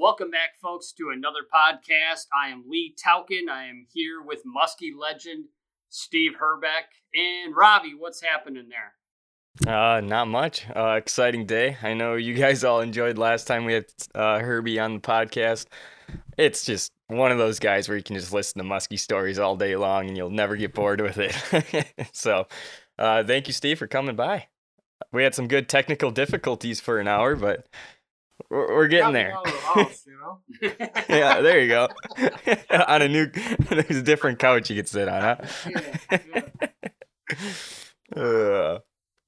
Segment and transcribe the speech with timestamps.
[0.00, 2.24] Welcome back, folks, to another podcast.
[2.32, 3.50] I am Lee Taukin.
[3.50, 5.44] I am here with Muskie legend
[5.90, 7.92] Steve Herbeck and Robbie.
[7.98, 9.70] What's happening there?
[9.70, 10.64] Uh, not much.
[10.74, 11.76] Uh, exciting day.
[11.82, 13.84] I know you guys all enjoyed last time we had
[14.14, 15.66] uh, Herbie on the podcast.
[16.38, 19.54] It's just one of those guys where you can just listen to Muskie stories all
[19.54, 22.08] day long and you'll never get bored with it.
[22.14, 22.46] so,
[22.98, 24.46] uh, thank you, Steve, for coming by.
[25.12, 27.66] We had some good technical difficulties for an hour, but
[28.48, 29.34] we're, we're getting there.
[29.34, 30.40] House, you know?
[31.08, 31.88] yeah, there you go.
[32.88, 33.26] on a new,
[33.68, 35.36] there's a different couch you can sit on, huh?
[35.66, 36.42] Yeah,
[38.16, 38.78] Uh,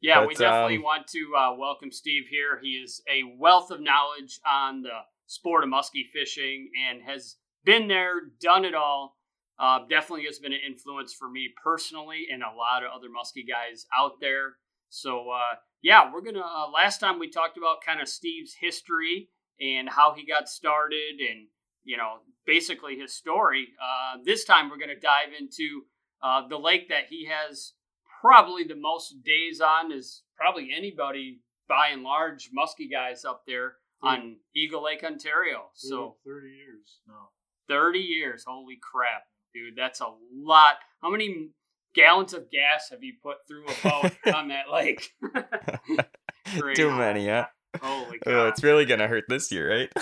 [0.01, 2.59] Yeah, we definitely um, want to uh, welcome Steve here.
[2.61, 4.91] He is a wealth of knowledge on the
[5.27, 9.17] sport of muskie fishing and has been there, done it all.
[9.59, 13.47] Uh, definitely has been an influence for me personally and a lot of other muskie
[13.49, 14.55] guys out there.
[14.89, 16.45] So, uh, yeah, we're going to.
[16.45, 19.29] Uh, last time we talked about kind of Steve's history
[19.61, 21.49] and how he got started and,
[21.85, 23.69] you know, basically his story.
[23.81, 25.83] Uh, this time we're going to dive into
[26.23, 27.73] uh, the lake that he has
[28.21, 33.75] probably the most days on is probably anybody by and large muskie guys up there
[34.03, 35.67] on Eagle Lake, Ontario.
[35.75, 37.29] So 30 years now.
[37.69, 38.45] 30 years.
[38.47, 39.23] Holy crap,
[39.55, 39.77] dude.
[39.77, 40.77] That's a lot.
[41.01, 41.51] How many
[41.95, 45.13] gallons of gas have you put through a boat on that lake?
[46.75, 47.47] Too many, huh?
[47.81, 48.49] Holy God.
[48.49, 49.93] it's really gonna hurt this year, right?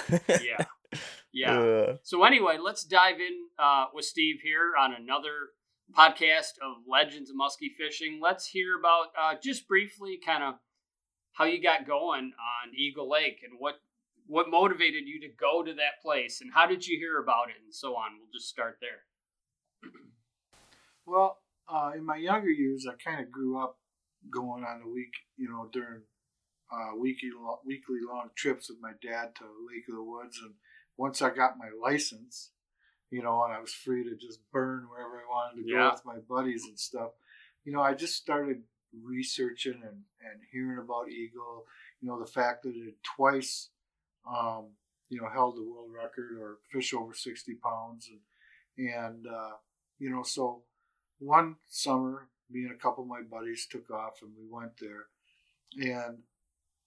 [0.43, 0.65] yeah.
[1.33, 1.61] Yeah.
[1.61, 5.51] Uh, So anyway, let's dive in uh, with Steve here on another
[5.97, 8.19] podcast of Legends of Muskie Fishing.
[8.21, 10.55] Let's hear about uh, just briefly kind of
[11.35, 13.77] how you got going on Eagle Lake and what
[14.27, 17.57] what motivated you to go to that place and how did you hear about it
[17.65, 18.19] and so on.
[18.19, 19.91] We'll just start there.
[21.07, 21.39] Well,
[21.71, 23.79] uh, in my younger years, I kind of grew up
[24.31, 26.03] going on the week, you know, during
[26.73, 27.31] uh, weekly
[27.65, 30.39] weekly long trips with my dad to Lake of the Woods.
[30.43, 30.55] And
[30.97, 32.51] once I got my license,
[33.11, 36.05] you know, and I was free to just burn wherever I wanted to go with
[36.05, 37.11] my buddies and stuff,
[37.65, 38.63] you know, I just started
[39.05, 41.67] researching and, and hearing about Eagle.
[42.01, 43.71] You know, the fact that it twice,
[44.29, 44.71] um,
[45.09, 48.09] you know, held the world record or fish over 60 pounds.
[48.09, 49.57] And, and uh,
[49.99, 50.63] you know, so
[51.21, 55.07] one summer, me and a couple of my buddies took off and we went there.
[55.79, 56.19] And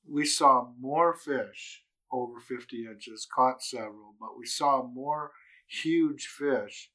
[0.10, 5.32] we saw more fish over 50 inches, caught several, but we saw more
[5.68, 6.92] huge fish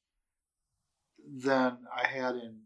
[1.43, 2.59] than I had in,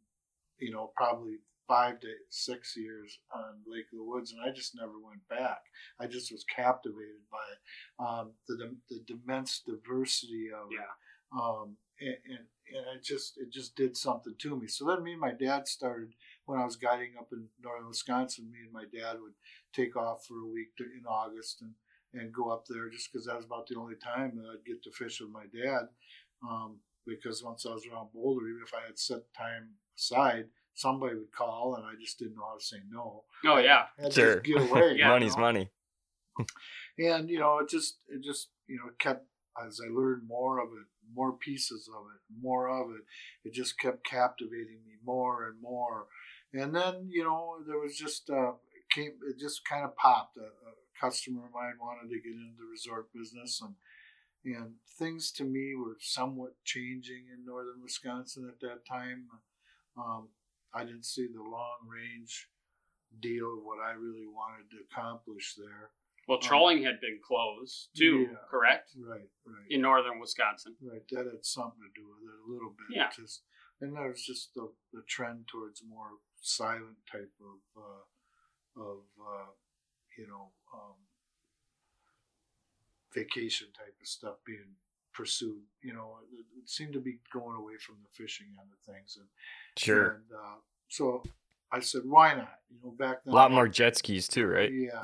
[0.59, 4.75] you know, probably five to six years on Lake of the Woods, and I just
[4.75, 5.61] never went back.
[5.99, 8.05] I just was captivated by it.
[8.05, 10.77] Um, the the immense diversity of it.
[10.79, 11.41] Yeah.
[11.41, 12.39] Um, and, and
[12.75, 14.67] and it just it just did something to me.
[14.67, 16.13] So then me and my dad started
[16.45, 18.49] when I was guiding up in northern Wisconsin.
[18.51, 19.33] Me and my dad would
[19.73, 21.71] take off for a week to, in August and
[22.15, 24.83] and go up there just because that was about the only time that I'd get
[24.83, 25.87] to fish with my dad.
[26.47, 26.77] Um,
[27.07, 31.31] because once I was around Boulder, even if I had set time aside, somebody would
[31.31, 33.23] call, and I just didn't know how to say no.
[33.45, 33.85] Oh yeah.
[33.99, 34.33] I had Sure.
[34.35, 34.93] just get away.
[34.97, 35.41] Yeah, you Money's know?
[35.41, 35.69] money.
[36.97, 39.25] and you know it just it just you know kept
[39.65, 43.03] as i learned more of it more pieces of it more of it
[43.43, 46.07] it just kept captivating me more and more.
[46.53, 50.37] And then you know there was just uh it came it just kind of popped.
[50.37, 53.75] A, a customer of mine wanted to get into the resort business and
[54.45, 59.27] and things to me were somewhat changing in northern wisconsin at that time.
[59.97, 60.29] Um,
[60.73, 62.49] i didn't see the long range
[63.19, 65.91] deal of what i really wanted to accomplish there
[66.27, 68.37] Well, trolling had been closed too, Yeah.
[68.49, 68.91] correct?
[68.97, 70.75] Right, right, In northern Wisconsin.
[70.81, 71.01] right.
[71.11, 72.95] That had something to do with it a little bit.
[72.95, 73.09] Yeah.
[73.15, 73.43] Just
[73.81, 76.11] and there was just the, the trend towards more
[76.41, 79.51] silent type of uh, of uh,
[80.17, 80.95] you know um,
[83.13, 84.75] vacation type of stuff being
[85.13, 85.61] pursued.
[85.81, 89.17] You know, it, it seemed to be going away from the fishing end of things,
[89.19, 89.27] and
[89.77, 90.11] Sure.
[90.15, 90.55] And uh,
[90.87, 91.23] so
[91.75, 92.59] I said, why not?
[92.69, 93.33] You know, back then.
[93.33, 94.71] A lot I- more jet skis too, right?
[94.71, 95.03] Yeah.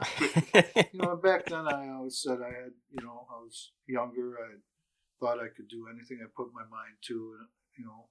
[0.93, 4.35] you know, back then I always said I had, you know, I was younger.
[4.39, 4.55] I
[5.19, 8.05] thought I could do anything I put my mind to, and you know,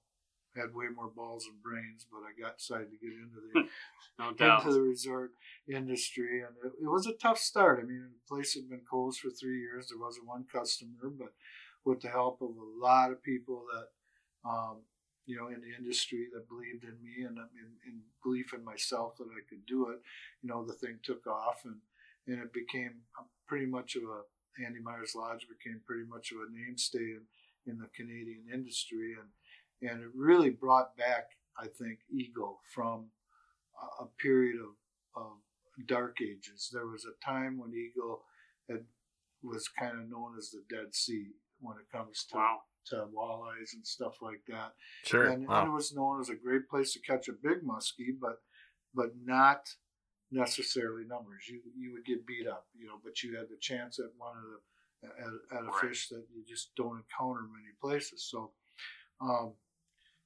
[0.55, 2.05] I had way more balls and brains.
[2.11, 3.67] But I got decided to get into the
[4.19, 4.61] No doubt.
[4.65, 5.31] into the resort
[5.67, 7.79] industry, and it, it was a tough start.
[7.81, 9.87] I mean, the place had been closed for three years.
[9.89, 11.33] There wasn't one customer, but
[11.85, 14.81] with the help of a lot of people that, um,
[15.29, 19.15] you know, in the industry that believed in me and in, in belief in myself
[19.17, 19.99] that I could do it,
[20.41, 21.75] you know, the thing took off, and
[22.25, 23.05] and it became
[23.47, 24.21] pretty much of a
[24.65, 27.21] Andy Myers Lodge became pretty much of a mainstay in,
[27.67, 29.29] in the Canadian industry, and
[29.87, 33.11] and it really brought back, I think, Eagle from
[33.79, 36.71] a, a period of, of dark ages.
[36.73, 38.23] There was a time when Eagle
[38.67, 38.85] had
[39.43, 41.27] was kind of known as the Dead Sea
[41.61, 42.61] when it comes to Wow.
[42.89, 44.73] To walleyes and stuff like that.
[45.03, 45.27] Sure.
[45.27, 48.41] And, and it was known as a great place to catch a big muskie, but
[48.93, 49.69] but not
[50.31, 51.47] necessarily numbers.
[51.47, 54.35] You you would get beat up, you know, but you had the chance at one
[54.37, 54.59] of the
[55.01, 55.81] at, at a Right.
[55.81, 58.27] fish that you just don't encounter many places.
[58.29, 58.51] So,
[59.21, 59.53] um,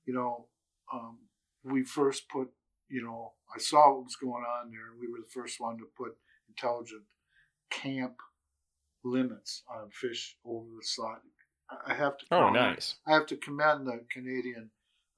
[0.06, 0.48] you know,
[0.92, 1.20] um,
[1.64, 2.50] we first put,
[2.90, 4.98] you know, I saw what was going on there.
[5.00, 6.18] We were the first one to put
[6.50, 7.04] intelligent
[7.70, 8.16] camp
[9.04, 11.22] limits on fish over the slot.
[11.70, 12.26] I- I have to.
[12.32, 12.96] Oh, nice.
[13.08, 14.70] I have to commend the Canadian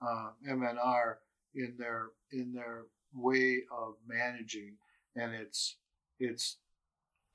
[0.02, 1.18] uh, MNR
[1.54, 4.78] in their in their way of managing,
[5.16, 5.78] and it's
[6.20, 6.58] it's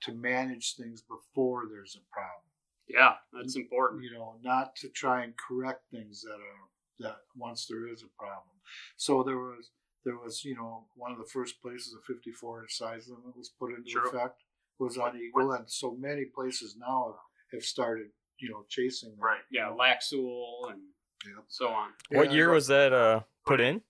[0.02, 2.42] to manage things before there's a problem.
[2.88, 4.02] Yeah, that's important.
[4.02, 6.68] You know, not to try and correct things that are
[6.98, 8.54] that once there is a problem.
[8.96, 9.70] So there was
[10.04, 13.48] there was you know one of the first places a 54 inch size limit was
[13.50, 14.06] put into Sure.
[14.08, 14.42] effect
[14.78, 17.16] was on Eagle, and so many places now
[17.52, 18.08] have started
[18.40, 19.22] you know chasing that.
[19.22, 19.40] Right.
[19.50, 20.80] Yeah, Lac Seul and
[21.26, 21.44] Yep.
[21.48, 21.90] so on.
[22.10, 23.82] What Yeah, year but- was that uh, put in?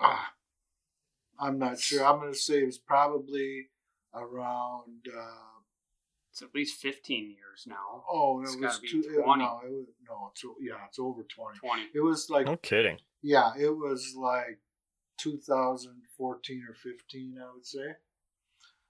[0.00, 0.32] Ah,
[1.38, 2.04] I'm not sure.
[2.04, 3.68] I'm going to say it was probably
[4.14, 5.06] around.
[5.14, 5.44] Uh,
[6.30, 8.04] It's at least 15 years now.
[8.08, 9.00] oh, It's it was gotta be two.
[9.10, 9.42] it- 20.
[9.44, 10.30] no, it was no.
[10.32, 11.58] It's yeah, it's over twenty.
[11.58, 11.82] 20.
[11.94, 12.98] It was like No kidding.
[13.22, 14.60] yeah, it was like
[15.18, 17.96] 2014 or 15, I would say.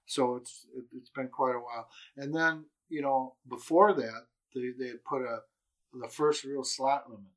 [0.05, 1.89] So it's it, it's been quite a while.
[2.17, 5.39] And then you know before that they they had put a
[5.93, 7.31] the first real slot limit.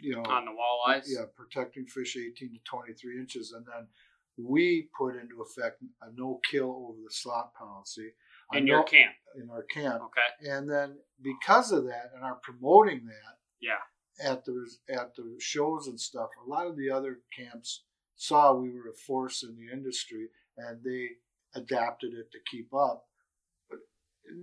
[0.00, 1.04] You know On the walleyes?
[1.06, 3.88] yeah, protecting fish 18 to 23 inches, and then
[4.36, 8.12] we put into effect a no kill over the slot policy
[8.52, 9.14] In I your camp.
[9.34, 10.50] in our camp, Okay.
[10.50, 13.82] and then because of that, and our promoting that Yeah.
[14.22, 18.70] at the at the shows and stuff, a lot of the other camps saw we
[18.70, 21.18] were a force in the industry, and they
[21.54, 23.07] adapted it to keep up,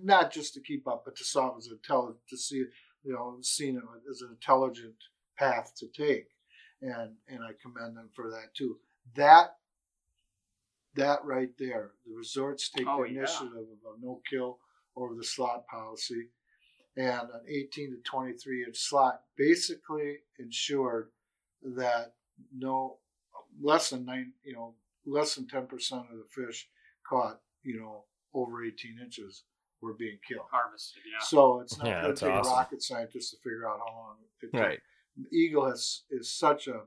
[0.03, 2.63] not just to keep up, but to saw it as intelligent to see
[3.03, 4.95] you know seen it as an intelligent
[5.37, 6.27] path to take,
[6.81, 8.77] and and I commend them for that too.
[9.15, 9.55] That
[10.95, 13.19] that right there, the resorts take Oh, the yeah.
[13.19, 14.59] initiative of a no kill
[14.95, 16.29] over the slot policy,
[16.95, 21.09] and an 18 to 23 inch slot basically ensured
[21.63, 22.13] that
[22.55, 22.97] no
[23.61, 26.67] less than nine, you know, less than 10 percent of the fish
[27.07, 29.43] caught, you know, over 18 inches
[29.85, 30.47] were being killed.
[30.51, 31.03] Harvested.
[31.05, 31.23] Yeah.
[31.25, 32.51] So it's not Yeah, going to take awesome.
[32.51, 34.59] a rocket scientist to figure out how long it took.
[34.59, 34.79] Right.
[35.31, 36.81] Eagle has is such a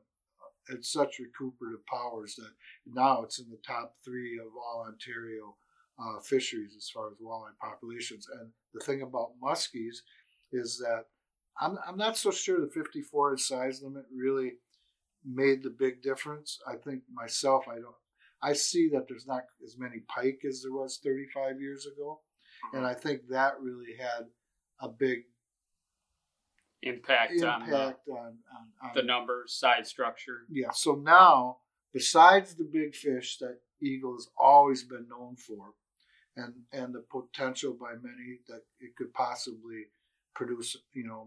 [0.70, 2.50] it's such recuperative powers that
[2.86, 5.56] now it's in the top three of all Ontario
[5.98, 8.26] uh, fisheries as far as walleye populations.
[8.38, 9.96] And the thing about muskies
[10.52, 11.04] is that
[11.58, 14.52] I'm, I'm not so sure the 54 inch size limit really
[15.24, 16.58] made the big difference.
[16.68, 17.94] I think myself, I don't.
[18.42, 22.20] I see that there's not as many pike as there was 35 years ago,
[22.72, 24.26] and I think that really had
[24.80, 25.24] a big
[26.82, 28.36] Impact, on the, on, on,
[28.82, 30.42] on the numbers, side structure.
[30.48, 30.70] yeah.
[30.72, 31.58] So now,
[31.92, 35.74] besides the big fish that Eagle has always been known for,
[36.36, 39.86] and and the potential by many that it could possibly
[40.36, 41.26] produce, you know,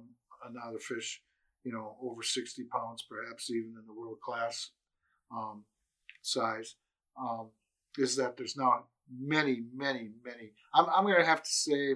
[0.49, 1.21] another fish,
[1.65, 4.69] you know, over sixty pounds, perhaps even in the world class
[5.35, 5.65] um,
[6.21, 6.75] size,
[7.19, 7.49] um,
[7.97, 8.85] is that there's now
[9.19, 10.53] many, many, many.
[10.73, 11.95] I'm I'm going to have to say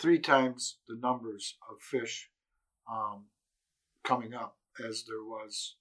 [0.00, 2.30] three times the numbers of fish
[2.90, 3.24] um,
[4.04, 5.76] coming up as there was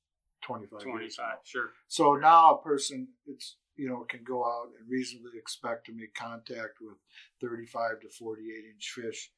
[0.46, 1.26] 25, years 25.
[1.26, 1.40] ago.
[1.44, 1.70] Sure.
[1.88, 6.14] So now a person, it's you know, can go out and reasonably expect to make
[6.14, 6.98] contact with
[7.42, 9.32] 35 to 48 inch fish.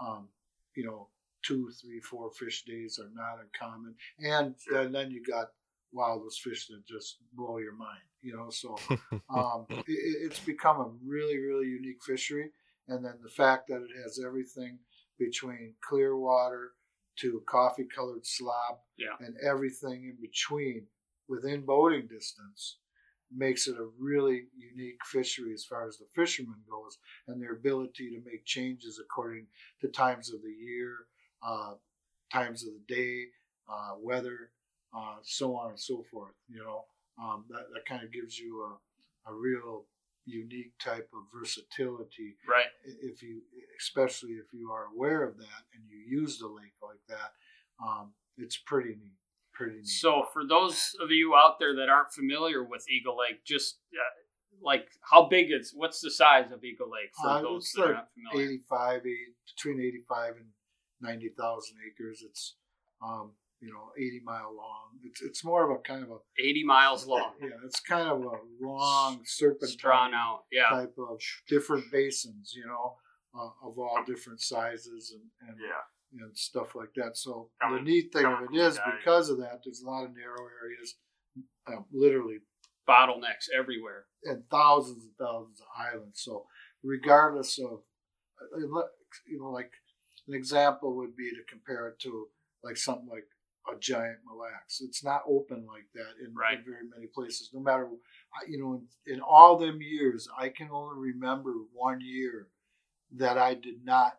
[0.00, 0.28] Um,
[0.74, 1.08] you know,
[1.44, 4.84] two, three, four fish days are not uncommon, and Sure.
[4.84, 5.48] then, then you got
[5.92, 8.00] wow, those fish that just blow your mind.
[8.22, 8.76] You know, so
[9.34, 12.50] um, it, it's become a really, really unique fishery.
[12.88, 14.78] And then the fact that it has everything
[15.18, 16.72] between clear water
[17.20, 19.16] to coffee colored slop Yeah.
[19.20, 20.86] and everything in between
[21.28, 22.78] within boating distance
[23.34, 26.98] makes it a really unique fishery as far as the fishermen goes
[27.28, 29.46] and their ability to make changes according
[29.80, 30.96] to times of the year,
[31.42, 31.74] uh,
[32.32, 33.26] times of the day,
[33.70, 34.50] uh, weather,
[34.94, 36.34] uh, so on and so forth.
[36.48, 36.84] You know,
[37.20, 38.62] um, that, that kind of gives you
[39.26, 39.84] a, a real
[40.24, 42.66] unique type of versatility Right.
[42.84, 43.42] if you
[43.78, 47.32] especially if you are aware of that and you use the lake like that
[47.84, 49.18] um, it's pretty neat
[49.52, 53.44] pretty neat So, for those of you out there that aren't familiar with Eagle Lake,
[53.44, 57.70] just uh, like how big is what's the size of Eagle Lake for Uh, those
[57.74, 58.48] that are not familiar?
[58.52, 60.46] 85 eight, between 85 and
[61.00, 62.54] 90,000 acres it's
[63.04, 66.64] um, you know 80 mile long it's it's more of a kind of a 80
[66.64, 67.32] miles long.
[67.40, 70.40] yeah it's kind of a long It's drawn out.
[70.50, 70.68] Yeah.
[70.70, 72.96] type of different basins you know
[73.38, 76.22] uh, of all different sizes and, and Yeah.
[76.26, 77.16] and stuff like that.
[77.16, 80.04] So Coming- the neat thing of coming it is because of that, there's a lot
[80.04, 80.96] of narrow areas,
[81.66, 82.38] uh, literally,
[82.86, 84.04] Bottlenecks everywhere.
[84.24, 86.20] and thousands and thousands of islands.
[86.22, 86.44] So
[86.82, 87.80] regardless of,
[88.40, 88.58] uh,
[89.26, 89.70] you know, like
[90.28, 92.26] an example would be to compare it to
[92.62, 93.24] like something like
[93.72, 94.80] a giant Mille Lacs.
[94.80, 96.58] It's not open like that in, Right.
[96.58, 97.50] in very many places.
[97.52, 97.88] No matter,
[98.48, 98.74] you know,
[99.06, 102.48] in, in all them years, I can only remember one year
[103.16, 104.18] that I did not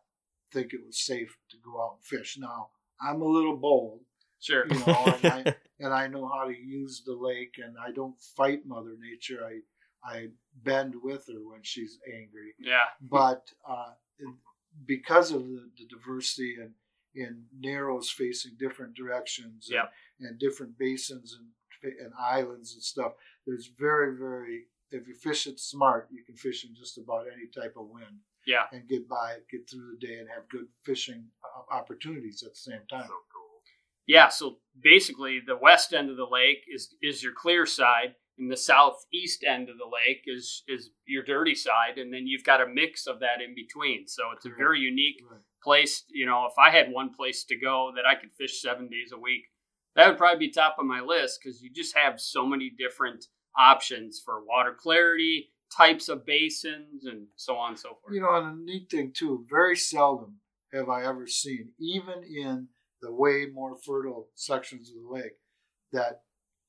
[0.51, 2.37] think it was safe to go out and fish.
[2.39, 2.69] Now
[3.01, 4.01] I'm a little bold,
[4.39, 4.65] Sure.
[4.67, 8.19] you know, and I and I know how to use the lake, and I don't
[8.37, 9.39] fight Mother Nature.
[9.45, 9.59] I
[10.05, 10.27] I
[10.63, 12.83] bend with her when she's angry, Yeah.
[13.01, 13.93] but uh,
[14.85, 16.71] because of the, the diversity and
[17.15, 19.93] in narrows facing different directions and, Yep.
[20.21, 21.49] and different basins and
[21.99, 23.11] and islands and stuff,
[23.45, 27.47] there's very very if you fish it smart, you can fish in just about any
[27.47, 28.67] type of wind Yeah.
[28.71, 31.29] and get by, get through the day, and have good fishing
[31.71, 33.07] opportunities at the same time.
[33.07, 33.61] So cool.
[34.05, 38.51] Yeah, so basically the west end of the lake is is your clear side and
[38.51, 42.61] the southeast end of the lake is is your dirty side and then you've got
[42.61, 44.07] a mix of that in between.
[44.07, 45.41] So it's a very unique Right.
[45.63, 48.89] place, you know, if I had one place to go that I could fish 7
[48.89, 49.43] days a week,
[49.95, 53.27] that would probably be top of my list cuz you just have so many different
[53.57, 58.13] options for water clarity, types of basins and so on and so forth.
[58.13, 62.69] You know, and the neat thing too, very seldom have I ever seen, even in
[63.01, 65.37] the way more fertile sections of the lake,
[65.91, 66.23] that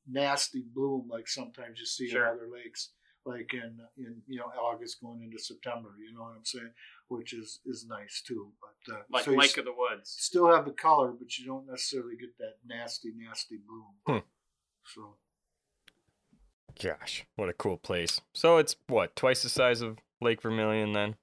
[0.09, 2.27] nasty bloom like sometimes you see Sure.
[2.27, 2.91] in other lakes,
[3.25, 5.91] like in in you know August going into September.
[5.99, 6.71] You know what I'm saying?
[7.09, 8.53] Which is is nice too.
[8.61, 10.15] But uh, like so you Lake of the Woods.
[10.19, 13.95] still have the color, but you don't necessarily get that nasty nasty bloom.
[14.07, 14.27] Hmm.
[14.87, 15.17] So
[16.83, 18.21] Gosh, what a cool place.
[18.35, 21.15] So it's what twice the size of Lake Vermilion then?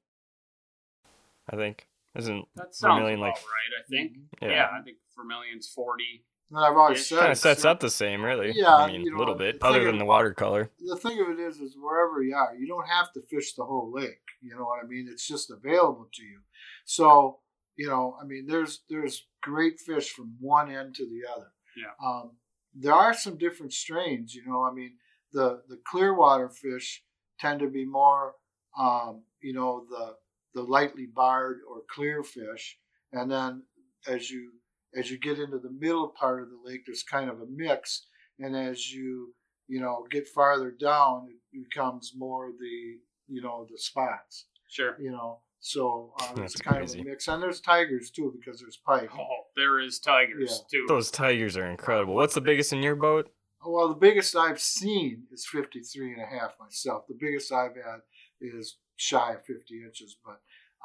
[1.51, 4.17] I think isn't That sounds Vermilion, about like- right, I think.
[4.41, 6.23] yeah, Yeah, I think Vermilion's 40.
[6.55, 8.51] I've always It said kind of sets up the same really.
[8.55, 10.71] Yeah, I mean a know, little the bit other of- than the watercolor.
[10.79, 13.63] the thing of it is, is wherever you are, you don't have to fish the
[13.65, 14.21] whole lake.
[14.41, 15.07] You know what I mean?
[15.11, 16.39] It's just available to you.
[16.85, 17.39] So,
[17.77, 21.51] you know, I mean, there's there's great fish from one end to the other.
[21.77, 21.93] Yeah.
[22.05, 22.31] Um,
[22.73, 24.33] there are some different strains.
[24.35, 24.93] You know, I mean,
[25.31, 27.03] the the clear water fish
[27.39, 28.35] tend to be more,
[28.77, 30.15] um, you know, the
[30.53, 32.77] the lightly barred or clear fish,
[33.13, 33.63] and then
[34.07, 34.51] as you
[34.95, 38.07] as you get into the middle part of the lake, there's kind of a mix,
[38.39, 39.33] and as you
[39.67, 44.45] you know get farther down, it becomes more the you know the spots.
[44.69, 44.95] Sure.
[44.99, 46.99] You know, so uh, it's kind crazy.
[46.99, 49.09] of a mix, and there's tigers too because there's pike.
[49.17, 50.85] Oh, there is tigers too.
[50.87, 52.15] Those tigers are incredible.
[52.15, 53.31] What's the biggest in your boat?
[53.65, 57.05] Well, the biggest I've seen is 53 and a half myself.
[57.07, 58.01] The biggest I've had
[58.39, 60.39] is shy of 50 inches, but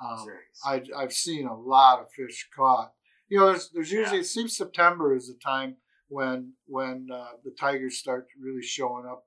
[0.04, 0.26] um,
[0.64, 2.92] I, I've seen a lot of fish caught.
[3.28, 4.22] You know, there's, there's usually, Yeah.
[4.22, 5.76] it seems September is the time
[6.08, 9.24] when when uh, the tigers start really showing up.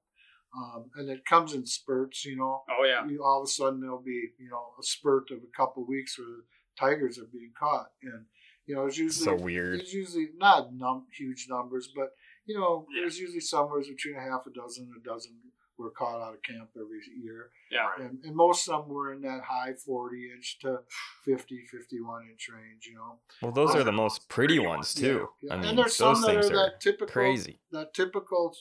[0.58, 2.63] Um, and it comes in spurts, you know.
[2.72, 3.06] oh yeah.
[3.08, 5.89] You, all of a sudden, there'll be, you know, a spurt of a couple of
[5.89, 6.44] weeks where the
[6.79, 7.89] tigers are being caught.
[8.01, 8.25] And,
[8.65, 9.79] you know, it's usually So weird.
[9.79, 12.10] it's usually not num- huge numbers, but
[12.48, 13.01] you know, Yeah.
[13.01, 15.38] there's usually somewhere between a half a dozen and a dozen
[15.79, 17.50] were caught out of camp every year.
[17.71, 17.88] Yeah.
[18.05, 20.79] And, and most of them were in that high 40 inch to
[21.25, 23.19] 50, 51 inch range, you know.
[23.41, 25.29] Well, those are the most pretty pretty ones ones, too.
[25.41, 25.53] Yeah.
[25.53, 27.59] I mean, and there's those some that things are are that typical, crazy.
[27.71, 28.55] that typical,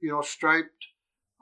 [0.00, 0.86] you know, striped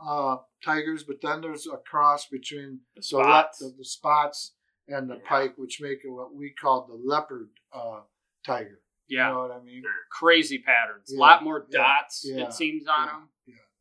[0.05, 3.59] uh, tigers, but then there's a cross between The the, le- spots.
[3.59, 4.55] the, the spots
[4.89, 5.29] and the Yeah.
[5.29, 8.01] pike, which make it what we call the leopard uh,
[8.47, 8.81] tiger.
[9.09, 9.29] yeah.
[9.29, 9.83] You know what I mean?
[10.11, 11.13] Crazy patterns.
[11.13, 13.27] A lot more dots, yeah, it seems, on yeah, them, yeah.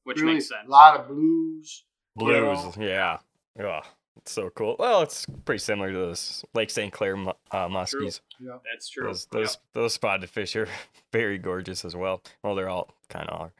[0.07, 0.61] Which Really, makes sense.
[0.65, 1.83] A lot of blues.
[2.15, 2.83] Blues, know?
[2.83, 3.17] yeah.
[3.59, 3.81] Oh,
[4.15, 4.77] it's so cool.
[4.79, 6.93] Well, it's pretty similar to those Lake St.
[6.93, 7.17] Clair
[7.51, 8.21] uh, muskies.
[8.39, 8.57] Yeah.
[8.71, 9.03] That's true.
[9.03, 10.69] Those those those spotted fish are
[11.11, 12.21] very gorgeous as well.
[12.41, 13.53] Well, they're all kind of are,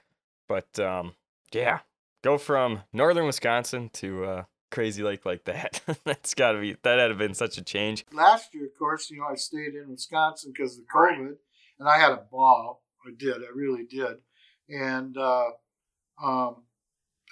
[0.47, 1.15] but um,
[1.51, 1.79] yeah,
[2.23, 5.81] go from northern Wisconsin to uh, crazy lake like that.
[6.05, 8.05] That's got to be that had to been such a change.
[8.13, 11.35] Last year, of course, you know, I stayed in Wisconsin because of the COVID,
[11.79, 12.83] and I had a ball.
[13.05, 13.35] I did.
[13.35, 14.17] I really did.
[14.69, 15.49] And uh,
[16.21, 16.63] um,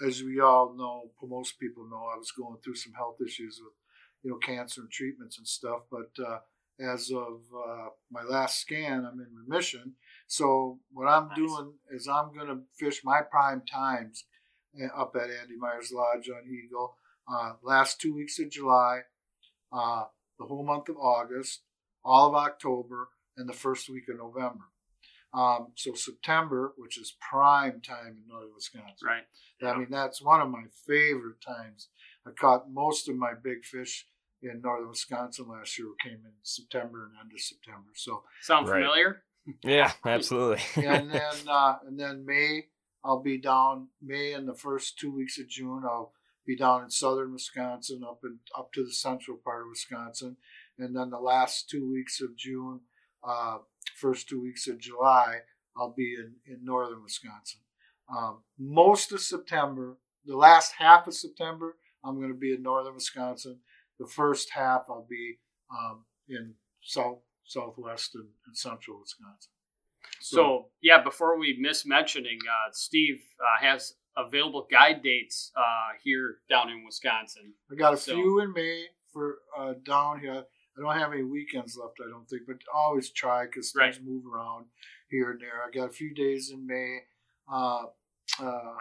[0.05, 3.73] as we all know, most people know, I was going through some health issues with,
[4.23, 5.81] you know, cancer and treatments and stuff.
[5.89, 6.39] But uh,
[6.79, 9.93] as of uh, my last scan, I'm in remission.
[10.27, 11.37] So what I'm Nice.
[11.37, 14.25] doing is I'm going to fish my prime times
[14.81, 16.97] uh, up at Andy Myers Lodge on Eagle.
[17.31, 19.01] Uh, last two weeks of July,
[19.71, 20.03] uh,
[20.37, 21.61] the whole month of August,
[22.03, 24.65] all of October, and the first week of November.
[25.35, 29.07] Um, so September, which is prime time in northern Wisconsin.
[29.07, 29.23] right.
[29.63, 31.89] I mean, that's one of my favorite times.
[32.27, 34.07] I caught most of my big fish
[34.41, 37.89] in northern Wisconsin last year came in September and end of September.
[37.95, 38.81] So Sound Right.
[38.81, 39.23] familiar?
[39.63, 40.61] Yeah, absolutely.
[40.85, 42.67] and then uh, and then May
[43.03, 46.13] I'll be down May and the first two weeks of June I'll
[46.45, 50.37] be down in southern Wisconsin up in up to the central part of Wisconsin,
[50.77, 52.81] and then the last two weeks of June,
[53.27, 53.57] uh,
[53.95, 55.39] first two weeks of July
[55.77, 57.59] I'll be in in northern Wisconsin.
[58.15, 62.93] Um, most of September, the last half of September, I'm going to be in northern
[62.95, 63.59] Wisconsin.
[63.99, 65.39] The first half I'll be
[65.71, 69.51] um, in south southwest and, and central Wisconsin.
[70.21, 76.37] So, yeah, before we miss mentioning, uh, Steve uh, has available guide dates uh, here
[76.49, 77.53] down in Wisconsin.
[77.71, 80.43] I got a So- few in May for uh, down here.
[80.77, 84.05] I don't have any weekends left, I don't think, but always try because things Right.
[84.05, 84.65] move around
[85.09, 85.63] here and there.
[85.65, 86.99] I got a few days in May,
[87.51, 87.85] uh,
[88.39, 88.77] uh,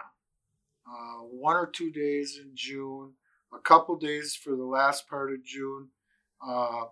[0.87, 3.13] uh, one or two days in June,
[3.53, 5.89] a couple days for the last part of June
[6.45, 6.85] uh,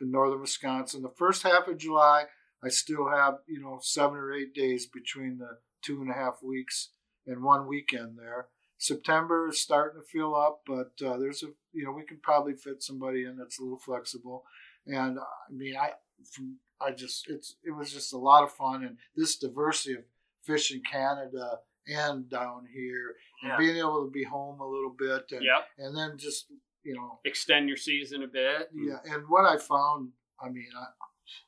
[0.00, 1.02] in northern Wisconsin.
[1.02, 2.24] The first half of July,
[2.62, 6.42] I still have you know seven or eight days between the two and a half
[6.42, 6.90] weeks
[7.26, 8.48] and one weekend there.
[8.80, 12.54] September is starting to fill up, but uh, there's a you know we can probably
[12.54, 14.44] fit somebody in that's a little flexible,
[14.86, 15.90] and uh, I mean I
[16.32, 20.04] from I just it's it was just a lot of fun and this diversity of
[20.42, 23.58] fish in Canada and down here and Yeah.
[23.58, 25.62] being able to be home a little bit and Yep.
[25.78, 26.46] and then just
[26.82, 28.70] you know Extend your season a bit.
[28.74, 30.86] yeah and what I found I mean I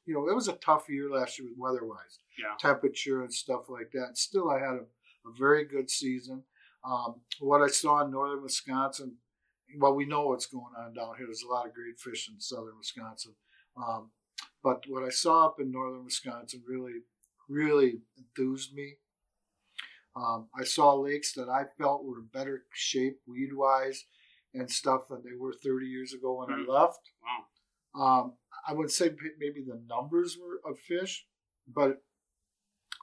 [0.05, 2.55] you know it was a tough year last year weather wise Yeah.
[2.61, 4.19] temperature and stuff like that.
[4.19, 4.87] Still, I had a,
[5.29, 6.45] a very good season.
[6.85, 9.17] Um, what I saw in northern Wisconsin,
[9.79, 11.27] well, we know what's going on down here.
[11.27, 13.35] There's a lot of great fish in southern Wisconsin.
[13.77, 14.11] Um,
[14.63, 17.01] but what I saw up in northern Wisconsin really,
[17.49, 18.97] really enthused me.
[20.15, 24.05] Um, I saw lakes that I felt were in better shape weed wise
[24.53, 26.69] and stuff than they were 30 years ago when Mhm.
[26.69, 27.11] I left.
[27.23, 27.47] Wow.
[27.95, 31.27] Um, I would say maybe the numbers were of fish,
[31.67, 32.05] but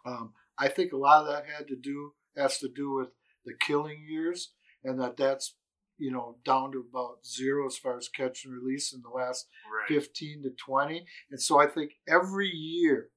[0.06, 3.10] um, I think a lot of that had to do has to do with
[3.50, 4.52] the killing years,
[4.84, 5.56] and that that's
[5.98, 9.48] you know down to about zero as far as catch and release in the last
[9.72, 9.88] Right.
[10.02, 11.06] 15 to 20.
[11.32, 13.10] And so I think every year,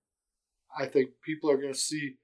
[0.77, 2.17] I think people are going to see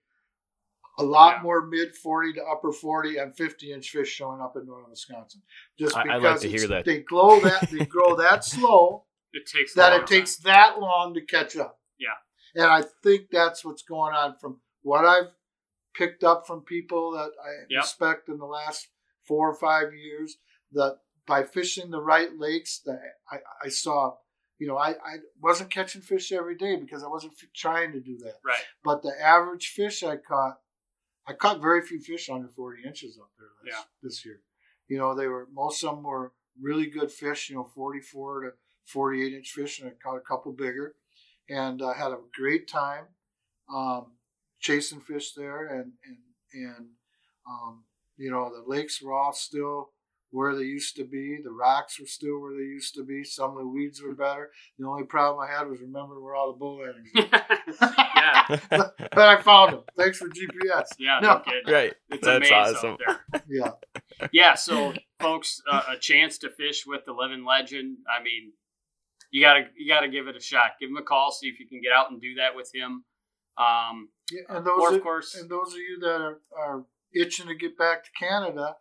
[0.98, 1.42] a lot Yeah.
[1.42, 5.42] more mid 40 to upper 40 and 50 inch fish showing up in northern Wisconsin.
[5.78, 6.84] Just I- because I'd like to hear that.
[6.84, 11.20] they grow that they grow that slow It takes that it takes that long to
[11.24, 11.78] catch up.
[11.98, 12.16] Yeah.
[12.54, 15.30] And I think that's what's going on from what I've
[15.98, 17.82] picked up from people that I Yep.
[17.82, 18.88] respect in the last
[19.26, 20.38] four or five years.
[20.72, 24.16] That by fishing the right lakes, that I, I saw,
[24.58, 28.00] you know, I, I wasn't catching fish every day because I wasn't f- trying to
[28.00, 28.36] do that.
[28.44, 28.62] Right.
[28.84, 30.58] But the average fish I caught,
[31.26, 33.82] I caught very few fish under 40 inches up there this, Yeah.
[34.02, 34.40] this year.
[34.88, 38.52] You know, they were, most of them were really good fish, you know, 44 to
[38.86, 40.94] 48 inch fish, and I caught a couple bigger.
[41.48, 43.06] And I had a great time
[43.74, 44.12] um,
[44.60, 45.66] chasing fish there.
[45.66, 46.18] And, and,
[46.54, 46.86] and
[47.48, 47.84] um,
[48.16, 49.90] you know, the lakes were all still
[50.30, 51.38] where they used to be.
[51.42, 53.24] The rocks were still where they used to be.
[53.24, 54.50] Some of the weeds were better.
[54.78, 57.28] The only problem I had was remembering where all the bull landings were.
[58.14, 58.58] yeah.
[58.70, 59.82] but I found them.
[59.96, 60.88] Thanks for GPS.
[60.98, 61.20] Yeah.
[61.22, 61.34] No.
[61.34, 61.72] No kidding.
[61.72, 61.94] right.
[62.10, 62.90] It's That's amazing awesome.
[62.90, 63.00] out
[63.32, 63.42] there.
[63.48, 63.70] Yeah.
[64.32, 68.52] yeah so folks uh, a chance to fish with the living legend i mean
[69.30, 71.66] you gotta you gotta give it a shot give him a call see if you
[71.66, 73.04] can get out and do that with him
[73.58, 76.84] um Yeah, and those or are- of course and those of you that are, are
[77.14, 78.76] itching to get back to Canada,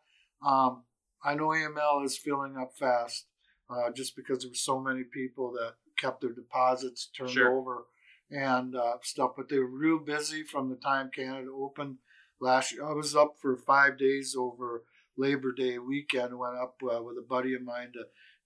[0.45, 0.83] um,
[1.23, 3.27] I know AML is filling up fast,
[3.69, 7.57] uh, just because there were so many people that kept their deposits turned Sure.
[7.57, 7.85] over
[8.29, 9.31] and uh, stuff.
[9.35, 11.97] But they were real busy from the time Canada opened
[12.39, 12.85] last year.
[12.85, 14.83] I was up for five days over
[15.17, 16.37] Labor Day weekend.
[16.37, 18.03] Went up uh, with a buddy of mine to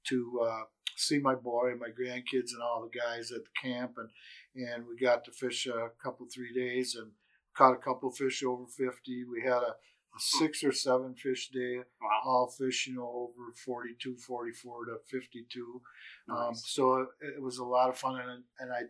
[0.09, 0.61] to uh,
[0.95, 4.09] see my boy and my grandkids and all the guys at the camp and
[4.55, 7.11] and we got to fish a couple three days and
[7.55, 11.77] caught a couple fish over 50 we had a, a six or seven fish day
[12.01, 12.21] wow.
[12.25, 15.81] all fish you know over 42 44 to 52
[16.29, 18.81] um, so it, it was a lot of fun and, and i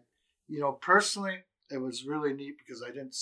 [0.47, 3.15] you know personally it was really neat because i didn't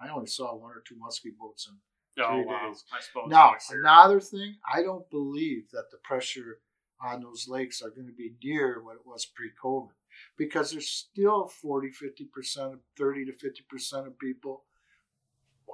[0.00, 1.76] i only saw one or two muskie boats in
[2.22, 2.68] oh three wow.
[2.68, 2.84] days.
[2.92, 3.28] i suppose.
[3.28, 6.60] Now, another thing, I don't believe that the pressure
[7.00, 9.90] on those lakes are going to be near what it was pre-COVID
[10.36, 14.64] because there's still 40, 50%, 30 to 50% of people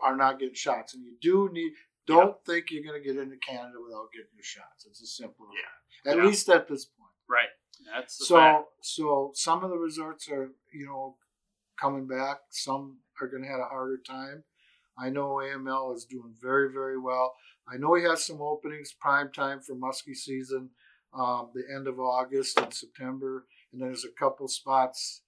[0.02, 0.94] are not getting shots.
[0.94, 1.72] And you do need,
[2.06, 4.86] don't think you're going to get into Canada without getting your shots.
[4.86, 5.54] It's as simple as
[6.04, 6.10] that.
[6.10, 6.24] At Yeah.
[6.24, 7.10] least at this point.
[7.28, 7.48] right
[7.94, 8.64] that's the So, fact.
[8.82, 11.16] so some of the resorts are, you know,
[11.80, 12.38] coming back.
[12.50, 14.44] Some are going to have a harder time.
[14.98, 17.34] I know AML is doing very, very well.
[17.66, 20.70] I know he has some openings prime time for muskie season
[21.14, 25.22] um, the end of August and September, and then there's a couple spots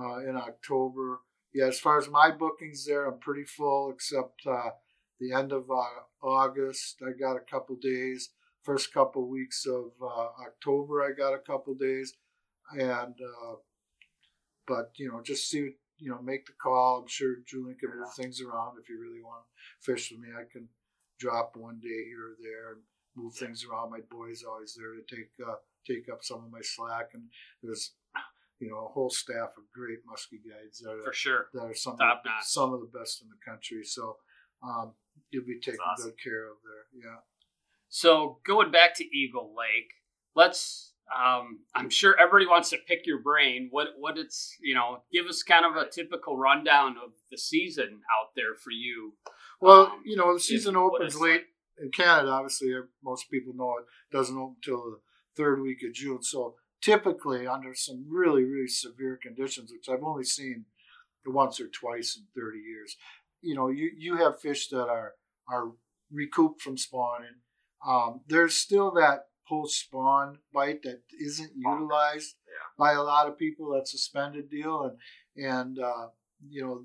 [0.00, 1.20] uh, in October.
[1.52, 4.70] Yeah, as far as my bookings there, I'm pretty full except uh,
[5.18, 7.02] the end of uh, August.
[7.02, 8.30] I got a couple days.
[8.62, 12.14] First couple weeks of uh, October, I got a couple days,
[12.72, 13.54] and uh,
[14.66, 17.00] but you know, just see you know, make the call.
[17.00, 20.28] I'm sure Julian can move things around if you really want to fish with me.
[20.34, 20.68] I can
[21.18, 22.78] drop one day here or there
[23.18, 23.90] move things around.
[23.90, 27.24] My boy's always there to take uh, take up some of my slack, and
[27.62, 27.92] there's
[28.60, 31.74] you know a whole staff of great muskie guides that are, for sure that are
[31.74, 33.82] some Top of the, some of the best in the country.
[33.84, 34.16] So
[34.62, 34.92] um,
[35.30, 36.10] you'll be taken awesome.
[36.10, 37.10] good care of there.
[37.10, 37.18] Yeah.
[37.88, 39.90] So going back to Eagle Lake,
[40.34, 40.92] let's.
[41.08, 43.68] Um, I'm sure everybody wants to pick your brain.
[43.70, 48.00] What what it's you know, give us kind of a typical rundown of the season
[48.20, 49.14] out there for you.
[49.58, 51.44] Well, Um, you know, the season opens late
[51.80, 52.30] in Canada.
[52.30, 54.98] Obviously, uh, most people know it doesn't open until the
[55.36, 56.22] third week of June.
[56.22, 60.64] So typically, under some really, really severe conditions, which I've only seen
[61.26, 62.96] once or twice in 30 years,
[63.42, 65.14] you know, you, you have fish that are
[65.48, 65.72] are
[66.10, 67.36] recouped from spawning.
[67.86, 72.34] Um, there's still that post spawn bite that isn't utilized
[72.78, 73.72] by a lot of people.
[73.72, 76.08] That suspended deal, and and uh,
[76.48, 76.84] you know,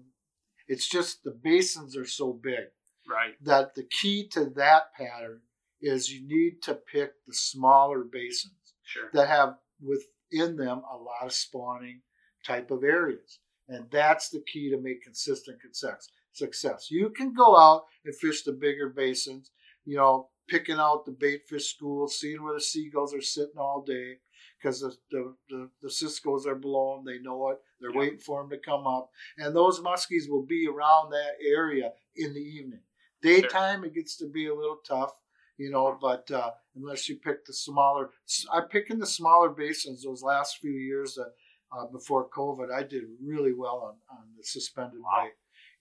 [0.67, 2.69] it's just the basins are so big
[3.07, 3.33] Right.
[3.43, 5.41] that the key to that pattern
[5.81, 9.09] is you need to pick the smaller basins Sure.
[9.13, 12.01] that have within them a lot of spawning
[12.45, 13.39] type of areas.
[13.67, 16.09] And that's the key to make consistent success.
[16.33, 16.87] Success.
[16.91, 19.51] You can go out and fish the bigger basins,
[19.85, 23.81] you know, picking out the bait fish schools, seeing where the seagulls are sitting all
[23.85, 24.17] day
[24.59, 27.03] because the, the, the, the Cisco's are blown.
[27.05, 27.59] They know it.
[27.79, 27.99] They're Yeah.
[27.99, 29.09] waiting for them to come up.
[29.37, 32.81] And those muskies will be around that area in the evening.
[33.23, 35.13] Daytime, it gets to be a little tough,
[35.57, 38.11] you know, but uh, unless you pick the smaller,
[38.51, 41.31] I'm picking the smaller basins those last few years that
[41.75, 43.79] uh, before COVID, I did really well
[44.11, 45.23] on, on the suspended Wow.
[45.23, 45.31] bite,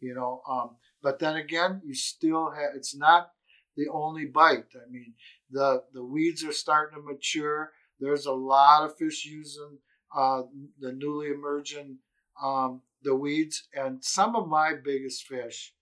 [0.00, 0.40] you know.
[0.48, 3.32] Um, but then again, you still have, it's not
[3.76, 4.66] the only bite.
[4.76, 5.14] I mean,
[5.50, 7.72] the, the weeds are starting to mature.
[8.00, 9.78] There's a lot of fish using
[10.16, 10.42] uh,
[10.80, 11.98] the newly emerging
[12.42, 15.74] um, the weeds, and some of my biggest fish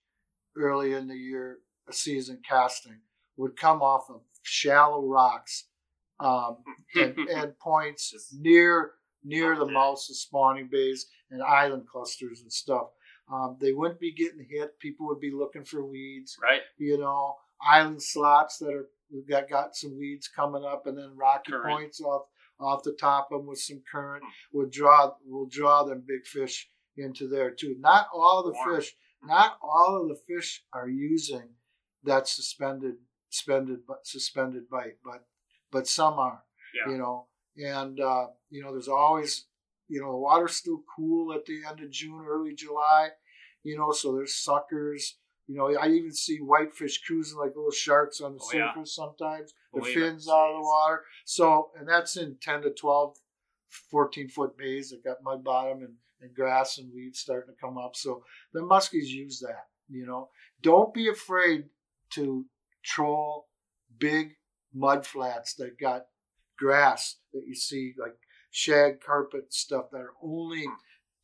[0.57, 1.59] early in the year
[1.91, 2.99] season casting
[3.37, 5.65] would come off of shallow rocks
[6.19, 6.57] um,
[6.95, 8.91] and, and points near
[9.23, 12.87] near the mouths of spawning bays and island clusters and stuff.
[13.31, 14.79] Um, they wouldn't be getting hit.
[14.79, 16.37] People would be looking for weeds.
[16.41, 16.61] right.
[16.77, 17.35] You know,
[17.65, 21.65] island slots that are we've got got some weeds coming up, and then rocky Current.
[21.69, 22.23] points off
[22.59, 26.69] off the top of them with some current would draw will draw them big fish
[26.97, 27.75] into there too.
[27.79, 28.75] Not all the Warm.
[28.81, 31.49] fish, not all of the fish are using
[32.03, 32.95] that suspended
[33.29, 35.25] suspended but suspended bite, but
[35.71, 36.43] but some are.
[36.73, 36.91] Yeah.
[36.93, 39.45] You know, and uh, you know, there's always
[39.87, 43.09] you know, the water's still cool at the end of June, early July.
[43.63, 45.17] You know, so there's suckers.
[45.47, 48.73] You know, I even see whitefish cruising like little sharks on the Oh, yeah.
[48.73, 49.53] surface sometimes.
[49.73, 49.99] The Believe it.
[49.99, 51.01] fins out of the water.
[51.25, 53.17] So, and that's in 10 to 12,
[53.91, 57.77] 14 foot bays that got mud bottom and, and grass and weeds starting to come
[57.77, 57.95] up.
[57.95, 60.29] So the muskies use that, you know.
[60.61, 61.65] Don't be afraid
[62.11, 62.45] to
[62.83, 63.47] troll
[63.97, 64.35] big
[64.73, 66.05] mud flats that got
[66.57, 68.15] grass that you see, like
[68.51, 70.65] shag carpet stuff that are only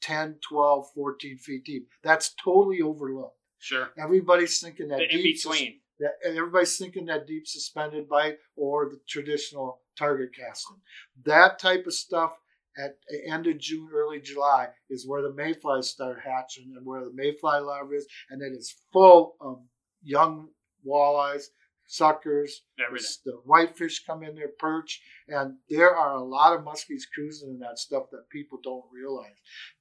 [0.02, 1.90] 10, 12, 14 feet deep.
[2.04, 3.36] That's totally overlooked.
[3.60, 3.90] Sure.
[3.98, 5.80] Everybody's thinking that The in deep sus- between.
[6.00, 10.78] that and everybody's thinking that deep suspended bite or the traditional target casting.
[11.26, 12.34] That type of stuff
[12.78, 17.04] at the end of June, early July is where the mayflies start hatching and where
[17.04, 19.62] the mayfly larva is, and then it is full of
[20.04, 20.50] young
[20.86, 21.46] walleyes,
[21.88, 22.64] suckers.
[22.86, 23.10] Everything.
[23.26, 27.60] The whitefish come in there, perch, and there are a lot of muskies cruising in
[27.60, 29.38] that stuff that people don't realize.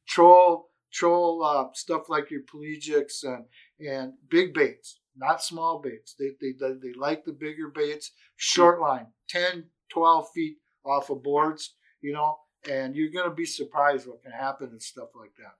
[0.08, 3.44] Troll, troll uh, stuff like your pelagics and
[3.86, 6.14] and big baits, not small baits.
[6.18, 11.22] They, they, they, they like the bigger baits, short line, 10, 12 feet off of
[11.22, 15.32] boards, you know, and you're going to be surprised what can happen and stuff like
[15.38, 15.54] that.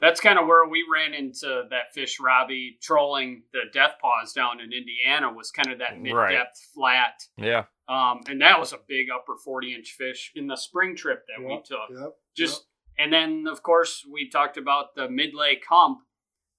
[0.00, 4.58] That's kind of where we ran into that fish, Robbie, trolling the death paws down
[4.60, 5.32] in Indiana.
[5.32, 6.32] Was kind of that mid Right.
[6.32, 7.66] depth flat, Yeah.
[7.88, 11.44] um, and that was a big upper forty inch fish in the spring trip that
[11.46, 11.88] we took.
[11.96, 12.14] Yep.
[12.36, 12.66] Just
[12.98, 16.00] and then of course we talked about the mid lake hump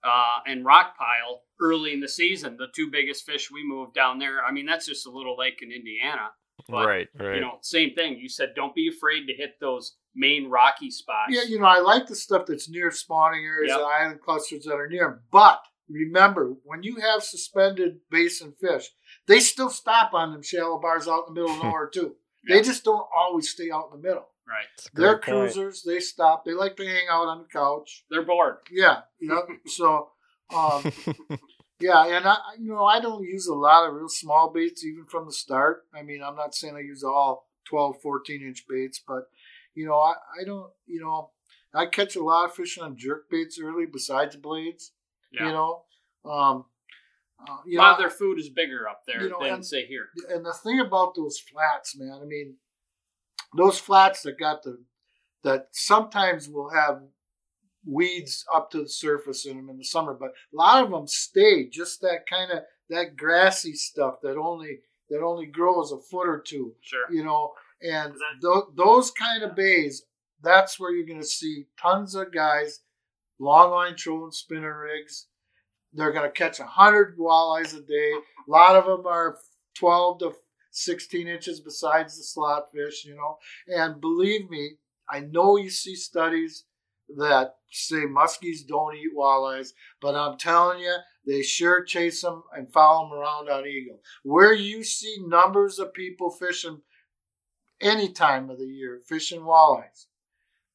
[0.06, 2.56] uh, and rock pile early in the season.
[2.58, 4.42] The two biggest fish we moved down there.
[4.44, 6.30] I mean that's just a little lake in Indiana.
[6.70, 7.08] But, right.
[7.20, 7.36] Right.
[7.36, 8.18] You know, same thing.
[8.20, 11.30] You said don't be afraid to hit those main rocky spots.
[11.32, 13.80] Yeah, you know, I like the stuff that's near spawning areas, Yep.
[13.80, 15.20] the island clusters that are near 'em.
[15.32, 18.90] But remember, when you have suspended basin fish,
[19.28, 22.16] they still stop on them shallow bars out in the middle of nowhere too.
[22.48, 22.62] They Yeah.
[22.62, 24.28] just don't always stay out in the middle.
[24.48, 24.66] Right.
[24.94, 25.52] They're great point.
[25.54, 25.84] cruisers.
[25.84, 26.44] They stop.
[26.46, 28.06] They like to hang out on the couch.
[28.10, 28.58] They're bored.
[28.70, 29.48] Yeah, you know.
[29.66, 30.12] so,
[30.54, 30.84] um,
[31.84, 35.06] yeah, and I, you know, I don't use a lot of real small baits even
[35.06, 35.84] from the start.
[35.94, 39.24] I mean, I'm not saying I use all 12, 14 inch baits, but
[39.76, 41.32] you know, I, I don't, you know,
[41.74, 44.94] I catch a lot of fish on jerk baits early besides blades.
[45.32, 45.48] Yeah.
[45.48, 45.82] You know,
[46.26, 46.66] um,
[47.46, 49.56] uh, you a lot know, of their food is bigger up there you know, than
[49.56, 50.08] and- say here.
[50.30, 52.56] and the thing about those flats, man, I mean,
[53.58, 54.78] those flats that got the
[55.44, 57.02] that sometimes will have
[57.86, 61.08] weeds up to the surface in them in the summer, but a lot of them
[61.08, 66.28] stay just that kind of that grassy stuff that only that only grows a foot
[66.28, 67.06] or two, Sure.
[67.12, 67.54] you know.
[67.82, 70.04] And tho- those kind of bays,
[70.42, 72.80] that's where you're going to see tons of guys,
[73.40, 75.28] long line trolling spinner rigs.
[75.92, 78.12] They're going to catch a hundred walleyes a day.
[78.48, 79.38] A lot of them are
[79.78, 80.34] 12 to
[80.72, 83.38] 16 inches besides the slot fish, you know.
[83.68, 84.78] And believe me,
[85.10, 86.64] I know you see studies
[87.18, 89.70] that say muskies don't eat walleyes,
[90.02, 90.96] but I'm telling you,
[91.26, 94.00] they sure chase them and follow them around on eagle.
[94.24, 96.82] Where you see numbers of people fishing
[97.82, 100.06] any time of the year, fishing walleyes,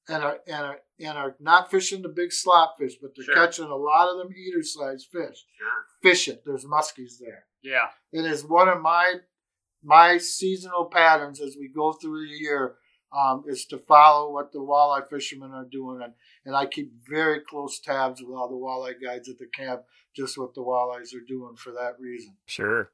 [0.09, 3.35] and are and are and are not fishing the big slot fish, but they're Sure.
[3.35, 5.44] catching a lot of them eater sized fish.
[5.59, 5.85] Sure.
[6.03, 6.42] Fish it.
[6.44, 7.46] There's muskies there.
[7.62, 7.90] Yeah.
[8.12, 9.20] It is one of my
[9.83, 12.77] my seasonal patterns as we go through the year
[13.12, 16.12] um, is to follow what the walleye fishermen are doing, and,
[16.44, 19.82] and I keep very close tabs with all the walleye guides at the camp,
[20.14, 22.36] just what the walleyes are doing for that reason.
[22.46, 22.90] Sure.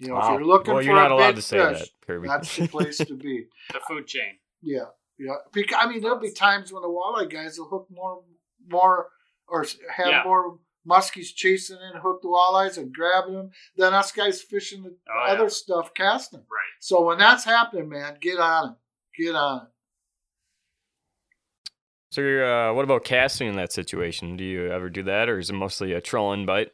[0.00, 0.20] You know, Wow.
[0.34, 2.28] if you're looking well, for you're not a allowed big to say fish, that, Kirby.
[2.28, 3.46] that's the place to be.
[3.72, 4.38] The food chain.
[4.60, 4.86] Yeah,
[5.18, 5.36] yeah.
[5.52, 8.22] Because I mean, there'll be times when the walleye guys will hook more,
[8.68, 9.08] more,
[9.46, 9.64] or
[9.94, 10.22] have Yeah.
[10.24, 14.96] more muskies chasing in, hook the walleyes and grabbing them than us guys fishing the
[15.08, 15.32] Oh, yeah.
[15.32, 16.40] other stuff casting.
[16.40, 16.74] Right.
[16.80, 18.76] So when that's happening, man, get on it.
[19.18, 19.68] Get on it.
[22.10, 24.36] so, uh, what about casting in that situation?
[24.36, 26.70] Do you ever do that, or is it mostly a trolling bite?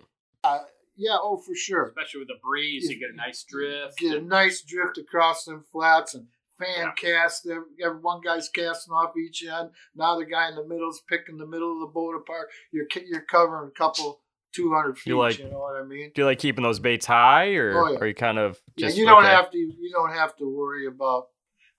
[0.96, 1.86] Yeah, oh for sure.
[1.86, 3.96] Especially with the breeze, you get a nice drift.
[3.98, 6.26] Get a nice drift across them flats and
[6.58, 7.46] fan cast.
[7.48, 9.70] Every, every one guy's casting off each end.
[9.96, 12.48] Now the guy in the middle is picking the middle of the boat apart.
[12.70, 14.20] You're you're covering a couple
[14.52, 15.06] two hundred feet.
[15.10, 16.10] You like- you know what I mean?
[16.14, 17.98] Do you like keeping those baits high, or Oh, yeah.
[18.00, 19.32] are you kind of Yeah, just you don't okay?
[19.32, 19.56] have to.
[19.58, 21.28] You don't have to worry about.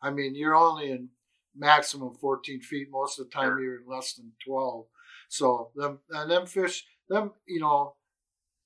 [0.02, 1.10] I mean, you're only in
[1.56, 2.88] maximum 14 feet.
[2.92, 3.62] Most of the time, Sure.
[3.62, 4.86] you're in less than 12.
[5.30, 7.96] So them and them fish, them you know,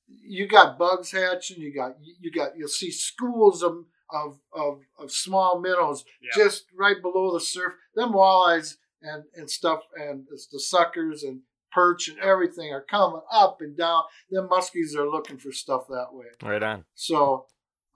[0.07, 1.59] you got bugs hatching.
[1.61, 6.29] You got you got you'll see schools of of of, of small minnows Yeah.
[6.43, 7.73] just right below the surf.
[7.95, 13.21] Them walleyes and and stuff and it's the suckers and perch and everything are coming
[13.31, 14.03] up and down.
[14.29, 16.27] Them muskies are looking for stuff that way.
[16.41, 16.85] Right on.
[16.95, 17.47] So,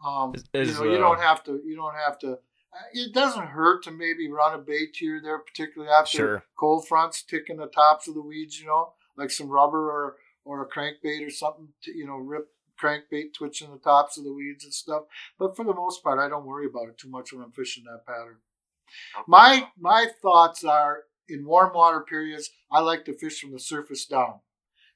[0.05, 1.61] um, Is- is, you know, you uh, don't have to.
[1.65, 2.39] You don't have to.
[2.73, 6.43] Uh, It doesn't hurt to maybe run a bait here or there, particularly after Sure.
[6.57, 8.59] cold fronts, ticking the tops of the weeds.
[8.59, 11.69] You know, like some rubber or or a crankbait or something.
[11.83, 12.47] To, you know, rip
[12.81, 15.03] crankbait twitching the tops of the weeds and stuff.
[15.37, 17.83] But for the most part, I don't worry about it too much when I'm fishing
[17.85, 18.37] that pattern.
[19.27, 24.05] My my thoughts are in warm water periods, I like to fish from the surface
[24.05, 24.39] down.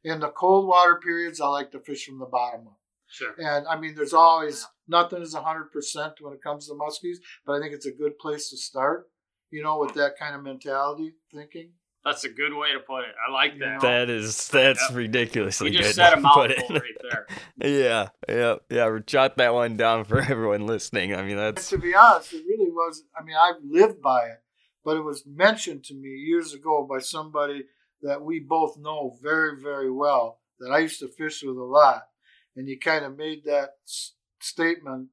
[0.04, 2.80] In the cold water periods, I like to fish from the bottom up.
[3.14, 3.34] Sure.
[3.38, 7.54] And I mean, there's always nothing is hundred percent when it comes to muskies, but
[7.54, 9.08] I think it's a good place to start.
[9.52, 11.74] You know, with that kind of mentality thinking.
[12.04, 13.14] That's a good way to put it.
[13.26, 13.82] I like that.
[13.82, 14.98] That is that's Yep.
[14.98, 15.84] ridiculously you good.
[15.84, 16.82] just said a Put mouthful it.
[16.82, 17.28] right there.
[17.72, 19.00] yeah, yeah, yeah.
[19.06, 21.14] Jot that one down for everyone listening.
[21.14, 23.04] I mean, And that's to be honest, it really was.
[23.18, 24.42] I mean, I've lived by it,
[24.84, 27.66] but it was mentioned to me years ago by somebody
[28.02, 30.40] that we both know very, very well.
[30.60, 32.04] That I used to fish with a lot,
[32.56, 35.10] and you kind of made that s- statement,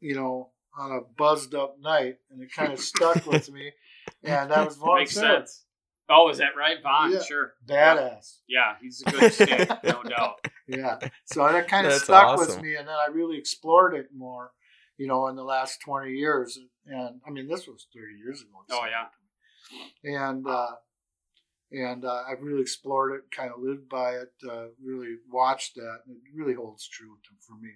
[0.00, 3.72] you know, on a buzzed up night, and it kind of stuck with me.
[4.22, 5.38] And that was Vaughn Makes Sarah.
[5.40, 5.64] sense.
[6.08, 7.12] Oh, is that right, Vaughn?
[7.12, 7.22] Yeah.
[7.22, 7.52] Sure.
[7.66, 8.38] Badass.
[8.48, 10.46] Yeah, he's a good stick, no doubt.
[10.68, 10.98] Yeah.
[11.24, 14.52] So that kind of That's stuck with me, and then I really explored it more,
[14.98, 16.58] you know, in the last 20 years.
[16.86, 18.50] And I mean, this was 30 years ago.
[18.70, 20.28] Oh, yeah.
[20.28, 20.66] And, uh,
[21.72, 25.98] and uh, I've really explored it, kind of lived by it, uh, really watched that.
[26.06, 27.70] And it really holds true to, for me.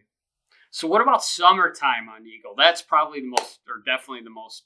[0.70, 2.54] So, what about summertime on Eagle?
[2.56, 4.64] That's probably the most, or definitely the most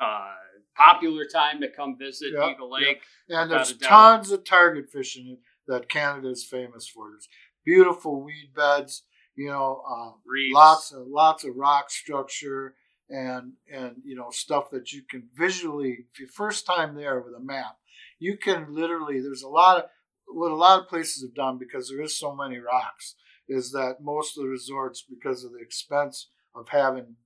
[0.00, 0.32] uh,
[0.76, 2.72] popular time to come visit Yeah, Eagle.
[2.72, 3.00] Lake.
[3.28, 7.10] And there's tons of target fishing that Canada is famous for.
[7.10, 7.28] There's
[7.64, 9.04] beautiful weed beds,
[9.36, 10.12] you know, uh,
[10.52, 12.74] lots of lots of rock structure
[13.08, 17.34] and and you know stuff that you can visually if your first time there with
[17.34, 17.76] a map
[18.18, 19.84] you can literally there's a lot of
[20.26, 23.14] what a lot of places have done because there is so many rocks
[23.48, 27.16] is that most of the resorts because of the expense of having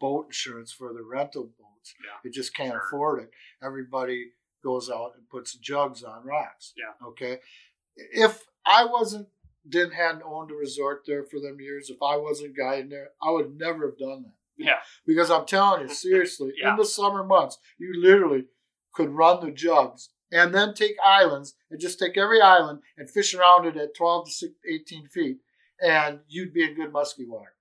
[0.00, 1.94] boat insurance for the rental boats.
[2.04, 2.28] Yeah.
[2.28, 2.82] It just can't Sure.
[2.86, 3.30] afford it.
[3.62, 6.74] Everybody goes out and puts jugs on rocks.
[6.76, 7.06] Yeah.
[7.08, 7.40] Okay.
[7.96, 9.28] If I wasn't
[9.66, 13.30] didn't hadn't owned a resort there for them years, if I wasn't guiding there, I
[13.30, 14.34] would never have done that.
[14.58, 14.80] Yeah.
[15.06, 16.72] Because I'm telling you, seriously, Yeah.
[16.72, 18.46] in the summer months, you literally
[18.92, 23.32] could run the jugs and then take islands and just take every island and fish
[23.34, 25.38] around it at 12 to 18 feet,
[25.80, 27.54] and you'd be in good musky water.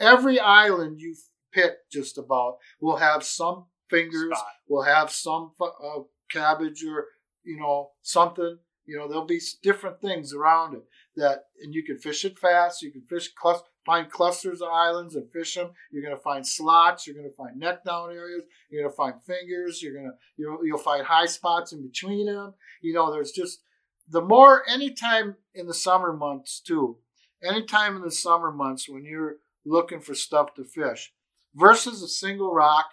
[0.00, 1.14] Every island you
[1.52, 4.46] pick, just about, will have some fingers, Spot.
[4.68, 6.00] will have some uh,
[6.32, 7.06] cabbage or
[7.44, 8.58] you know something.
[8.86, 10.84] You know, there'll be different things around it
[11.16, 12.82] that, and you can fish it fast.
[12.82, 15.70] You can fish clus- find clusters of islands and fish them.
[15.90, 17.06] You're going to find slots.
[17.06, 18.44] You're going to find neck down areas.
[18.70, 19.82] You're going to find fingers.
[19.82, 22.54] You're going to you'll, you'll find high spots in between them.
[22.82, 23.60] You know, there's just
[24.08, 26.98] the more anytime in the summer months too.
[27.42, 31.12] Anytime in the summer months when you're looking for stuff to fish,
[31.54, 32.86] versus a single rock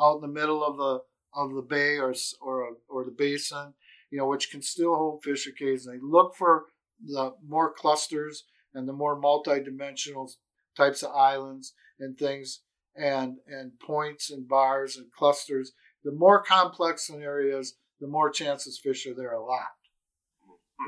[0.00, 1.00] out in the middle of the
[1.34, 3.74] of the bay or or or the basin,
[4.10, 5.98] you know, which can still hold fish occasionally.
[6.02, 6.66] Look for
[7.04, 10.30] the more clusters and the more multi-dimensional
[10.76, 12.60] types of islands and things
[12.96, 15.72] and and points and bars and clusters.
[16.04, 19.68] The more complex an area is, the more chances fish are there a lot.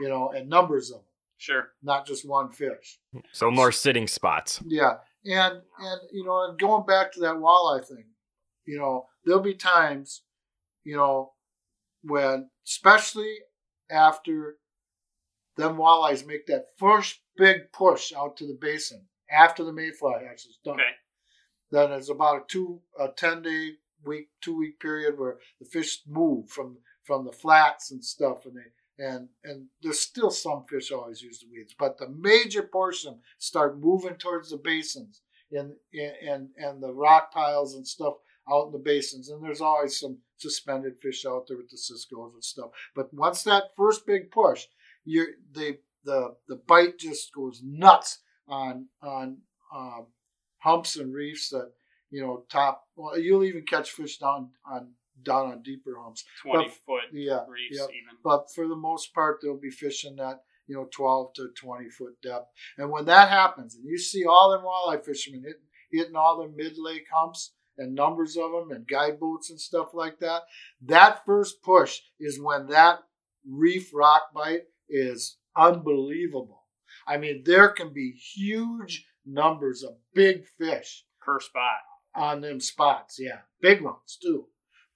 [0.02, 1.04] You know, and numbers of them,
[1.36, 1.68] Sure.
[1.82, 2.98] not just one fish.
[3.32, 4.60] So more sitting spots.
[4.66, 4.94] Yeah,
[5.24, 8.06] and and you know, and going back to that walleye thing,
[8.66, 10.22] you know, there'll be times,
[10.82, 11.32] you know,
[12.02, 13.36] when especially
[13.90, 14.56] after
[15.56, 20.46] them walleyes make that first big push out to the basin after the mayfly hatch
[20.46, 20.74] is done.
[20.74, 20.90] Okay.
[21.70, 23.72] Then it's about a two a ten day
[24.04, 28.56] week two week period where the fish move from from the flats and stuff and
[28.56, 33.18] they and and there's still some fish always use the weeds, but the major portion
[33.38, 38.14] start moving towards the basins and and and the rock piles and stuff
[38.50, 39.30] out in the basins.
[39.30, 42.70] And there's always some suspended fish out there with the ciscos and stuff.
[42.94, 44.66] But once that first big push,
[45.04, 49.38] you the the the bite just goes nuts on on
[49.74, 50.06] um,
[50.58, 51.72] humps and reefs that
[52.10, 52.84] you know top.
[52.96, 56.24] Well, you'll even catch fish down on down on deeper humps.
[56.42, 57.84] 20 But- foot Yeah, reefs, yeah.
[57.84, 58.18] even.
[58.22, 62.20] But for the most part, they'll be fishing that you know 12 to 20 foot
[62.22, 62.50] depth.
[62.78, 66.48] And when that happens, and you see all them walleye fishermen hitting, hitting all the
[66.48, 70.42] mid lake humps and numbers of them and guide boats and stuff like that,
[70.82, 73.00] that first push is when that
[73.48, 76.62] reef rock bite is unbelievable.
[77.06, 81.80] I mean, there can be huge numbers of big fish Per spot.
[82.14, 83.18] on them spots.
[83.18, 84.46] Yeah, big ones too,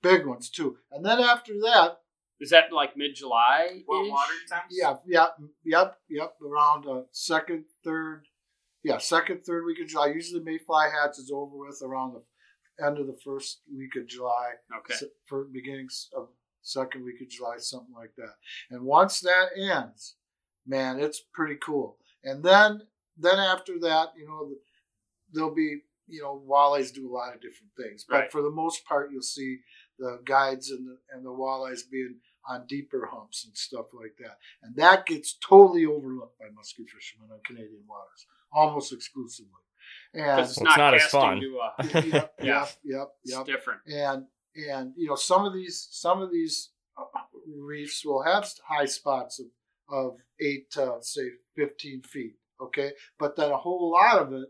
[0.03, 0.77] big ones too.
[0.93, 1.99] And then after that,
[2.41, 3.83] Is that like mid July?
[3.87, 4.67] What water temps?
[4.71, 5.27] yeah, yeah,
[5.65, 6.35] yep, yep.
[6.41, 8.27] Around uh, second, third,
[8.85, 10.09] yeah, second, third week of July.
[10.09, 14.51] Usually, Mayfly hatch is over with around the end of the first week of July,
[14.79, 14.95] Okay.
[14.95, 16.29] se- for beginnings of
[16.63, 18.35] second week of July, something like that.
[18.71, 20.15] And once that ends,
[20.69, 21.97] man, it's pretty cool.
[22.25, 22.83] And then,
[23.17, 24.51] then after that, you know,
[25.33, 28.33] there'll be, you know, walleyes do a lot of different things, but Right.
[28.33, 29.59] for the most part, you'll see
[29.99, 32.17] the guides and the and the walleyes being
[32.49, 34.39] on deeper humps and stuff like that.
[34.63, 39.51] And that gets totally overlooked by musky fishermen on Canadian waters, almost exclusively.
[40.15, 41.41] And Because it's, Well, it's not not as casting fun.
[41.41, 42.07] to a.
[42.09, 42.45] yep, Yeah.
[42.45, 43.45] yep, yep, It's yep.
[43.47, 43.81] different.
[43.87, 47.05] And and you know some of these some of these uh,
[47.47, 49.47] reefs will have high spots of
[49.91, 52.35] of eight to say fifteen feet.
[52.61, 54.49] Okay, but then a whole lot of it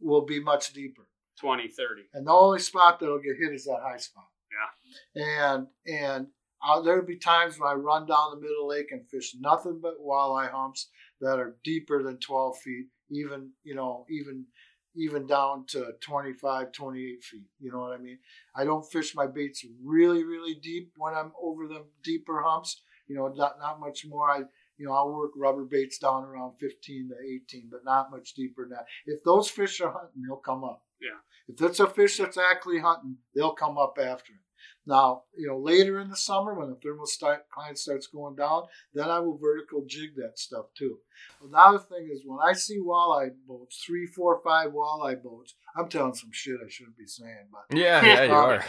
[0.00, 1.06] will be much deeper.
[1.40, 2.02] 20, 30.
[2.14, 4.26] And the only spot that'll get hit is that high spot.
[4.52, 5.24] Yeah.
[5.24, 6.26] And and
[6.64, 10.00] uh, there'll be times when I run down the middle lake and fish nothing but
[10.00, 10.88] walleye humps
[11.20, 14.46] that are deeper than 12 feet, even you know even
[14.94, 17.46] even down to 25, 28 feet.
[17.58, 18.18] You know what I mean?
[18.54, 22.82] I don't fish my baits really really deep when I'm over the deeper humps.
[23.08, 24.30] You know, not not much more.
[24.30, 24.42] I
[24.82, 28.64] you know, I'll work rubber baits down around 15 to 18, but not much deeper
[28.64, 28.86] than that.
[29.06, 30.82] If those fish are hunting, they'll come up.
[31.00, 31.18] Yeah.
[31.46, 34.40] If it's a fish that's actually hunting, they'll come up after it.
[34.84, 39.20] Now, you know, later in the summer when the thermocline starts going down, then I
[39.20, 40.98] will vertical jig that stuff too.
[41.44, 46.14] Another thing is when I see walleye boats, three, four, five walleye boats, I'm telling
[46.14, 48.64] some shit I shouldn't be saying, but Yeah, yeah, you uh, are.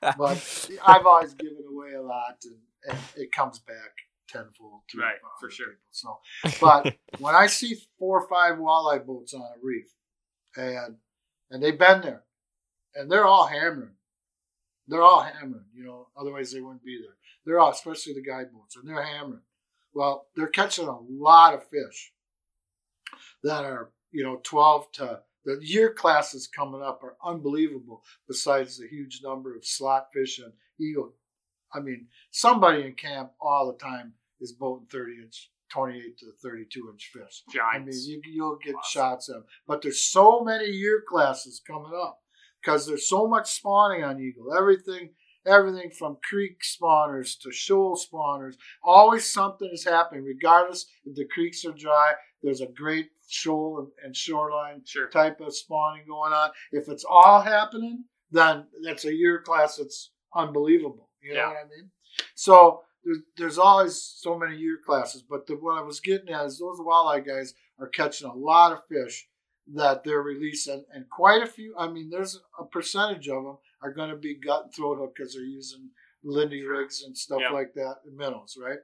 [0.16, 2.58] but I've always given away a lot, and,
[2.88, 3.90] and it comes back
[4.32, 4.80] tenfold.
[4.90, 5.68] To Right, for sure.
[5.68, 5.80] people.
[5.90, 6.18] So,
[6.60, 9.86] but when I see four or five walleye boats on a reef,
[10.56, 10.96] and
[11.50, 12.24] and they've been there,
[12.94, 13.94] and they're all hammering,
[14.88, 15.66] they're all hammering.
[15.74, 17.16] You know, otherwise they wouldn't be there.
[17.44, 19.42] They're all, especially the guide boats, and they're hammering.
[19.94, 22.12] Well, they're catching a lot of fish
[23.44, 28.02] that are you know twelve to the year classes coming up are unbelievable.
[28.28, 31.14] Besides the huge number of slot fish and eagle,
[31.74, 36.90] I mean, somebody in camp all the time is boating 30 inch, 28 to 32
[36.92, 37.42] inch fish.
[37.74, 38.90] I mean, you, you'll get Awesome.
[39.00, 39.44] shots of them.
[39.66, 42.18] But there's so many year classes coming up
[42.62, 44.52] because there's so much spawning on eagle.
[44.56, 45.10] Everything,
[45.46, 48.54] everything from creek spawners to shoal spawners.
[48.84, 52.12] Always something is happening, regardless if the creeks are dry.
[52.42, 55.08] There's a great shoal and, and shoreline sure.
[55.08, 56.50] type of spawning going on.
[56.72, 61.08] If it's all happening, then that's a year class that's unbelievable.
[61.22, 61.48] You know Yeah.
[61.48, 61.90] what I mean?
[62.34, 66.46] So there's there's always so many year classes, but the, what I was getting at
[66.46, 69.28] is those walleye guys are catching a lot of fish
[69.74, 71.74] that they're releasing, and quite a few.
[71.78, 75.14] I mean, there's a percentage of them are going to be gut and throat hook
[75.16, 75.90] because they're using
[76.24, 78.78] Lindy rigs and stuff like that, and minnows, right?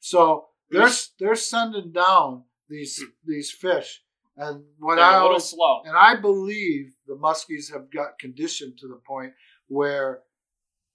[0.00, 4.02] So they're they're sending down these these fish,
[4.36, 5.82] and what They're I a little always slow.
[5.84, 9.32] and I believe the muskies have got conditioned to the point
[9.68, 10.20] where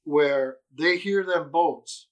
[0.05, 2.07] where they hear them boats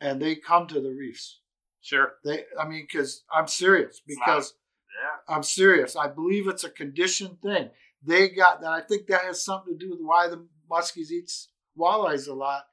[0.00, 1.40] and they come to the reefs.
[1.82, 2.14] Sure.
[2.24, 4.00] They, I mean, because I'm serious.
[4.06, 4.54] Because
[5.02, 5.34] Yeah.
[5.34, 5.96] I'm serious.
[5.96, 7.70] I believe it's a conditioned thing.
[8.04, 8.70] They got that.
[8.70, 11.48] I think that has something to do with why the muskies eats
[11.78, 12.64] walleyes a lot.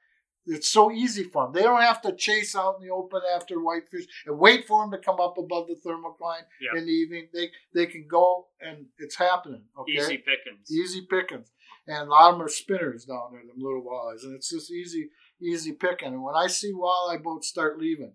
[0.50, 1.52] It's so easy for them.
[1.52, 4.90] They don't have to chase out in the open after whitefish and wait for them
[4.92, 6.78] to come up above the thermocline Yeah.
[6.78, 7.28] in the evening.
[7.34, 9.64] They they can go and it's happening.
[9.78, 10.70] Okay, Easy pickings.
[10.70, 11.50] easy pickings.
[11.86, 14.70] And a lot of them are spinners down there, them little walleyes, and it's just
[14.70, 15.10] easy,
[15.40, 16.08] easy picking.
[16.08, 18.12] And when I see walleye boats start leaving,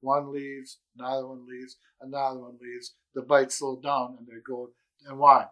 [0.00, 4.70] one leaves, another one leaves, another one leaves, the bite slow down, and they go.
[5.06, 5.46] And why?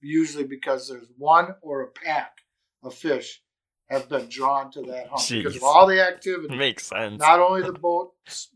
[0.00, 2.32] Usually because there's one or a pack
[2.82, 3.42] of fish
[3.88, 6.54] have been drawn to that hump because of all the activity.
[6.56, 7.20] Makes sense.
[7.20, 8.50] Not only the boats,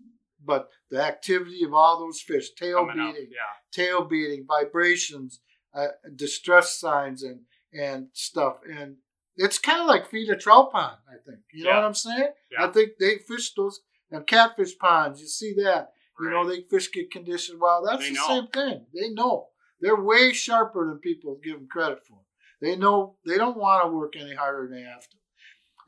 [0.44, 3.14] but the activity of all those fish, tail coming up.
[3.14, 3.38] beating, Yeah.
[3.72, 5.40] tail beating, vibrations,
[5.74, 7.40] uh, distress signs, and
[7.72, 8.56] and stuff.
[8.68, 8.96] And
[9.42, 10.96] it's kind of like feed a trout pond.
[11.08, 11.76] I think you know Yeah.
[11.76, 12.32] what I'm saying.
[12.52, 12.64] Yeah.
[12.66, 13.80] I think they fish those
[14.10, 15.20] and catfish ponds.
[15.20, 15.92] You see that?
[16.20, 17.82] You know, they fish get conditioned well.
[17.84, 18.26] That's They the know.
[18.28, 18.86] same thing.
[18.92, 19.48] They know.
[19.80, 22.18] They're way sharper than people give them credit for.
[22.60, 25.16] They know they don't want to work any harder than they have to.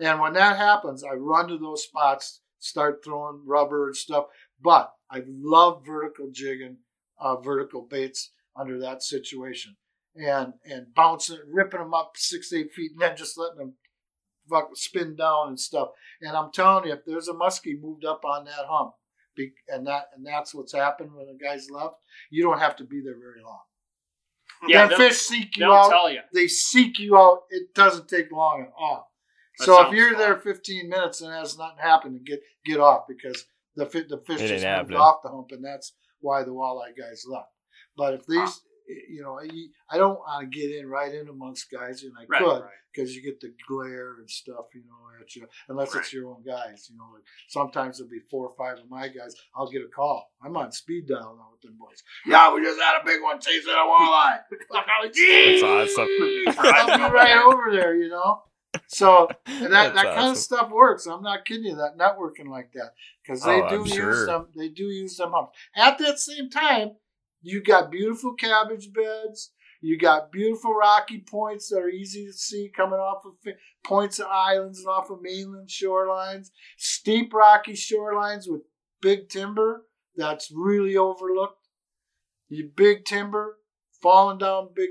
[0.01, 4.27] And when that happens, I run to those spots, start throwing rubber and stuff.
[4.61, 6.79] But I love vertical jigging,
[7.19, 9.77] uh, vertical baits under that situation,
[10.17, 13.75] and and bouncing, ripping them up six, eight feet, and then just letting them
[14.51, 15.89] fuck, spin down and stuff.
[16.21, 18.93] And I'm telling you, if there's a muskie moved up on that hump,
[19.37, 21.95] be, and that and that's what's happened when the guys left,
[22.31, 23.61] you don't have to be there very long.
[24.69, 24.87] Yeah.
[24.87, 25.91] Them They'll, fish seek you out.
[25.91, 26.21] tell you.
[26.33, 27.41] They seek you out.
[27.51, 29.11] It doesn't take long at all.
[29.59, 30.19] That so if you're fun.
[30.21, 33.45] there 15 minutes and has nothing happened, get get off because
[33.75, 34.99] the the fish It just moved happening.
[34.99, 37.49] off the hump, and that's why the walleye guys left.
[37.97, 38.61] But if these,
[39.09, 42.25] you know, I- I don't want to get in right in amongst guys, and I
[42.29, 42.41] Right.
[42.43, 42.71] could right.
[42.93, 45.47] because you get the glare and stuff, you know, at you.
[45.69, 47.09] Unless it's your own guys, you know.
[47.15, 49.35] Like sometimes there'll be four or five of my guys.
[49.57, 50.31] I'll get a call.
[50.45, 52.03] I'm on speed dial now with them boys.
[52.27, 54.41] Yeah, we just had a big one chasing a walleye.
[54.75, 56.09] I'm like, That's awesome.
[56.59, 58.43] I'll be right over there, you know.
[58.87, 61.07] So and that, That's that kind of stuff works.
[61.07, 61.77] I'm not kidding you.
[61.77, 64.27] That networking like that because they Oh, do I'm use sure.
[64.27, 64.49] them.
[64.57, 65.57] They do use them humps.
[65.77, 66.93] At that same time,
[67.43, 69.53] you got beautiful cabbage beds.
[69.81, 73.33] You got beautiful rocky points that are easy to see coming off of
[73.85, 76.51] points of islands and off of mainland shorelines.
[76.79, 78.63] Steep rocky shorelines with
[79.01, 79.87] big timber
[80.17, 81.67] that's really overlooked.
[82.49, 83.59] You big timber
[84.01, 84.91] falling down big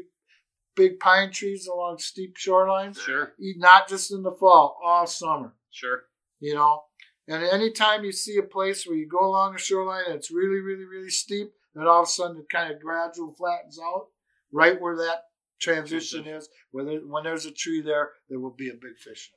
[0.75, 2.99] big pine trees along steep shorelines.
[2.99, 3.33] Sure.
[3.39, 5.53] Not just in the fall, all summer.
[5.69, 6.03] Sure.
[6.39, 6.83] You know,
[7.27, 10.59] and anytime you see a place where you go along a shoreline and it's really,
[10.59, 14.07] really, really steep, then all of a sudden it kind of gradual flattens out.
[14.53, 15.23] Right where that
[15.61, 19.31] transition is, where there, when there's a tree there, there will be a big fish.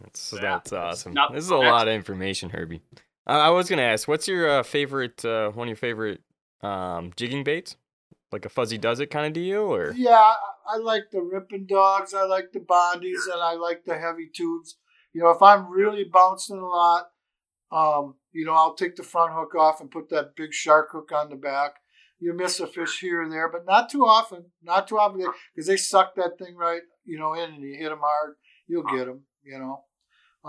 [0.00, 1.14] That's, Yeah, that's awesome.
[1.14, 2.82] not- this is a lot of information, Herbie.
[3.26, 6.22] Uh, I was gonna ask, what's your uh, favorite, uh, one of your favorite
[6.62, 7.76] um, jigging baits?
[8.32, 10.36] Like a fuzzy does it kind of deal, or Yeah, I,
[10.66, 12.12] I like the ripping dogs.
[12.14, 14.76] I like the bondies, and I like the heavy tubes.
[15.12, 17.10] You know, if I'm really bouncing a lot,
[17.74, 21.10] um, you know, I'll take the front hook off and put that big shark hook
[21.12, 21.72] on the back.
[22.20, 24.46] You miss a fish here and there, but not too often.
[24.62, 27.90] Not too often because they suck that thing right, you know, in and you hit
[27.90, 28.36] them hard,
[28.68, 29.22] you'll get them.
[29.42, 29.84] You know,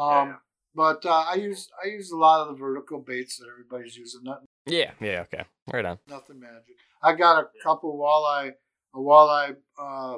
[0.01, 0.35] um, Yeah.
[0.73, 4.21] but uh, I use I use a lot of the vertical baits that everybody's using.
[4.23, 5.99] Nothing yeah, yeah, okay, right on.
[6.07, 6.75] nothing magic.
[7.03, 8.53] I got a couple walleye,
[8.93, 10.17] a walleye, uh,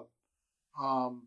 [0.80, 1.24] um,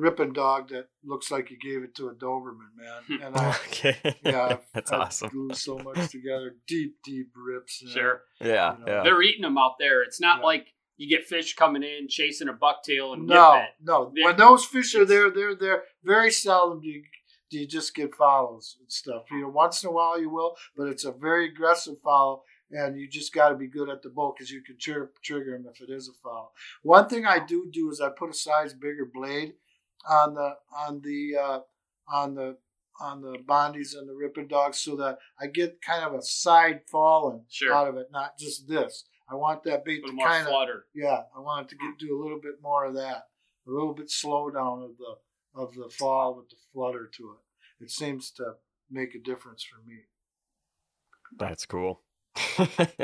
[0.00, 3.02] ripping dog that looks like you gave it to a Doberman, man.
[3.06, 3.22] Hmm.
[3.22, 5.28] And I, okay, yeah, I've, that's I've awesome.
[5.30, 7.82] glued so much together, deep, deep rips.
[7.82, 8.22] and, Sure.
[8.40, 9.02] Yeah, You know, yeah.
[9.02, 10.02] They're eating them out there.
[10.02, 10.44] It's not Yeah.
[10.46, 13.64] like you get fish coming in chasing a bucktail and No, it.
[13.82, 14.12] no.
[14.14, 15.84] They- When those fish are it's- there, they're there.
[16.04, 17.02] Very seldom do you,
[17.50, 19.24] do you just get follows and stuff.
[19.30, 22.96] You know, once in a while you will, but it's a very aggressive follow, and
[22.98, 25.66] you just got to be good at the boat because you can tr- trigger them
[25.72, 26.52] if it is a foul.
[26.82, 29.54] One thing I do do is I put a size bigger blade
[30.08, 31.60] on the on the uh,
[32.08, 32.56] on the
[33.00, 36.82] on the bondies and the ripping dogs so that I get kind of a side
[36.90, 37.72] falling Sure.
[37.74, 39.04] out of it, not just this.
[39.30, 40.86] I want that A bait to more kind of flutter.
[40.94, 43.28] yeah, I want it to get do a little bit more of that,
[43.66, 45.14] a little bit slow down of the
[45.60, 47.36] of the fall with the flutter to
[47.80, 47.84] it.
[47.84, 48.54] It seems to
[48.90, 50.00] make a difference for me.
[51.38, 52.02] That's cool.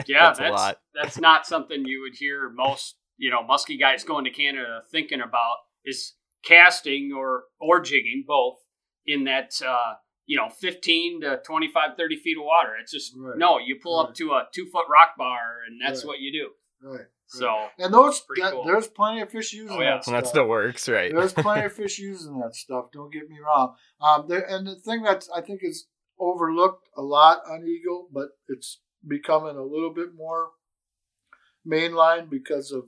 [0.06, 0.78] Yeah, that's, that's a lot.
[0.94, 5.20] that's not something you would hear most, you know, musky guys going to Canada thinking
[5.22, 6.14] about is
[6.46, 8.58] casting or or jigging both
[9.06, 9.94] in that uh,
[10.26, 13.36] you know 15 to 25 30 feet of water it's just Right.
[13.36, 16.08] no you pull up to a two foot rock bar and that's Right.
[16.08, 16.50] what you do
[16.88, 17.06] Right.
[17.26, 18.64] so And those Pretty that, cool.
[18.64, 19.86] there's plenty of fish using Oh, yeah.
[19.90, 20.14] that And stuff.
[20.14, 21.12] that's the works, right?
[21.12, 22.86] There's plenty of fish using that stuff.
[22.92, 23.74] Don't get me wrong.
[24.00, 25.88] Um, there, and the thing that I think is
[26.20, 30.50] overlooked a lot on Eagle, but it's becoming a little bit more
[31.66, 32.84] mainline because of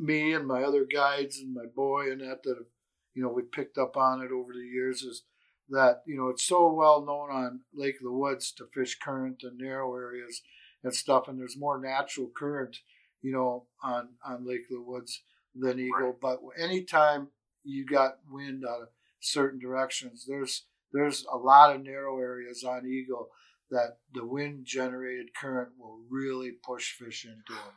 [0.00, 2.66] me and my other guides and my boy and that that have,
[3.14, 5.24] you know we picked up on it over the years is
[5.68, 9.42] that you know it's so well known on Lake of the Woods to fish current
[9.42, 10.42] and narrow areas
[10.82, 12.78] and stuff, and there's more natural current,
[13.22, 15.22] you know, on on Lake of the Woods
[15.54, 16.16] than Eagle.
[16.20, 17.28] But anytime
[17.62, 18.88] you got wind out of
[19.20, 23.28] certain directions, there's there's a lot of narrow areas on Eagle
[23.70, 27.74] that the wind generated current will really push fish into them.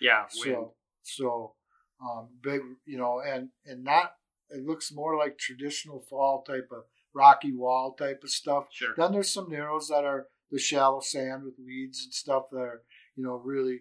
[0.00, 0.56] yeah wind.
[0.56, 1.54] So so
[2.02, 4.14] um, big, you know, and and not
[4.50, 6.84] it looks more like traditional fall type of
[7.14, 8.66] rocky wall type of stuff.
[8.70, 12.58] sure Then there's some narrows that are the shallow sand with weeds and stuff that
[12.58, 12.82] are,
[13.16, 13.80] you know, really,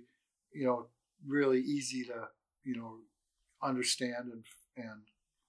[0.53, 0.87] you know,
[1.27, 2.27] really easy to,
[2.63, 2.97] you know,
[3.63, 4.43] understand and
[4.77, 5.01] and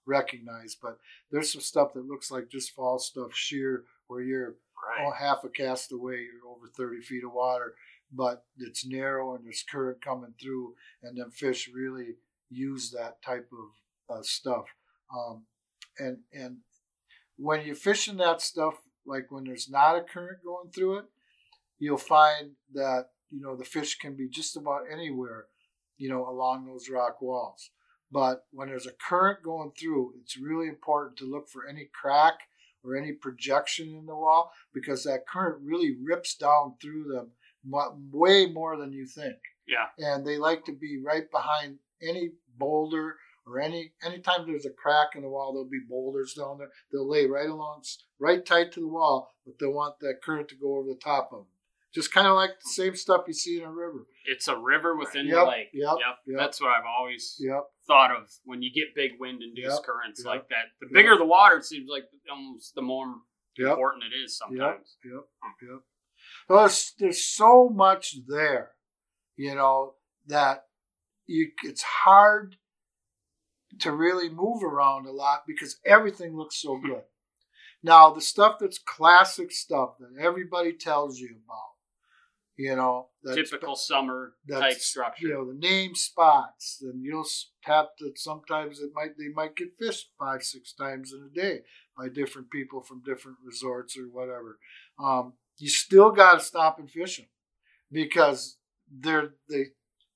[0.07, 0.77] recognize.
[0.81, 0.99] But
[1.31, 4.57] there's some stuff that looks like just fall stuff sheer where you're
[4.89, 7.75] right oh, half a cast away, you're over 30 feet of water,
[8.13, 12.17] but it's narrow and there's current coming through, and then fish really
[12.51, 14.65] use that type of uh, stuff.
[15.17, 15.45] Um,
[15.99, 16.59] and and
[17.37, 18.75] when you're fishing that stuff,
[19.07, 21.05] like when there's not a current going through it,
[21.79, 25.47] you'll find that you know the fish can be just about anywhere,
[25.97, 27.71] you know, along those rock walls.
[28.13, 32.41] But when there's a current going through, it's really important to look for any crack
[32.83, 37.31] or any projection in the wall because that current really rips down through them
[37.65, 39.37] way more than you think.
[39.67, 44.71] yeah And they like to be right behind any boulder or any anytime there's a
[44.71, 46.71] crack in the wall, there'll be boulders down there.
[46.93, 47.83] They'll lay right along,
[48.19, 51.31] right tight to the wall, but they want that current to go over the top
[51.33, 51.47] of them.
[51.93, 54.07] Just kind of like the same stuff you see in a river.
[54.27, 56.39] it's a river within the Yep, lake yep, yep.
[56.39, 57.65] that's what i've always Yep.
[57.89, 60.93] thought of when you get big wind induced Yep, currents yep, like that the yep.
[60.95, 63.07] bigger the water it seems like almost the more
[63.59, 63.71] Yep.
[63.73, 65.25] important it is sometimes Yep,
[65.63, 65.81] yep.
[66.51, 68.73] There's, there's so much there,
[69.37, 69.95] you know,
[70.27, 70.65] that
[71.27, 72.57] you it's hard
[73.79, 77.03] to really move around a lot because everything looks so good.
[77.85, 81.71] Now the stuff that's classic stuff that everybody tells you about,
[82.57, 87.29] you know, typical summer type structure You know, the name spots, and you'll
[87.61, 91.61] have to sometimes it might they might get fished five, six times in a day
[91.97, 94.59] by different people from different resorts or whatever.
[94.99, 97.27] Um, you still got to stop and fish them
[97.93, 98.59] because
[98.91, 99.67] they're they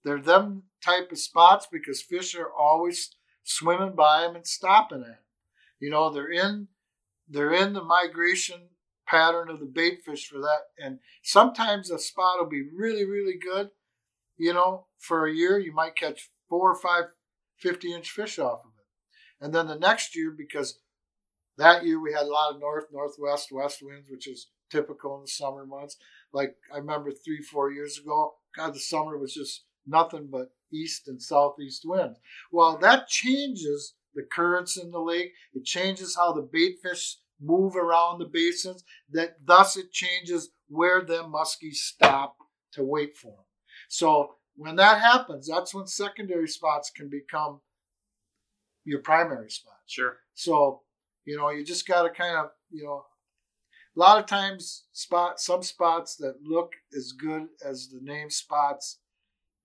[0.04, 5.08] they're them type of spots because fish are always swimming by them and stopping at
[5.08, 5.18] 'em.
[5.78, 6.68] You know, they're in
[7.28, 8.68] they're in the migration
[9.06, 10.62] pattern of the bait fish for that.
[10.78, 13.70] And sometimes a spot will be really, really good.
[14.36, 17.04] You know, for a year, you might catch four or five
[17.58, 19.44] 50 inch fish off of it.
[19.44, 20.80] And then the next year, because
[21.56, 25.22] that year we had a lot of north, northwest, west winds, which is typical in
[25.22, 25.96] the summer months.
[26.32, 31.06] Like I remember three, four years ago, God, the summer was just nothing but east
[31.06, 32.18] and southeast winds.
[32.50, 35.32] Well, that changes the currents in the lake.
[35.54, 38.84] It changes how the bait fish move around the basins.
[39.10, 42.36] That thus it changes where them muskies stop
[42.72, 43.44] to wait for them.
[43.88, 47.60] So when that happens, that's when secondary spots can become
[48.84, 49.82] your primary spots.
[49.86, 50.82] sure So,
[51.24, 53.04] you know, you just got to kind of, you know,
[53.96, 58.98] a lot of times spot some spots that look as good as the name spots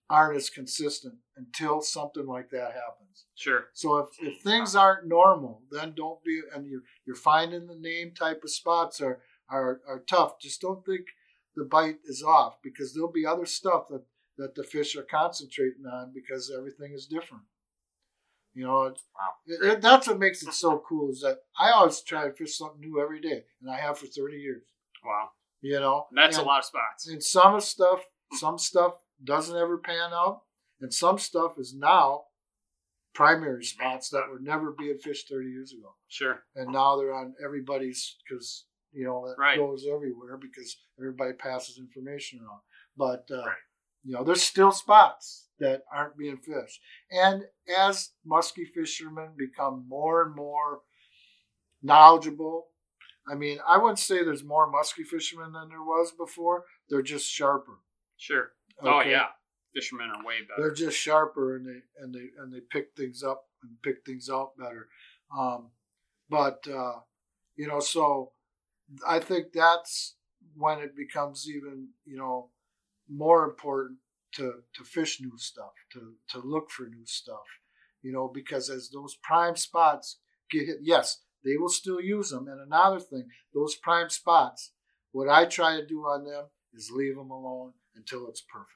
[0.09, 3.25] aren't as consistent until something like that happens.
[3.36, 7.75] sure So if, if things aren't normal, then don't be and you're you're finding the
[7.75, 9.19] name type of spots are
[9.49, 10.39] are, are tough.
[10.39, 11.05] Just don't think
[11.55, 14.03] the bite is off because there'll be other stuff that
[14.38, 17.43] that the fish are concentrating on because everything is different.
[18.54, 18.78] You know,
[19.16, 19.36] Wow.
[19.45, 22.58] it- it- that's what makes it so cool is that I always try to fish
[22.58, 24.64] something new every day, and I have for 30 years.
[25.04, 25.32] Wow.
[25.62, 27.08] You know, That's and, a lot of spots.
[27.08, 30.45] And some stuff, some stuff doesn't ever pan out,
[30.80, 32.26] and some stuff is now
[33.14, 36.45] primary spots that were never being fished 30 years ago Sure.
[36.56, 39.58] and now they're on everybody's because you know that Right.
[39.58, 42.62] goes everywhere because everybody passes information around.
[42.95, 43.58] But uh, Right.
[44.04, 46.82] You know, there's still spots that aren't being fished,
[47.12, 47.43] and
[47.78, 50.80] as musky fishermen become more and more
[51.82, 52.68] knowledgeable,
[53.30, 56.66] I mean, I wouldn't say there's more musky fishermen than there was before.
[56.89, 57.80] They're just sharper.
[58.18, 58.52] Sure.
[58.82, 59.28] Oh yeah.
[59.76, 60.62] Fishermen are way better.
[60.68, 64.30] they're just sharper and they and they and they pick things up and pick things
[64.30, 64.88] out better.
[65.38, 65.70] Um,
[66.30, 67.00] but uh,
[67.56, 68.32] you know, so
[69.08, 70.16] I think that's
[70.56, 72.50] when it becomes even you know
[73.10, 73.99] more important
[74.36, 77.45] to to fish new stuff, to to look for new stuff.
[78.01, 82.47] You know, because as those prime spots get hit, yes, they will still use them.
[82.47, 84.72] And another thing, those prime spots,
[85.12, 88.72] what I try to do on them is leave them alone until it's perfect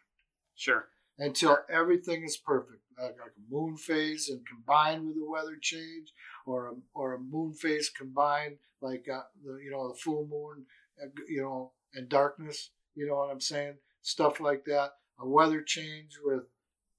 [0.56, 0.90] Sure.
[1.18, 6.14] until everything is perfect, like, like a moon phase and combined with a weather change,
[6.46, 10.66] or a, or a moon phase combined like uh, the you know the full moon,
[11.02, 12.72] uh, you know, and darkness.
[12.96, 13.76] You know what I'm saying?
[14.04, 14.92] Stuff like that.
[15.20, 16.44] A weather change with,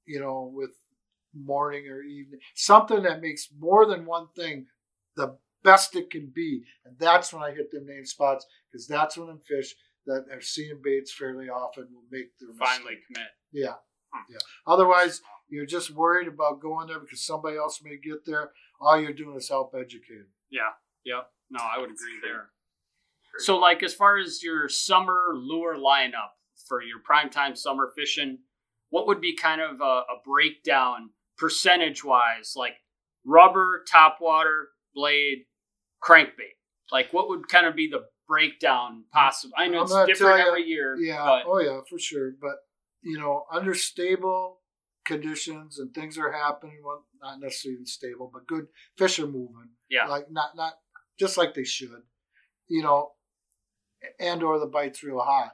[0.07, 0.71] you know, with
[1.35, 2.41] morning or evening.
[2.55, 4.67] Something that makes more than one thing
[5.17, 9.17] the best it can be, and that's when I hit them name spots because that's
[9.17, 9.75] when them fish
[10.07, 13.07] that are seeing baits fairly often will make their Finally mistake.
[13.07, 13.29] commit.
[13.53, 13.75] Yeah,
[14.13, 14.33] hmm.
[14.33, 14.39] yeah.
[14.67, 18.51] Otherwise, you're just worried about going there because somebody else may get there.
[18.81, 20.29] All you're doing is help educate them.
[20.51, 20.73] Yeah.
[21.05, 21.29] Yep.
[21.51, 22.51] No, I would agree there.
[23.39, 26.33] So, like, as far as your summer lure lineup
[26.69, 28.39] for your primetime summer fishing,
[28.91, 32.55] what would be kind of a, a breakdown percentage wise?
[32.57, 32.75] Like
[33.25, 35.47] rubber, topwater, blade,
[36.03, 36.57] crankbait.
[36.93, 39.55] Like, what would kind of be the breakdown possible?
[39.57, 40.97] I know I'm it's different ya, every year.
[40.97, 42.33] Yeah, But, oh yeah, for sure.
[42.41, 42.57] But
[43.03, 44.61] you know, under stable
[45.05, 46.79] conditions and things are happening.
[46.85, 49.71] Well, not necessarily even stable, but good fish are moving.
[49.91, 50.07] Yeah.
[50.07, 50.75] like not not
[51.19, 52.03] just like they should.
[52.69, 53.13] You know,
[54.19, 55.53] and or the bite's real hot.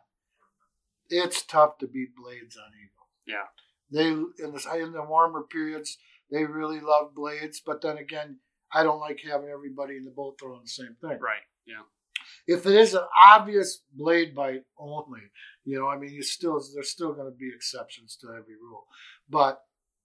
[1.10, 3.08] It's tough to beat blades on eagle.
[3.26, 3.46] Yeah.
[3.90, 5.98] They in the in the warmer periods
[6.30, 8.38] they really love blades, but then again,
[8.72, 11.42] I don't like having everybody in the boat throwing the same thing right.
[11.66, 11.82] Yeah.
[12.46, 15.22] if it is an obvious blade bite only,
[15.64, 18.86] you know, I mean, you still there's still going to be exceptions to every rule,
[19.28, 19.62] but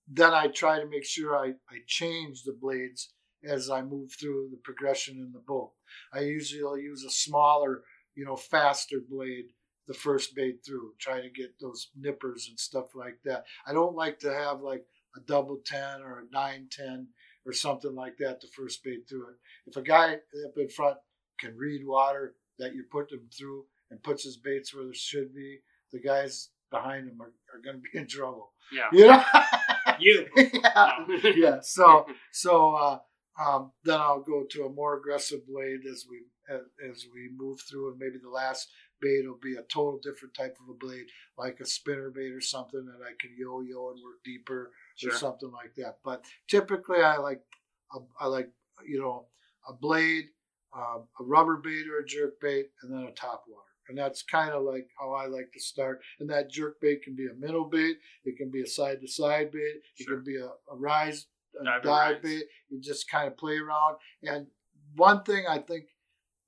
[0.08, 4.50] then I try to make sure I, I change the blades as I move through
[4.52, 5.72] the progression in the boat.
[6.14, 7.84] I usually use a smaller,
[8.16, 9.46] you know, faster blade
[9.88, 13.46] the first bait through, try to get those nippers and stuff like that.
[13.66, 17.08] I don't like to have like a double 10 or a 910
[17.46, 19.36] or something like that the first bait through it.
[19.68, 20.98] If a guy up in front
[21.40, 25.34] can read water that you put them through and puts his baits where they should
[25.34, 25.60] be,
[25.92, 28.52] the guys behind him are, are going to be in trouble.
[28.72, 28.88] Yeah.
[28.92, 29.24] You know?
[29.98, 30.28] You.
[30.36, 31.06] yeah.
[31.36, 31.60] Yeah.
[31.62, 33.00] So so uh,
[33.42, 36.24] um, then I'll go to a more aggressive blade as we
[36.54, 38.68] as, as we move through, and maybe the last
[39.02, 42.42] bait will be a total different type of a blade, like a spinner bait or
[42.42, 45.12] something that I can yo-yo and work deeper Sure.
[45.12, 45.98] or something like that.
[46.04, 47.42] But typically, I like
[47.94, 48.50] a, I like
[48.88, 49.26] you know
[49.68, 50.26] a blade,
[50.76, 53.62] um, a rubber bait or a jerk bait, and then a top water.
[53.88, 56.02] And that's kind of like how I like to start.
[56.20, 59.08] And that jerk bait can be a minnow bait, it can be a side to
[59.08, 61.28] side bait, it can be a, a rise,
[61.60, 62.44] a Dive dive, bait.
[62.70, 63.98] You just kind of play around.
[64.24, 64.48] And
[64.96, 65.86] one thing I think,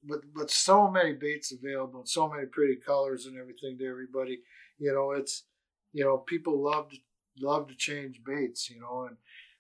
[0.06, 4.40] with with so many baits available and so many pretty colors and everything to everybody,
[4.78, 5.44] you know, it's
[5.94, 6.98] you know people love to
[7.40, 9.18] love to change baits, you know, and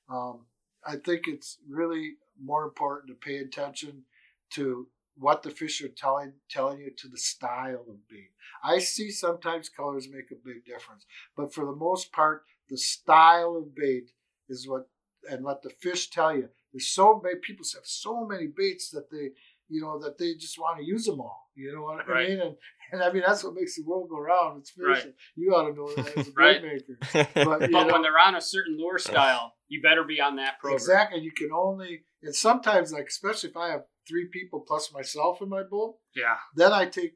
[0.09, 0.45] um,
[0.85, 4.03] I think it's really more important to pay attention
[4.51, 8.31] to what the fish are telling telling you to the style of bait.
[8.63, 13.55] I see sometimes colors make a big difference, but for the most part, the style
[13.55, 14.11] of bait
[14.49, 14.87] is what
[15.29, 16.49] and let the fish tell you.
[16.71, 19.31] There's so many people have so many baits that they
[19.69, 21.49] you know that they just want to use them all.
[21.55, 22.29] You know what I Right.
[22.29, 22.39] mean?
[22.41, 22.55] And
[22.91, 24.59] and I mean that's what makes the world go round.
[24.61, 25.13] It's Right.
[25.35, 26.61] You ought to know that as a Right.
[26.61, 26.99] bait maker.
[27.35, 30.37] But, you But know, when they're on a certain lure style, you better be on
[30.37, 30.75] that program.
[30.77, 31.19] Exactly.
[31.19, 35.49] You can only, and sometimes, like, especially if I have three people plus myself in
[35.49, 36.37] my boat, Yeah.
[36.55, 37.13] then I take,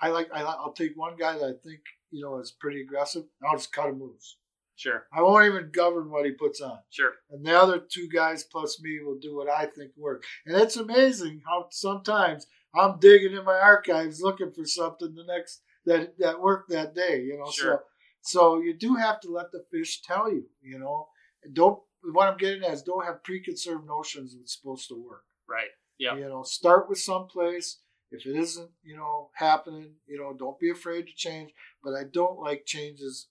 [0.00, 1.80] I like, I, I'll take one guy that I think,
[2.10, 4.36] you know, is pretty aggressive, and I'll just cut him loose.
[4.78, 5.06] Sure.
[5.12, 6.78] I won't even govern what he puts on.
[6.88, 7.14] Sure.
[7.32, 10.28] And the other two guys plus me will do what I think works.
[10.46, 15.62] And it's amazing how sometimes I'm digging in my archives looking for something the next
[15.84, 17.50] that that worked that day, you know.
[17.50, 17.82] Sure.
[18.20, 20.44] So you do have to let the fish tell you.
[20.62, 21.08] You know,
[21.52, 21.80] don't.
[22.12, 25.24] What I'm getting at is don't have preconceived notions it's supposed to work.
[25.48, 25.70] Right.
[25.98, 26.14] Yeah.
[26.14, 27.80] You know, start with some place.
[28.12, 31.50] If it isn't, you know, happening, you know, don't be afraid to change.
[31.82, 33.26] But I don't like changes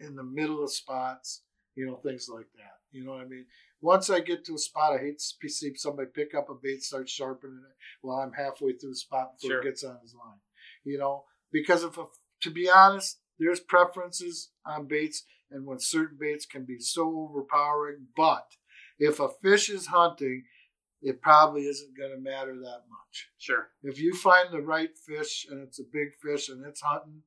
[0.00, 1.42] in the middle of spots,
[1.74, 2.74] you know, things like that.
[2.92, 3.46] You know what I mean?
[3.80, 6.82] Once I get to a spot, I hate to see somebody pick up a bait,
[6.82, 9.60] start sharpening it while I'm halfway through the spot before Sure.
[9.60, 10.40] it gets on his line.
[10.84, 12.04] You know, because if a,
[12.42, 18.06] to be honest, there's preferences on baits, and when certain baits can be so overpowering.
[18.16, 18.46] But
[18.98, 20.44] if a fish is hunting,
[21.02, 23.28] it probably isn't going to matter that much.
[23.38, 23.68] Sure.
[23.82, 27.22] If you find the right fish and it's a big fish and it's hunting,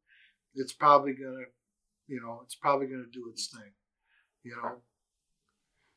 [0.56, 1.46] it's probably gonna,
[2.10, 3.72] you know, it's probably gonna do its thing.
[4.43, 4.82] You know,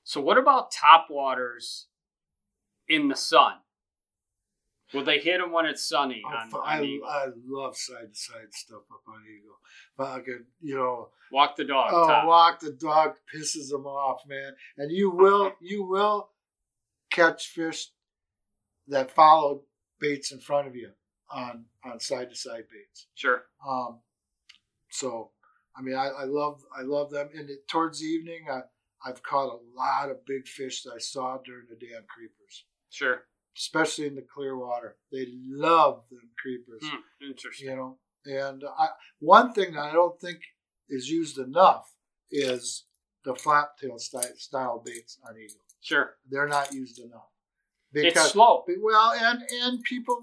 [0.04, 1.86] So what about top waters
[2.88, 3.54] in the sun?
[4.92, 6.20] Will they hit them when it's sunny?
[6.28, 7.08] I, On, on I, Eagle?
[7.08, 9.56] I love side to side stuff up on Eagle.
[9.96, 11.90] But I could, you know, Walk the dog.
[11.94, 12.26] oh, top.
[12.26, 14.52] walk the dog pisses them off, man.
[14.76, 16.28] And you will, you will
[17.10, 17.86] catch fish
[18.88, 19.62] that follow
[19.98, 20.90] baits in front of you
[21.30, 23.06] on on side to side baits.
[23.14, 23.44] Sure.
[23.66, 24.00] Um,
[24.90, 25.30] so,
[25.76, 27.28] I mean, I, I love I love them.
[27.34, 28.60] And it, towards the evening, I,
[29.04, 32.64] I've caught a lot of big fish that I saw during the day on creepers,
[32.90, 33.22] Sure.
[33.56, 34.96] especially in the clear water.
[35.10, 37.68] They love them creepers, Hmm, interesting.
[37.70, 37.98] you know.
[38.24, 40.38] And I, one thing that I don't think
[40.88, 41.92] is used enough
[42.30, 42.84] is
[43.24, 45.60] the flap tail style, baits on eagle.
[45.80, 46.14] Sure.
[46.30, 47.26] They're not used enough
[47.94, 48.64] it's slow.
[48.80, 50.18] well, and and people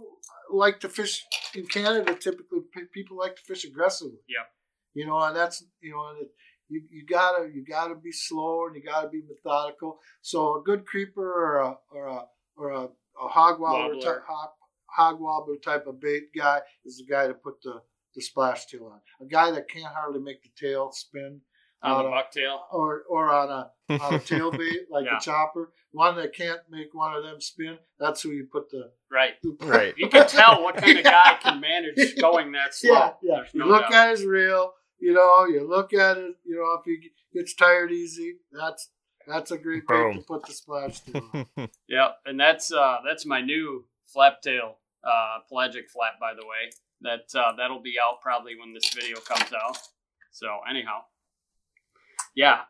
[0.52, 2.16] like to fish in Canada.
[2.16, 4.18] Typically, people like to fish aggressively.
[4.28, 4.46] Yeah.
[4.94, 6.32] You know, and that's you know, and it,
[6.68, 10.00] you you gotta you gotta be slow and you gotta be methodical.
[10.22, 12.22] So a good creeper or a or a
[12.58, 14.02] or a, a hog wobbler, Wobbler.
[14.04, 14.50] type, hog,
[14.88, 17.82] hog wobbler type of bait guy is the guy to put the
[18.16, 19.00] the splash tail on.
[19.26, 21.42] A guy that can't hardly make the tail spin
[21.84, 22.60] On on a- bucktail.
[22.72, 23.72] or or on a
[24.04, 25.18] on a tail bait like Yeah.
[25.18, 25.72] a chopper.
[25.92, 27.78] One that can't make one of them spin.
[28.00, 29.34] That's who you put the Right.
[29.62, 29.96] Right.
[29.98, 32.92] You can tell what kind of guy can manage going that slow.
[32.94, 33.36] Yeah, yeah.
[33.38, 33.94] There's You look doubt.
[33.94, 34.72] at his reel.
[35.00, 36.36] You know, you look at it.
[36.46, 38.90] You know, if he gets tired easy, that's
[39.28, 41.22] that's a great bait to put the splash to.
[41.34, 41.70] on.
[41.88, 46.72] Yep, and that's uh that's my new flap tail, uh pelagic flap by the way.
[47.02, 49.78] That uh that'll be out probably when this video comes out.
[50.32, 51.02] So anyhow.
[52.36, 52.62] Yeah.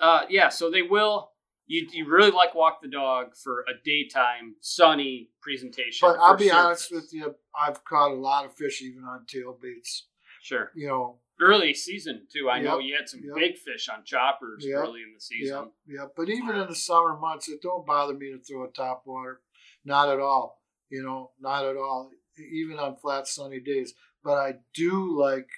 [0.00, 1.30] Uh yeah, so they will
[1.66, 6.08] you you really like walk the dog for a daytime sunny presentation.
[6.08, 6.64] but I'll be surface.
[6.64, 10.06] honest with you, I've caught a lot of fish even on tail baits.
[10.42, 10.70] Sure.
[10.74, 12.48] You know, Early season too.
[12.48, 13.34] I know you had some yep.
[13.34, 15.70] big fish on choppers Yep, early in the season.
[15.86, 16.06] yeah, yeah.
[16.16, 19.02] But even in the um, summer months, it don't bother me to throw a top
[19.04, 19.40] water,
[19.84, 20.62] not at all.
[20.90, 22.10] You know, not at all.
[22.38, 23.94] Even on flat sunny days.
[24.22, 25.48] But I do like,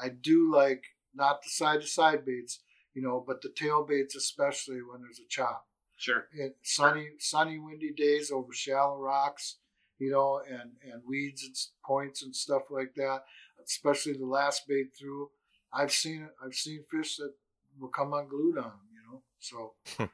[0.00, 2.60] I do like not the side to side baits,
[2.94, 5.66] you know, but the tail baits especially when there's a chop.
[5.96, 6.26] Sure.
[6.36, 9.58] in sunny, sunny, windy days over shallow rocks,
[9.98, 13.20] you know, and and weeds and points and stuff like that.
[13.66, 15.30] Especially the last bait through,
[15.72, 16.30] I've seen it.
[16.44, 17.32] I've seen fish that
[17.78, 19.22] will come unglued on them, you know.
[19.38, 19.74] So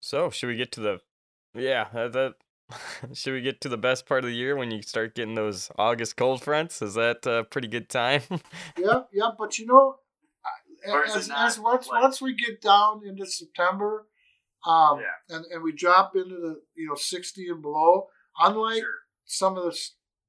[0.00, 1.00] So should we get to the
[1.54, 2.34] yeah that, that
[3.16, 5.70] should we get to the best part of the year when you start getting those
[5.78, 6.80] August cold fronts?
[6.82, 8.22] Is that a pretty good time?
[8.78, 9.30] yeah, yeah.
[9.36, 9.96] But you know,
[10.88, 14.06] Or is it as, as once Like- once we get down into September,
[14.66, 15.36] um, Yeah.
[15.36, 18.06] and and we drop into the you know sixty and below,
[18.40, 18.98] unlike Sure.
[19.24, 19.78] some of the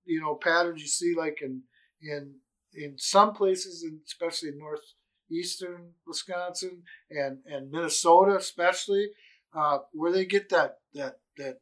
[0.06, 1.64] you know patterns you see like in
[2.02, 2.36] in
[2.74, 9.12] in some places, especially in northeastern Wisconsin and and Minnesota, especially
[9.54, 11.60] uh, where they get that that that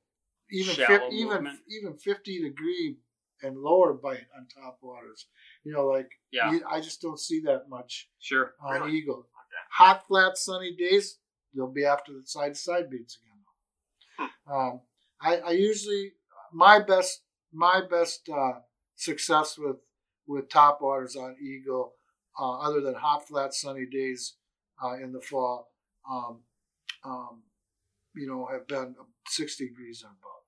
[0.52, 2.98] even Shallow even even fifty degree
[3.42, 5.28] and lower bite on top waters.
[5.64, 6.60] You know, like Yeah.
[6.70, 8.54] I just don't see that much Sure.
[8.62, 9.28] on Eagle.
[9.74, 11.20] Hot, flat, sunny days,
[11.54, 14.30] they'll be after the side to side beats again.
[14.48, 14.82] Um,
[15.22, 16.14] I, I usually
[16.52, 18.60] my best my best uh,
[18.96, 19.78] success with
[20.30, 21.94] with top waters on Eagle,
[22.40, 24.36] uh, other than hot, flat, sunny days
[24.82, 25.72] uh, in the fall,
[26.10, 26.42] um,
[27.04, 27.42] um,
[28.16, 28.96] you know, have been
[29.28, 30.44] 60 degrees and above.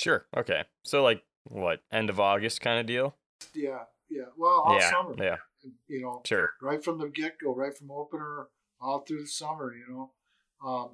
[0.00, 0.26] sure.
[0.36, 0.64] Okay.
[0.84, 3.14] So like what end of August kind of deal?
[3.54, 4.24] Yeah, yeah.
[4.38, 4.90] Well, all yeah.
[4.90, 5.36] summer, Yeah.
[5.86, 6.50] you know, Sure.
[6.62, 8.48] right from the get go, right from opener
[8.80, 9.74] all through the summer.
[9.74, 10.12] You know,
[10.66, 10.90] um,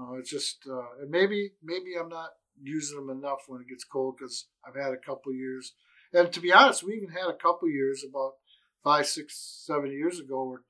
[0.00, 2.30] uh, it's just uh, and maybe maybe I'm not
[2.62, 5.74] using them enough when it gets cold because I've had a couple years,
[6.12, 8.32] and to be honest, we even had a couple years about
[8.84, 10.62] five, six, seven years ago where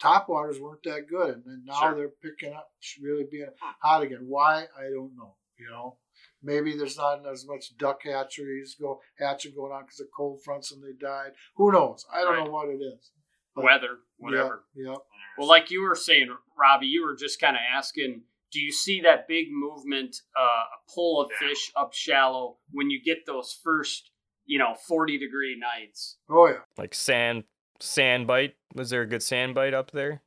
[0.00, 1.94] top waters weren't that good, and then now Sure.
[1.94, 2.70] they're picking up,
[3.02, 3.48] really being
[3.82, 4.26] hot again.
[4.26, 5.36] Why I don't know.
[5.58, 5.98] You know.
[6.42, 10.70] Maybe there's not as much duck hatcheries go hatching going on because of cold fronts
[10.70, 11.32] and they died.
[11.56, 12.04] Who knows?
[12.12, 12.44] I don't Right.
[12.44, 13.10] know what it is.
[13.54, 14.66] But- weather, whatever.
[14.74, 14.96] Yeah, yeah.
[15.38, 16.28] Well, like you were saying,
[16.58, 20.92] Robbie, you were just kind of asking, do you see that big movement, uh, a
[20.94, 21.48] pull of Yeah.
[21.48, 24.10] fish up shallow when you get those first,
[24.46, 26.16] you know, 40 degree nights?
[26.30, 26.60] Oh yeah.
[26.78, 27.44] Like sand
[27.80, 28.54] sand bite.
[28.74, 30.22] Was there a good sand bite up there?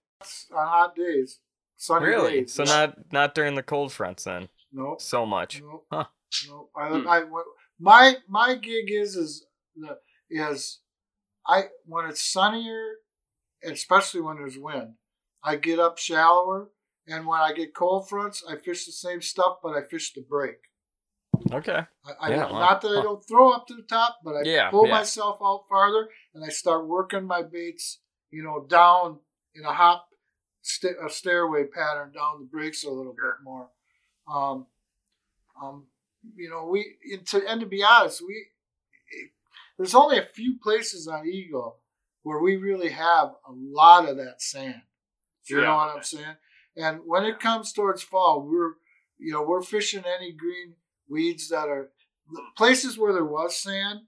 [0.55, 1.39] On hot days,
[1.77, 2.31] sunny Really?
[2.41, 2.53] days.
[2.53, 4.49] So not not during the cold fronts then.
[4.71, 5.61] no, So much.
[5.61, 6.05] no, Huh.
[6.47, 6.69] no.
[6.75, 7.07] I, Hmm.
[7.07, 7.23] I,
[7.79, 9.45] my my gig is is
[9.75, 9.97] the
[10.29, 10.81] is
[11.47, 12.95] I when it's sunnier,
[13.63, 14.95] especially when there's wind,
[15.43, 16.69] I get up shallower,
[17.07, 20.21] and when I get cold fronts, I fish the same stuff, but I fish the
[20.21, 20.57] break.
[21.51, 21.79] Okay.
[22.05, 22.59] I, I Yeah, wow.
[22.59, 24.99] not that I don't throw up to the top, but I Yeah, pull yeah.
[24.99, 27.99] myself out farther and I start working my baits,
[28.31, 29.19] you know, down
[29.55, 30.07] in a hop,
[30.61, 33.33] sta a stairway pattern down the breaks a little Sure.
[33.33, 33.69] bit more.
[34.31, 34.67] Um,
[35.61, 35.87] um,
[36.35, 38.47] you know, we and to and to be honest, we
[39.77, 41.77] there's only a few places on Eagle
[42.23, 44.81] where we really have a lot of that sand.
[45.47, 45.65] You Sure.
[45.65, 46.35] know what I'm saying?
[46.77, 48.73] And when it comes towards fall, we're
[49.17, 50.75] you know we're fishing any green
[51.09, 51.91] weeds that are
[52.57, 54.01] places where there was sand,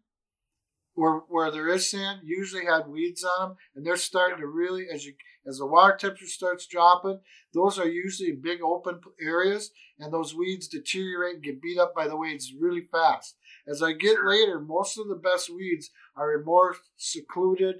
[0.94, 4.88] where where there is sand, usually had weeds on them, and they're starting to really
[4.94, 5.14] as you
[5.48, 7.20] as the water temperature starts dropping,
[7.54, 12.08] those are usually big open areas, and those weeds deteriorate and get beat up by
[12.08, 13.38] the weeds really fast.
[13.68, 17.78] As I get later, most of the best weeds are in more secluded,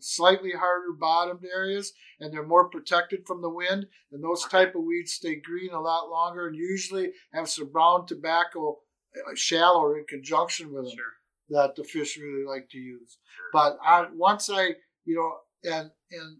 [0.00, 3.86] slightly harder bottomed areas, and they're more protected from the wind.
[4.12, 8.06] And those type of weeds stay green a lot longer, and usually have some brown
[8.06, 8.78] tobacco
[9.16, 11.12] uh, shallow in conjunction with them Sure.
[11.50, 13.18] that the fish really like to use.
[13.36, 13.46] Sure.
[13.52, 16.38] But I once I you know and and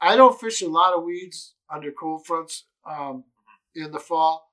[0.00, 3.24] I don't fish a lot of weeds under cold fronts um,
[3.74, 4.52] in the fall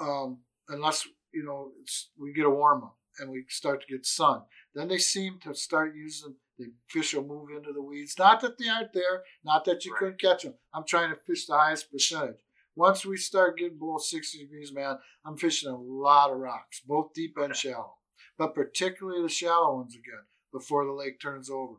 [0.00, 4.06] um, unless you know it's we get a warm up and we start to get
[4.06, 4.42] sun.
[4.74, 8.18] Then they seem to start using the fish will move into the weeds.
[8.18, 9.98] Not that they aren't there, not that you Right.
[9.98, 10.58] couldn't catch them.
[10.74, 12.40] I'm trying to fish the highest percentage.
[12.76, 17.14] Once we start getting below 60 degrees, man, I'm fishing a lot of rocks, both
[17.14, 17.96] deep and shallow,
[18.36, 21.76] but particularly the shallow ones again before the lake turns over.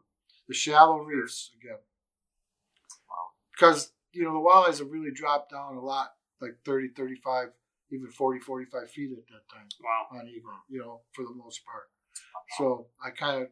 [0.47, 1.79] The shallow reefs again.
[3.09, 3.31] Wow.
[3.51, 7.49] Because, you know, the walleyes have really dropped down a lot, like 30, 35,
[7.91, 10.07] even 40, 45 feet at that time Wow.
[10.19, 11.89] on Eagle, you know, for the most part.
[12.57, 13.49] So I kind of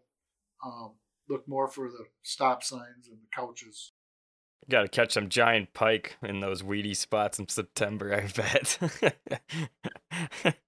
[0.63, 0.95] um,
[1.29, 3.91] look more for the stop signs and the couches.
[4.69, 8.77] Got to catch some giant pike in those weedy spots in September, I bet.
[9.01, 10.57] At-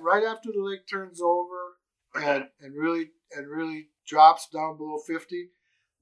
[0.00, 1.76] Right after the lake turns over
[2.14, 5.48] and, and really and really drops down below 50,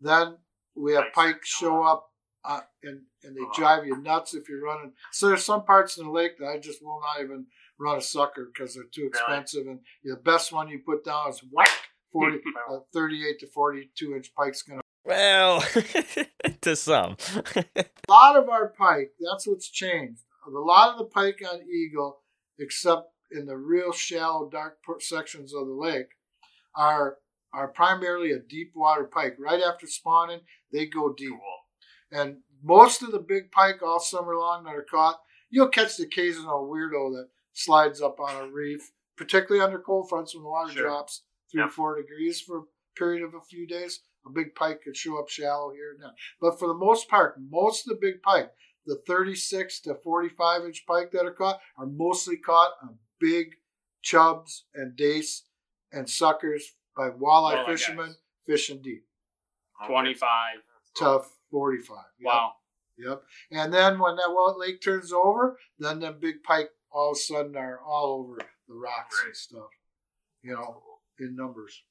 [0.02, 0.36] then
[0.74, 2.10] we have pike show show up
[2.44, 4.92] uh, and, and they drive you nuts if you're running.
[5.12, 7.46] So there's some parts in the lake that I just will not even
[7.78, 9.66] run a sucker because they're too expensive.
[9.66, 11.68] And the best one you put down is whack
[12.12, 12.38] 40,
[12.70, 14.84] uh, 38 to 42 inch pike's going to.
[15.04, 15.62] well,
[16.62, 17.16] to some.
[17.76, 20.22] A lot of our pike, that's what's changed.
[20.46, 22.20] A lot of the pike on Eagle,
[22.58, 26.08] except in the real shallow, dark sections of the lake,
[26.74, 27.18] are
[27.52, 29.36] are primarily a deep water pike.
[29.38, 30.40] Right after spawning,
[30.72, 31.30] they go deep.
[31.30, 32.20] Cool.
[32.20, 36.04] And most of the big pike all summer long that are caught, you'll catch the
[36.04, 40.72] occasional weirdo that slides up on a reef, particularly under cold fronts when the water
[40.72, 40.82] Sure.
[40.84, 41.68] drops three Yep.
[41.68, 42.64] or four degrees for a
[42.96, 44.00] period of a few days.
[44.26, 46.14] A big pike could show up shallow here and there.
[46.40, 48.52] But for the most part, most of the big pike,
[48.86, 53.56] the 36 to 45 inch pike that are caught, are mostly caught on big
[54.02, 55.44] chubs and dace
[55.92, 59.06] and suckers by walleye fishermen fishing deep.
[59.86, 60.56] 25.
[60.96, 61.96] Tough 45.
[62.18, 62.26] Yep.
[62.26, 62.52] Wow.
[62.98, 63.22] Yep.
[63.50, 67.56] And then when that lake turns over, then them big pike all of a sudden
[67.56, 68.36] are all over
[68.68, 69.70] the rocks and stuff.
[70.42, 70.82] You know,
[71.20, 71.82] in numbers.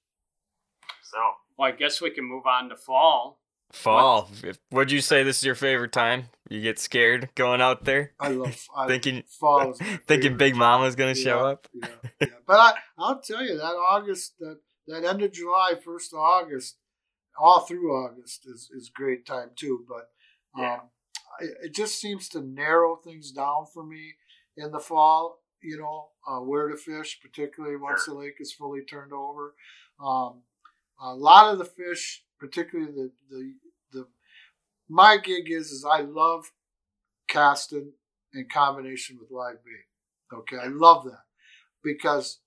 [1.03, 1.17] So,
[1.57, 3.41] Well, I guess we can move on to fall.
[3.71, 4.29] Fall.
[4.41, 4.57] What?
[4.71, 6.25] Would you say this is your favorite time?
[6.49, 9.71] You get scared going out there, I love I, thinking fall.
[9.71, 10.55] is my thinking Big.
[10.55, 11.67] Mama's gonna show up.
[11.73, 11.87] Yeah,
[12.21, 12.27] yeah.
[12.47, 14.57] But I, I'll tell you that August, that
[14.87, 16.77] that end of July, first of August,
[17.39, 19.85] all through August is is great time too.
[19.87, 20.09] But
[20.59, 20.79] um, Yeah.
[21.41, 24.15] it, it just seems to narrow things down for me
[24.57, 25.43] in the fall.
[25.61, 29.53] You know uh, where to fish, particularly once the lake is fully turned over.
[30.03, 30.43] Um,
[31.01, 33.53] a lot of the fish, particularly the the
[33.91, 34.07] the
[34.87, 36.51] my gig is is I love
[37.27, 37.93] casting
[38.33, 40.37] in combination with live bait.
[40.37, 41.23] Okay, I love that
[41.83, 42.39] because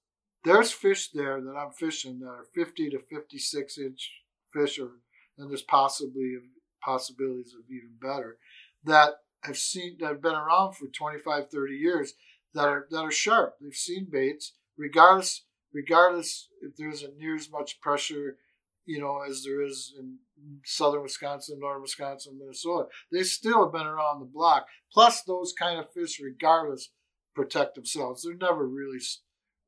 [0.45, 4.11] there's fish there that I'm fishing that are 50 to 56 inch
[4.53, 4.91] fish, or
[5.39, 6.37] and there's possibly
[6.83, 8.39] possibilities of even better
[8.85, 12.15] that have seen that have been around for 25, 30 years
[12.55, 13.57] that are that are sharp.
[13.61, 18.37] They've seen baits, regardless regardless if there isn't near as much pressure
[18.85, 20.17] you know, as there is in
[20.65, 22.89] southern Wisconsin, northern Wisconsin, Minnesota.
[23.11, 24.67] They still have been around the block.
[24.93, 26.91] Plus, those kind of fish, regardless,
[27.35, 28.23] protect themselves.
[28.23, 28.99] They're never really,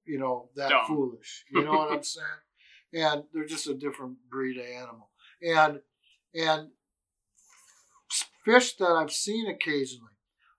[0.05, 0.87] you know, that Dumb.
[0.87, 1.45] foolish.
[1.51, 2.27] You know what I'm saying?
[2.93, 5.11] And they're just a different breed of animal.
[5.43, 5.81] And
[6.35, 6.71] and
[8.45, 10.13] fish that I've seen occasionally,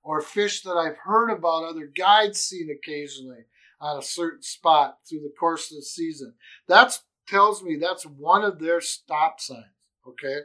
[0.05, 3.45] or fish that I've heard about other guides seen occasionally
[3.81, 6.35] on a certain spot through the course of the season.
[6.67, 6.97] That
[7.27, 9.65] tells me that's one of their stop signs.
[10.07, 10.37] Okay.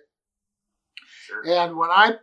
[1.26, 1.46] Sure.
[1.46, 2.14] And when I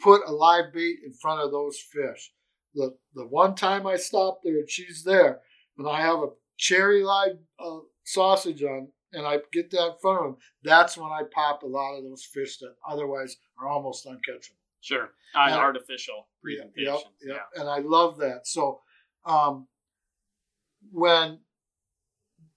[0.00, 2.32] put a live bait in front of those fish,
[2.74, 5.40] the the one time I stop there and she's there,
[5.78, 10.18] and I have a cherry live uh, sausage on, and I get that in front
[10.18, 14.06] of them, that's when I pop a lot of those fish that otherwise are almost
[14.06, 14.57] uncatchable.
[14.80, 15.10] Sure.
[15.34, 17.14] And- artificial Yeah, presentations.
[17.22, 17.48] Yep, yep.
[17.56, 18.46] And I love that.
[18.46, 18.80] So,
[19.24, 19.68] um,
[20.92, 21.40] when,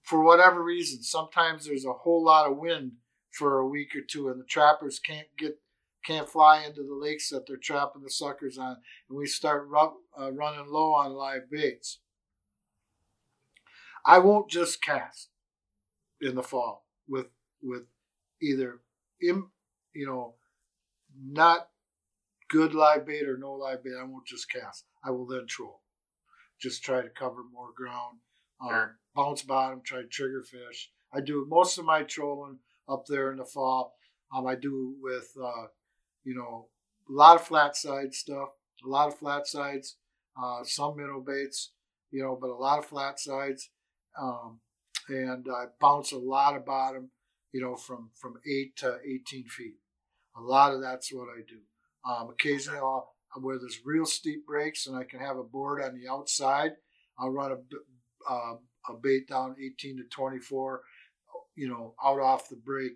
[0.02, 2.92] for whatever reason, sometimes there's a whole lot of wind
[3.30, 5.58] for a week or two, and the trappers can't get
[6.04, 8.76] can't fly into the lakes that they're trapping the suckers on,
[9.08, 12.00] and we start ru- uh, running low on live baits.
[14.04, 15.28] I won't just cast
[16.20, 17.26] in the fall with
[17.62, 17.84] with
[18.40, 18.80] either
[19.20, 19.50] im,
[19.94, 20.34] you know
[21.24, 21.68] not
[22.52, 23.94] good live bait or no live bait.
[23.98, 24.84] I won't just cast.
[25.02, 25.80] I will then troll.
[26.60, 28.18] Just try to cover more ground.
[28.60, 28.98] Um, Sure.
[29.16, 29.80] Bounce bottom.
[29.82, 30.90] Try to trigger fish.
[31.12, 33.94] I do most of my trolling up there in the fall.
[34.34, 35.66] Um, I do with uh,
[36.24, 36.68] you know
[37.08, 38.50] a lot of flat side stuff.
[38.84, 39.96] A lot of flat sides.
[40.40, 41.72] Uh, some minnow baits.
[42.10, 43.70] You know, but a lot of flat sides.
[44.20, 44.60] Um,
[45.08, 47.10] and I bounce a lot of bottom.
[47.52, 49.76] You know, from from eight to eighteen feet.
[50.36, 51.60] A lot of that's what I do.
[52.04, 55.98] Um, occasionally, I'll, where there's real steep breaks and I can have a board on
[55.98, 56.72] the outside,
[57.18, 58.54] I'll run a, uh,
[58.88, 60.82] a bait down 18 to 24,
[61.54, 62.92] you know, out off the break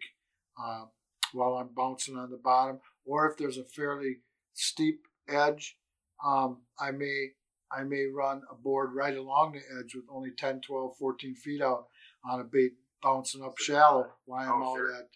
[0.63, 0.85] uh,
[1.33, 2.81] while I'm bouncing on the bottom.
[3.05, 4.19] Or if there's a fairly
[4.55, 5.79] steep edge,
[6.25, 7.31] um, I may
[7.71, 11.61] I may run a board right along the edge with only 10, 12, 14 feet
[11.61, 11.87] out
[12.25, 15.09] on a bait bouncing up shallow while I'm Oh, out at,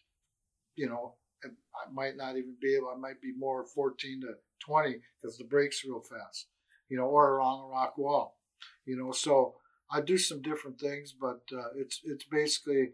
[0.75, 1.15] you know,
[1.87, 2.89] I might not even be able.
[2.95, 6.47] I might be more 14 to 20 because the break's real fast,
[6.89, 8.39] you know, or around a rock wall,
[8.85, 9.13] you know.
[9.13, 9.55] So
[9.91, 12.91] I do some different things, but uh, it's it's basically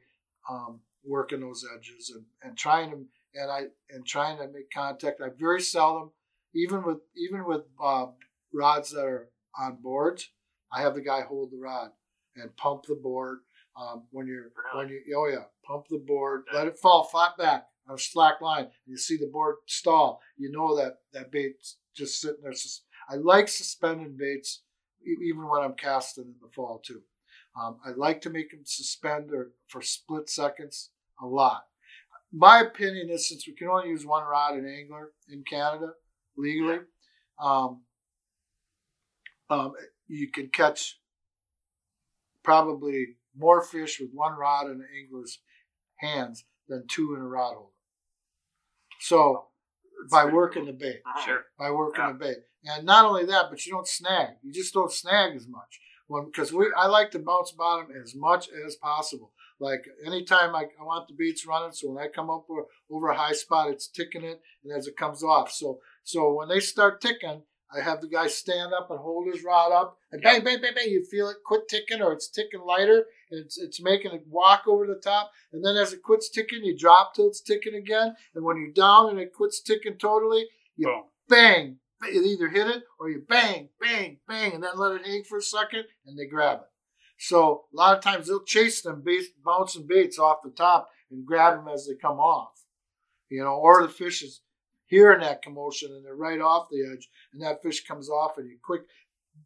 [0.49, 5.21] um, working those edges and, and trying to and I and trying to make contact.
[5.21, 6.11] I very seldom,
[6.55, 8.07] even with even with uh,
[8.53, 10.31] rods that are on boards,
[10.73, 11.91] I have the guy hold the rod
[12.37, 13.39] and pump the board.
[13.79, 17.67] Um, when you're when you oh yeah, pump the board, let it fall flat back
[17.89, 20.21] a slack line, and you see the board stall.
[20.37, 22.53] You know that that bait's just sitting there.
[23.09, 24.63] I like suspended baits,
[25.05, 27.03] even when I'm casting in the fall too.
[27.61, 30.91] Um, I like to make them suspend or for split seconds
[31.23, 31.65] a lot.
[32.33, 35.93] My opinion is since we can only use one rod and angler in Canada
[36.37, 36.81] legally,
[37.41, 37.83] um,
[39.49, 39.73] um,
[40.09, 40.99] you can catch
[42.43, 45.39] probably more fish with one rod in an angler's
[45.97, 47.76] hands than two in a rod holder.
[49.01, 49.49] So
[50.03, 50.73] It's by working cool.
[50.73, 51.21] the bait, Uh-huh.
[51.25, 51.45] Sure.
[51.59, 52.13] by working Yeah.
[52.13, 54.37] the bait, and not only that, but you don't snag.
[54.43, 55.81] You just don't snag as much.
[56.07, 59.33] When because we, I like to bounce bottom as much as possible.
[59.59, 63.09] Like anytime I, I want the beats running, so when I come up over, over
[63.09, 66.61] a high spot, it's ticking it, and as it comes off, so so when they
[66.61, 67.43] start ticking,
[67.75, 70.73] I have the guy stand up and hold his rod up, and bang, bang, bang,
[70.75, 70.89] bang.
[70.89, 74.65] You feel it quit ticking, or it's ticking lighter, and it's it's making it walk
[74.67, 75.33] over the top.
[75.53, 78.15] And then as it quits ticking, you drop till it's ticking again.
[78.35, 80.47] And when you're down and it quits ticking totally,
[80.77, 81.05] you Boom.
[81.29, 81.79] bang,
[82.13, 85.39] you either hit it or you bang, bang, bang, and then let it hang for
[85.39, 86.67] a second, and they grab it.
[87.19, 91.27] So a lot of times they'll chase them base, bouncing baits off the top and
[91.27, 92.65] grab them as they come off,
[93.31, 94.43] you know, or the fish is
[94.87, 98.49] hearing that commotion and they're right off the edge, and that fish comes off, and
[98.49, 98.83] you quick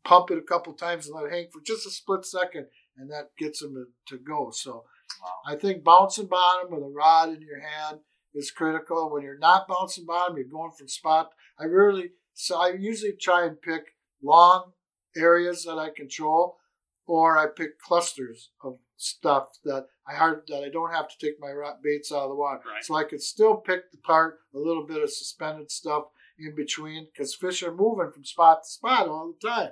[0.05, 2.67] pump it a couple times and let it hang for just a split second,
[2.97, 4.51] and that gets them to, to go.
[4.53, 4.85] So
[5.23, 5.53] Wow.
[5.53, 7.99] I think bouncing bottom with a rod in your hand
[8.35, 9.11] is critical.
[9.11, 11.31] When you're not bouncing bottom, you're going from spot.
[11.59, 13.83] I really, so I usually try and pick
[14.23, 14.73] long
[15.17, 16.59] areas that I control,
[17.07, 21.41] or I pick clusters of stuff that I hard that I don't have to take
[21.41, 22.85] my baits out of the water, Right.
[22.85, 26.05] so I could still pick apart a little bit of suspended stuff
[26.39, 29.71] in between because fish are moving from spot to spot all the time.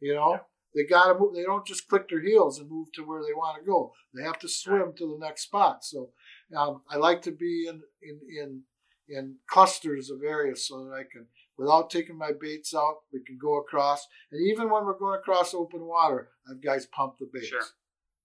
[0.00, 0.40] You know,
[0.74, 1.34] they gotta move.
[1.34, 3.92] They don't just click their heels and move to where they want to go.
[4.14, 5.84] They have to swim to the next spot.
[5.84, 6.10] So
[6.56, 8.62] um, I like to be in in in
[9.08, 11.26] in clusters of areas so that I can,
[11.58, 14.06] without taking my baits out, we can go across.
[14.30, 17.48] And even when we're going across open water, I've guys pump the baits.
[17.48, 17.60] Sure.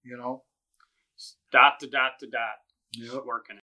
[0.06, 0.44] You know.
[1.52, 2.56] Dot to dot to dot.
[2.94, 3.24] Yep.
[3.26, 3.60] working.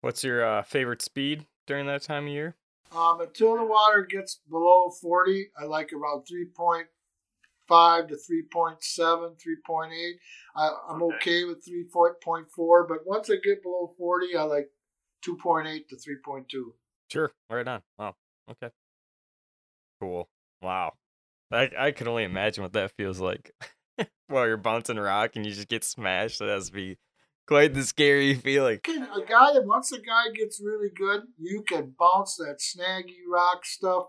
[0.00, 2.56] What's your uh, favorite speed during that time of year?
[2.94, 9.36] Um, until the water gets below 40, I like around 3.5 to 3.7,
[9.68, 10.12] 3.8.
[10.56, 11.16] I, I'm Okay.
[11.16, 14.70] okay with 3.4, but once I get below 40, I like
[15.26, 16.72] 2.8 to 3.2.
[17.10, 17.82] Sure, right on.
[17.98, 18.14] Wow.
[18.50, 18.70] Okay.
[20.00, 20.28] Cool.
[20.62, 20.94] Wow.
[21.50, 23.52] I I could only imagine what that feels like.
[24.28, 26.98] While you're bouncing a rock and you just get smashed, that has to be
[27.46, 28.80] quite the scary feeling.
[28.86, 33.64] A guy that once a guy gets really good, you can bounce that snaggy rock
[33.64, 34.06] stuff,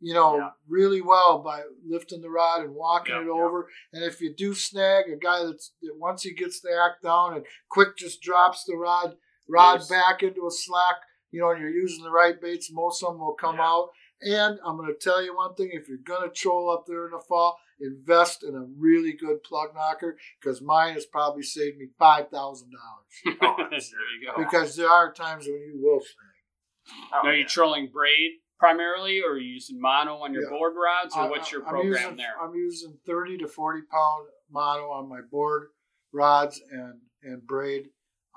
[0.00, 0.50] you know, Yeah.
[0.68, 3.32] really well by lifting the rod and walking Yeah, it yeah.
[3.32, 3.68] over.
[3.92, 7.34] And if you do snag a guy that's that once he gets the act down
[7.34, 9.16] and quick just drops the rod
[9.48, 9.88] rod Yes.
[9.88, 10.96] back into a slack,
[11.30, 13.68] you know, and you're using the right baits, most of them will come Yeah.
[13.68, 13.90] out.
[14.20, 17.06] And I'm going to tell you one thing: if you're going to troll up there
[17.06, 21.78] in the fall, invest in a really good plug knocker because mine has probably saved
[21.78, 23.38] me five thousand dollars.
[23.42, 24.42] Oh, there you go.
[24.42, 27.08] Because there are times when you will snag.
[27.12, 27.46] Oh, Now, are you yeah.
[27.46, 30.50] trolling braid primarily, or are you using mono on your Yeah.
[30.50, 32.34] board rods, or I- what's your I'm program using, there?
[32.40, 35.68] I'm using 30 to 40 pound mono on my board
[36.12, 37.88] rods and and braid.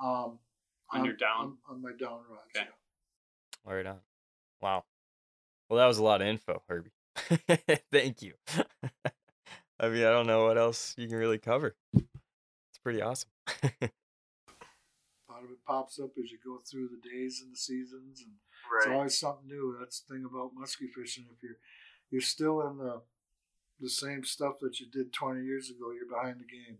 [0.03, 0.39] Um,
[0.91, 1.57] On your down?
[1.69, 2.43] On, on my down rods.
[2.55, 2.65] Okay.
[3.65, 3.71] yeah.
[3.73, 3.99] Right on.
[4.61, 4.85] Wow.
[5.69, 6.91] Well, that was a lot of info, Herbie.
[7.91, 8.33] Thank you.
[9.79, 11.75] I mean, I don't know what else you can really cover.
[11.93, 13.29] It's pretty awesome.
[13.47, 18.21] A lot of it pops up as you go through the days and the seasons,
[18.21, 18.33] and
[18.77, 19.77] it's always something new.
[19.79, 21.25] That's the thing about musky fishing.
[21.33, 21.59] If you're
[22.11, 23.01] you're still in the
[23.79, 26.79] the same stuff that you did 20 years ago, you're behind the game.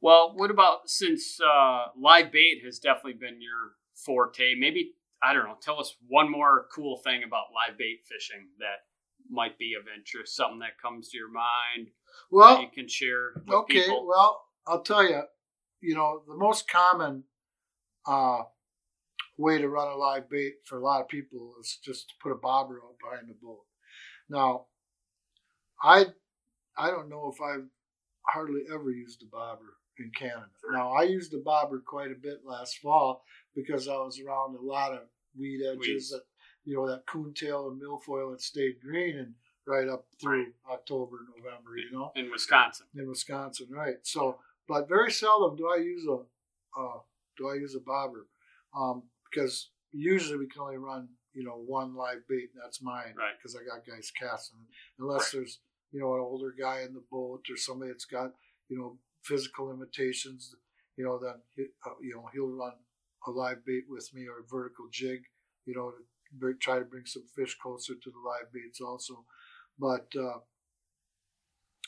[0.00, 4.54] Well, what about since uh, live bait has definitely been your forte?
[4.54, 5.58] Maybe I don't know.
[5.60, 8.86] Tell us one more cool thing about live bait fishing that
[9.30, 10.36] might be of interest.
[10.36, 11.92] Something that comes to your mind that
[12.30, 13.82] Well, you can share with okay.
[13.82, 14.06] people.
[14.06, 15.22] Well, I'll tell you.
[15.80, 17.24] You know, the most common
[18.06, 18.42] uh,
[19.38, 22.32] way to run a live bait for a lot of people is just to put
[22.32, 23.64] a bobber out behind the boat.
[24.28, 24.66] Now,
[25.82, 26.06] I
[26.76, 27.66] I don't know if I've
[28.26, 30.46] hardly ever used a bobber in Canada.
[30.70, 33.24] Now, I used a bobber quite a bit last fall
[33.54, 35.00] because I was around a lot of
[35.38, 36.10] weed edges Weeds.
[36.10, 36.22] that
[36.64, 39.34] you know that coontail and milfoil that stayed green and
[39.66, 41.76] right up through October, November.
[41.76, 42.86] You know in Wisconsin.
[42.96, 43.96] in Wisconsin, right?
[44.02, 44.38] So,
[44.68, 46.18] but very seldom do I use a
[46.80, 46.98] uh,
[47.38, 48.26] do I use a bobber
[48.76, 53.14] um, because usually we can only run you know one live bait, and that's mine,
[53.16, 53.34] Right.
[53.38, 54.58] Because I got guys casting,
[54.98, 55.40] unless Right.
[55.40, 55.58] there's
[55.92, 58.32] you know an older guy in the boat or somebody that's got
[58.68, 60.54] you know physical limitations,
[60.96, 62.72] you know then he, uh, you know he'll run
[63.26, 65.20] a live bait with me or a vertical jig,
[65.66, 65.98] you know to
[66.60, 69.24] try to bring some fish closer to the live baits also,
[69.78, 70.06] but.
[70.16, 70.38] Uh,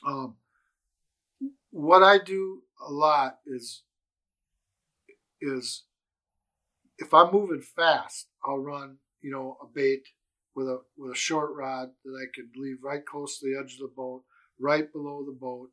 [0.04, 0.36] um,
[1.70, 3.82] what I do a lot is
[5.40, 5.84] is
[6.98, 10.02] if I'm moving fast, I'll run you know a bait
[10.54, 13.74] with a with a short rod that I could leave right close to the edge
[13.74, 14.22] of the boat,
[14.58, 15.70] right below the boat,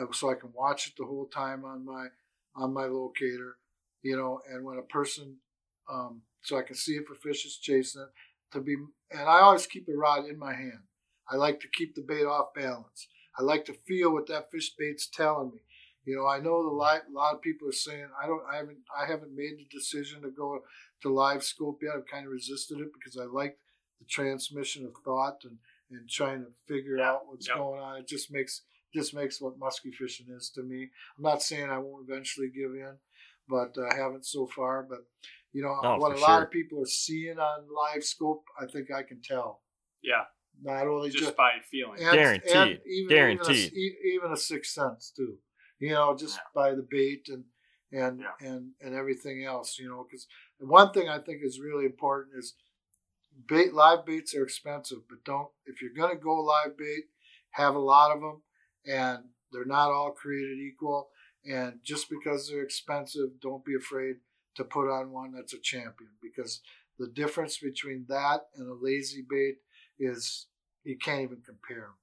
[0.00, 2.06] uh, so I can watch it the whole time on my
[2.54, 3.58] on my locator,
[4.02, 4.40] you know.
[4.50, 5.36] And when a person,
[5.90, 8.08] um, so I can see if a fish is chasing it,
[8.52, 8.74] to be,
[9.10, 10.80] and I always keep the rod in my hand.
[11.28, 13.08] I like to keep the bait off balance.
[13.38, 15.58] I like to feel what that fish bait's telling me.
[16.04, 18.56] You know, I know the li- a lot of people are saying I don't, I
[18.58, 20.60] haven't, I haven't made the decision to go
[21.02, 21.94] to LiveScope yet.
[21.96, 23.58] I've kind of resisted it because I like
[23.98, 25.58] the transmission of thought and
[25.90, 27.56] and trying to figure Yeah, out what's yep.
[27.56, 27.98] going on.
[27.98, 28.62] It just makes
[28.94, 30.90] just makes what musky fishing is to me.
[31.16, 32.94] I'm not saying I won't eventually give in,
[33.48, 34.82] but I haven't so far.
[34.88, 35.00] But
[35.52, 36.42] you know, Oh, what a lot sure.
[36.44, 39.62] of people are seeing on LiveScope, I think I can tell.
[40.02, 40.24] Yeah,
[40.62, 42.00] Not only just, just by feeling.
[42.02, 42.52] and, Guaranteed.
[42.54, 43.72] and even, Guaranteed.
[43.72, 45.38] Even a, e- even a sixth sense too.
[45.78, 47.44] You know, just by the bait and
[47.92, 48.48] and Yeah.
[48.48, 49.78] and and everything else.
[49.78, 50.26] You know, because
[50.58, 52.54] one thing I think is really important is
[53.48, 53.72] bait.
[53.74, 57.04] Live baits are expensive, but don't if you're gonna go live bait,
[57.50, 58.42] have a lot of them,
[58.86, 61.10] and they're not all created equal.
[61.48, 64.16] And just because they're expensive, don't be afraid
[64.56, 66.60] to put on one that's a champion because
[66.98, 69.56] the difference between that and a lazy bait
[69.98, 70.46] is
[70.84, 71.98] you can't even compare them.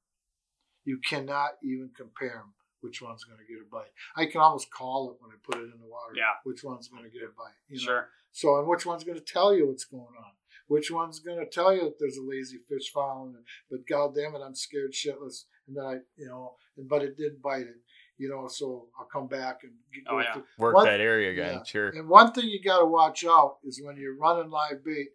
[0.86, 2.54] You cannot even compare them.
[2.82, 3.92] Which one's going to get a bite?
[4.18, 6.14] I can almost call it when I put it in the water.
[6.18, 6.36] Yeah.
[6.44, 7.56] Which one's going to get a bite?
[7.70, 7.84] You know?
[7.84, 8.10] Sure.
[8.34, 10.34] So, and which one's going to tell you what's going on?
[10.68, 13.46] Which one's going to tell you that there's a lazy fish following it?
[13.72, 15.46] But God damn it, I'm scared shitless.
[15.68, 17.80] And then I, you know, but it did bite it.
[18.18, 20.42] You know, so I'll come back and get, Oh, yeah.
[20.58, 21.56] Work One- that area again.
[21.58, 21.64] yeah.
[21.64, 21.90] Sure.
[21.90, 25.08] and one thing you got to watch out is when you're running live bait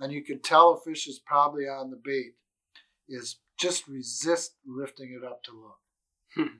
[0.00, 2.32] and you can tell a fish is probably on the bait,
[3.08, 5.78] is just resist lifting it up to look.
[6.34, 6.56] Hmm.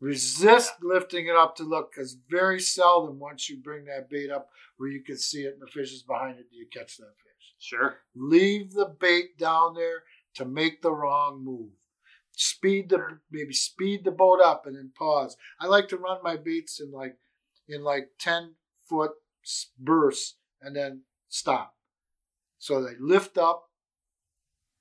[0.00, 4.50] Resist lifting it up to look because very seldom once you bring that bait up
[4.76, 7.06] where you can see it and the fish is behind it, do you catch that
[7.16, 7.54] fish.
[7.58, 7.96] Sure.
[8.14, 10.02] Leave the bait down there
[10.34, 11.70] to make the wrong move.
[12.38, 15.36] Speed the maybe speed the boat up and then pause.
[15.58, 17.16] I like to run my baits in like
[17.66, 18.54] in like ten
[18.88, 19.12] foot
[19.78, 21.74] bursts and then stop.
[22.58, 23.70] So they lift up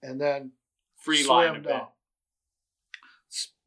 [0.03, 0.51] and then
[0.97, 1.87] Free swim line down.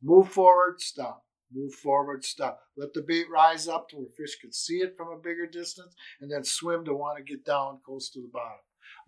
[0.02, 1.24] Move forward, stop.
[1.51, 2.60] Move forward, stop.
[2.77, 5.94] Let the bait rise up to where fish can see it from a bigger distance,
[6.20, 8.59] and then swim to want to get down close to the bottom.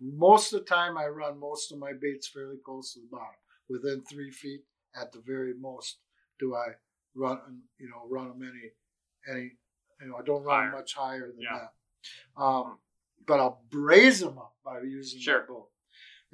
[0.01, 3.35] Most of the time, I run most of my baits fairly close to the bottom,
[3.69, 4.63] within three feet
[4.99, 5.97] at the very most.
[6.39, 6.75] Do I
[7.15, 7.61] run?
[7.79, 8.71] You know, run them any,
[9.37, 9.51] any.
[10.01, 10.71] You know, I don't run Higher.
[10.71, 11.67] much higher than Yeah.
[12.37, 12.41] that.
[12.41, 12.79] Um,
[13.27, 15.41] but I'll braze them up by using Sure.
[15.41, 15.71] my boat.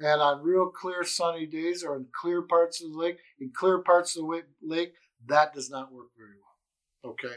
[0.00, 3.78] And on real clear sunny days or in clear parts of the lake, in clear
[3.80, 4.94] parts of the lake,
[5.26, 7.12] that does not work very well.
[7.12, 7.36] Okay.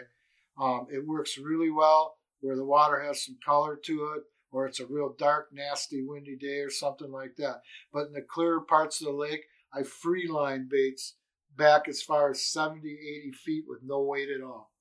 [0.57, 4.79] Um, it works really well where the water has some color to it, or it's
[4.79, 7.61] a real dark, nasty, windy day or something like that.
[7.91, 11.15] But in the clearer parts of the lake, I free line baits
[11.55, 14.71] back as far as 70, 80 feet with no weight at all.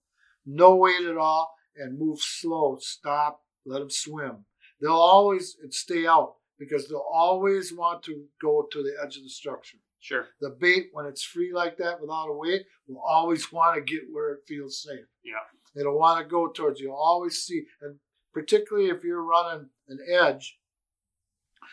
[0.46, 2.78] No weight at all and move slow.
[2.80, 4.44] Stop, let them swim.
[4.80, 9.28] They'll always stay out because they'll always want to go to the edge of the
[9.28, 9.78] structure.
[10.00, 10.28] Sure.
[10.40, 14.04] The bait, when it's free like that without a weight, will always want to get
[14.10, 15.06] where it feels safe.
[15.22, 15.34] Yeah.
[15.78, 16.88] It'll want to go towards you.
[16.88, 17.96] You'll always see, and
[18.32, 20.58] particularly if you're running an edge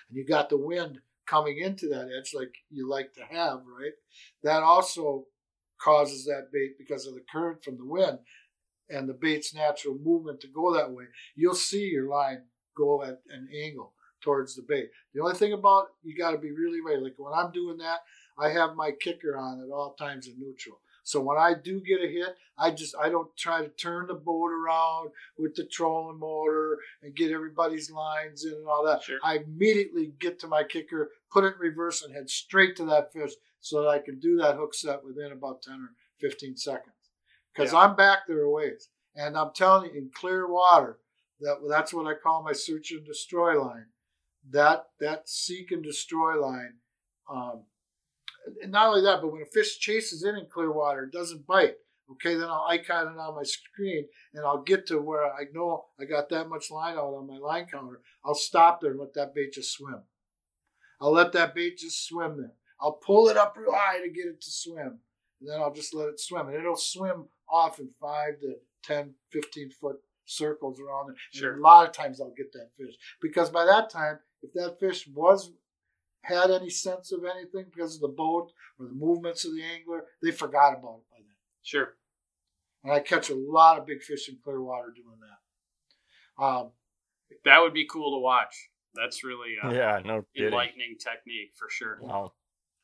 [0.10, 3.94] and you got the wind coming into that edge like you like to have, right?
[4.44, 5.26] That also
[5.82, 8.20] causes that bait because of the current from the wind
[8.90, 11.06] and the bait's natural movement to go that way.
[11.36, 12.44] You'll see your line
[12.76, 14.90] go at an angle towards the bait.
[15.14, 17.02] The only thing about you got to be really ready.
[17.02, 18.00] Like when I'm doing that,
[18.40, 20.80] I have my kicker on at all times in neutral.
[21.04, 24.14] So when I do get a hit, I just I don't try to turn the
[24.14, 29.04] boat around with the trolling motor and get everybody's lines in and all that.
[29.04, 29.18] Sure.
[29.24, 33.14] I immediately get to my kicker, put it in reverse, and head straight to that
[33.14, 35.90] fish so that I can do that hook set within about 10 or
[36.20, 36.96] 15 seconds.
[37.54, 37.80] Because Yeah.
[37.80, 38.90] I'm back there a ways.
[39.16, 41.00] And I'm telling you, in clear water,
[41.40, 43.88] that that's what I call my search and destroy line.
[44.50, 46.80] That that seek and destroy line.
[47.30, 47.66] Um,
[48.62, 51.48] and not only that, but when a fish chases in in clear water, it doesn't
[51.48, 51.78] bite.
[52.10, 55.88] Okay, then I'll icon it on my screen and I'll get to where I know
[56.00, 58.00] I got that much line out on my line counter.
[58.24, 60.04] I'll stop there and let that bait just swim.
[61.00, 62.54] I'll let that bait just swim there.
[62.82, 65.00] I'll pull it up real high to get it to swim.
[65.40, 66.48] And then I'll just let it swim.
[66.48, 71.18] And it'll swim off in 5 to 10, 15 foot circles around it.
[71.34, 71.58] And Sure.
[71.58, 72.96] a lot of times I'll get that fish.
[73.22, 75.54] Because by that time, if that fish was
[76.22, 80.06] had any sense of anything because of the boat or the movements of the angler,
[80.22, 81.36] they forgot about it by then.
[81.62, 81.98] Sure.
[82.84, 86.44] And I catch a lot of big fish in clear water doing that.
[86.44, 86.72] Um,
[87.44, 88.70] That would be cool to watch.
[89.02, 90.52] That's really uh, Yeah, no kidding.
[90.52, 92.00] enlightening technique for sure.
[92.02, 92.34] Wow.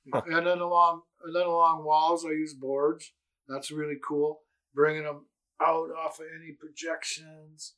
[0.14, 3.12] and then along and then along walls, I use boards.
[3.48, 4.42] That's really cool.
[4.74, 5.26] Bringing them
[5.62, 7.76] out off of any projections,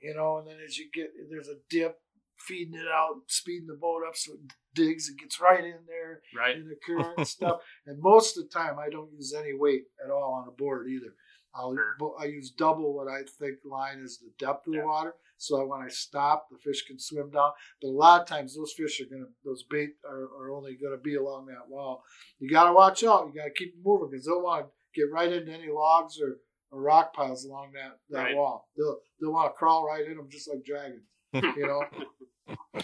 [0.00, 0.38] you know.
[0.38, 1.96] And then as you get there's a dip,
[2.38, 4.40] feeding it out, speeding the boat up so it
[4.74, 6.56] digs and gets right in there Right.
[6.56, 7.60] in the current stuff.
[7.86, 10.88] And most of the time, I don't use any weight at all on a board
[10.88, 11.14] either.
[11.54, 12.14] I'll Sure.
[12.20, 14.80] I use double what I think line is the depth of Yeah.
[14.80, 17.52] the water, so that when I stop, the fish can swim down.
[17.80, 20.98] But a lot of times, those fish are gonna, those bait are, are only gonna
[20.98, 22.04] be along that wall.
[22.38, 23.26] You gotta watch out.
[23.28, 26.38] You gotta keep moving because they'll want to get right into any logs or,
[26.70, 28.36] or rock piles along that, that Right.
[28.36, 28.68] wall.
[28.76, 31.84] They'll they'll want to crawl right in them just like dragons, you know.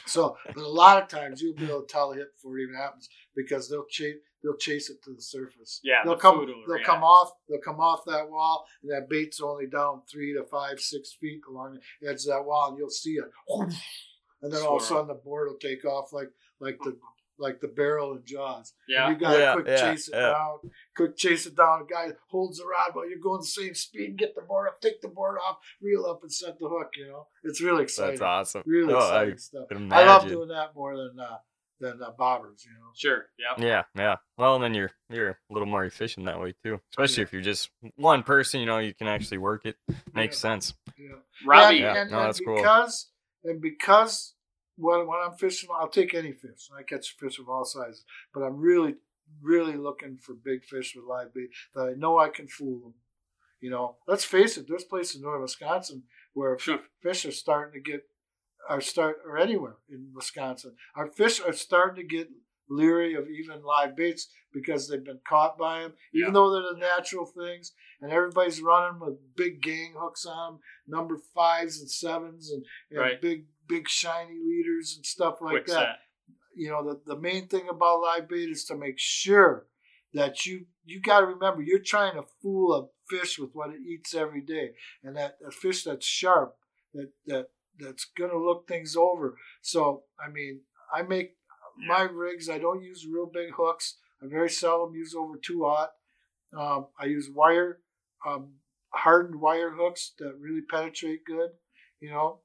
[0.06, 2.62] So, but a lot of times you'll be able to tell a hit before it
[2.64, 5.80] even happens because they'll chase they'll chase it to the surface.
[5.82, 6.86] Yeah, they'll the come food will they'll react.
[6.86, 10.78] come off they'll come off that wall and that bait's only down three to five
[10.78, 13.24] six feet along the edge of that wall and you'll see it,
[14.42, 16.28] and then all of a sudden the board will take off like
[16.60, 16.96] like the
[17.36, 18.74] like the barrel in Jaws.
[18.86, 19.08] Yeah.
[19.08, 20.28] And you gotta Yeah, quick yeah, chase it yeah.
[20.30, 20.58] down,
[20.96, 21.82] quick chase it down.
[21.82, 24.80] A guy holds the rod while you're going the same speed, get the board up,
[24.80, 26.90] take the board off, reel up, and set the hook.
[26.96, 28.20] You know, it's really exciting.
[28.20, 28.22] That's
[28.54, 28.62] awesome.
[28.66, 29.68] Really Oh, exciting I stuff.
[29.68, 31.38] could I love doing that more than uh,
[31.80, 32.64] than uh, bobbers.
[32.64, 32.90] You know.
[32.94, 33.26] Sure.
[33.38, 33.64] Yeah.
[33.64, 34.16] Yeah, yeah.
[34.38, 36.80] Well, and then you're you're a little more efficient that way too.
[36.90, 37.26] Especially Yeah.
[37.26, 39.76] if you're just one person, you know, you can actually work it.
[40.14, 40.40] Makes Yeah.
[40.50, 40.74] sense.
[40.96, 41.08] Yeah.
[41.46, 41.76] Robbie.
[41.76, 42.56] Yeah, and, no, and that's cool.
[42.56, 43.10] because
[43.44, 44.34] and because
[44.76, 46.68] when when I'm fishing, I'll take any fish.
[46.76, 48.94] I catch fish of all sizes, but I'm really
[49.42, 52.94] really looking for big fish with live bait that I know I can fool them.
[53.60, 54.66] You know, let's face it.
[54.68, 56.02] There's places in northern Wisconsin
[56.34, 56.80] where Sure.
[57.02, 58.02] fish are starting to get
[58.68, 60.76] are start or anywhere in Wisconsin.
[60.96, 62.28] Our fish are starting to get
[62.68, 66.32] leery of even live baits because they've been caught by them, even Yeah.
[66.32, 67.72] though they're the natural things.
[68.00, 72.98] And everybody's running with big gang hooks on them, number fives and sevens, and, and
[73.00, 73.20] Right.
[73.20, 75.98] big big shiny leaders and stuff like Quick that set.
[76.54, 79.66] you know the, the main thing about live bait is to make sure
[80.12, 83.80] that you you got to remember you're trying to fool a fish with what it
[83.80, 86.56] eats every day and that a fish that's sharp
[86.92, 87.48] that that
[87.78, 90.60] that's gonna look things over so i mean
[90.92, 91.36] i make
[91.88, 95.90] my rigs i don't use real big hooks i very seldom use over two aught
[96.56, 97.80] um, i use wire
[98.26, 98.54] um,
[98.90, 101.50] hardened wire hooks that really penetrate good
[102.00, 102.38] you know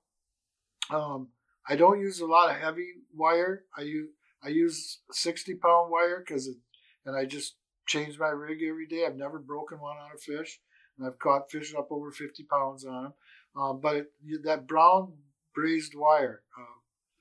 [0.89, 1.29] um,
[1.67, 3.65] I don't use a lot of heavy wire.
[3.77, 4.09] I use
[4.43, 6.57] I use sixty pound wire because it,
[7.05, 9.05] and I just change my rig every day.
[9.05, 10.59] I've never broken one on a fish,
[10.97, 13.13] and I've caught fish up over fifty pounds on them.
[13.55, 14.07] Um, but it,
[14.43, 15.13] that brown
[15.53, 16.63] braised wire, uh,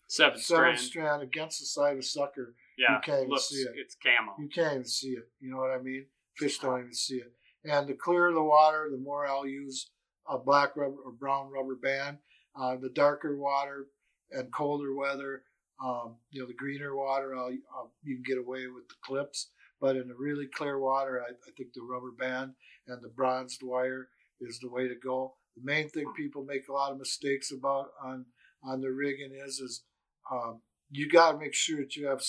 [0.06, 0.78] Seven, seven strand.
[0.80, 2.94] strand against the side of sucker, Yeah.
[2.96, 3.72] you can't even see it.
[3.76, 4.34] It's camo.
[4.38, 5.28] you can't even see it.
[5.40, 6.06] You know what I mean?
[6.36, 7.32] Fish don't even see it.
[7.64, 9.90] And the clearer the water, the more I'll use
[10.28, 12.18] a black rubber or brown rubber band.
[12.58, 13.86] Uh, the darker water
[14.30, 15.42] and colder weather,
[15.84, 19.50] um, you know, the greener water, I'll, I'll, you can get away with the clips.
[19.80, 22.52] But in the really clear water, I, I think the rubber band
[22.86, 24.08] and the bronzed wire
[24.40, 25.34] is the way to go.
[25.58, 28.26] The main thing people make a lot of mistakes about on
[28.62, 29.82] on the rigging is is
[30.30, 30.60] um,
[30.90, 32.22] you got to make sure that you have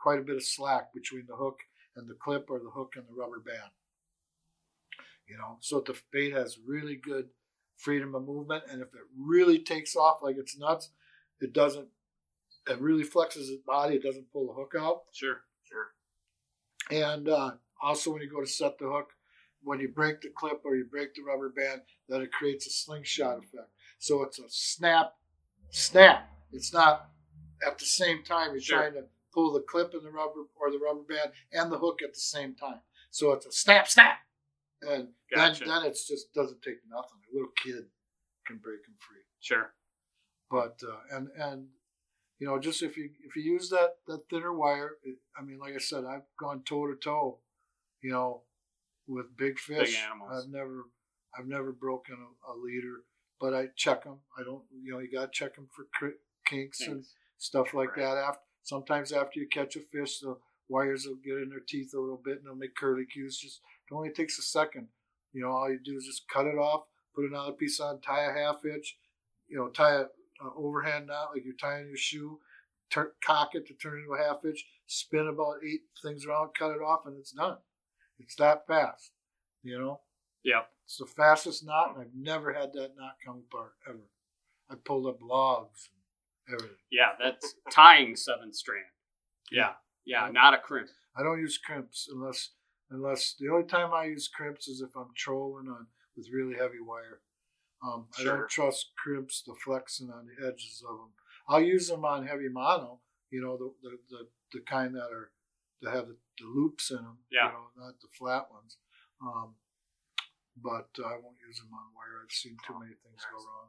[0.00, 1.58] quite a bit of slack between the hook
[1.96, 3.70] and the clip or the hook and the rubber band.
[5.26, 7.28] You know, so the bait has really good
[7.76, 10.90] freedom of movement, and if it really takes off like it's nuts,
[11.40, 11.88] it doesn't.
[12.68, 13.96] It really flexes its body.
[13.96, 15.02] It doesn't pull the hook out.
[15.12, 15.40] Sure.
[15.64, 15.88] Sure.
[16.90, 17.52] And uh,
[17.82, 19.10] also, when you go to set the hook,
[19.62, 22.70] when you break the clip or you break the rubber band, that it creates a
[22.70, 23.70] slingshot effect.
[23.98, 25.14] So it's a snap,
[25.70, 26.30] snap.
[26.52, 27.10] It's not
[27.66, 28.78] at the same time you're Sure.
[28.80, 29.04] trying to
[29.34, 32.20] pull the clip and the rubber or the rubber band and the hook at the
[32.20, 32.80] same time.
[33.10, 34.18] So it's a snap, snap,
[34.82, 35.64] and Gotcha.
[35.64, 37.18] then then it's just doesn't take nothing.
[37.30, 37.86] A little kid
[38.46, 39.74] can break them free Sure.
[40.50, 41.68] but uh, and and
[42.38, 45.58] you know just if you if you use that that thinner wire it, i mean
[45.58, 47.38] like i said i've gone toe to toe
[48.02, 48.42] you know
[49.08, 49.98] with big fish.
[50.04, 50.44] animals.
[50.44, 50.84] i've never
[51.38, 52.96] i've never broken a, a leader
[53.40, 56.18] but i check them i don't you know you got to check them for cri-
[56.46, 57.04] kinks and
[57.38, 58.04] stuff like Right.
[58.04, 60.36] that after sometimes after you catch a fish the
[60.68, 63.38] wires will get in their teeth a little bit and they'll make curly cues.
[63.38, 63.60] Just
[63.90, 64.88] it only takes a second.
[65.32, 66.82] You know all you do is just cut it off
[67.14, 68.98] put another piece on tie a half inch
[69.48, 72.38] you know tie a, a overhand knot like you're tying your shoe
[72.90, 76.50] tur cock it to turn it into a half inch spin about eight things around
[76.58, 77.56] cut it off and it's done
[78.18, 79.12] it's that fast
[79.62, 80.00] you know
[80.44, 80.62] Yeah.
[80.84, 84.08] it's the fastest knot and i've never had that knot come apart ever
[84.70, 85.88] i pulled up logs
[86.46, 88.84] and everything Yeah, that's tying seven strand.
[89.50, 89.72] Yeah.
[90.06, 90.32] Yeah, Yeah.
[90.32, 90.88] not a crimp.
[91.16, 92.50] I don't use crimps unless
[92.90, 95.86] unless the only time I use crimps is if I'm trolling on
[96.16, 97.20] with really heavy wire.
[97.84, 101.10] Um, I don't trust crimps, the flexing on the edges of them.
[101.48, 103.00] I'll use them on heavy mono,
[103.30, 105.30] you know, the the, the, the kind that are
[105.82, 107.46] that have the, the loops in them, Yeah.
[107.46, 108.76] you know, not the flat ones.
[109.20, 109.54] Um,
[110.60, 112.22] but I won't use them on wire.
[112.24, 113.68] I've seen too many things go wrong.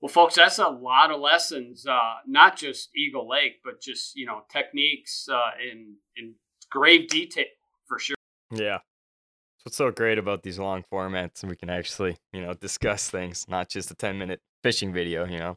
[0.00, 4.26] Well, folks, that's a lot of lessons, uh, not just Eagle Lake, but just, you
[4.26, 6.34] know, techniques uh, in, in
[6.70, 7.44] grave detail
[7.86, 8.16] for sure.
[8.50, 8.78] Yeah.
[8.78, 11.42] That's what's so great about these long formats.
[11.44, 15.38] We can actually, you know, discuss things, not just a 10 minute fishing video, you
[15.38, 15.56] know.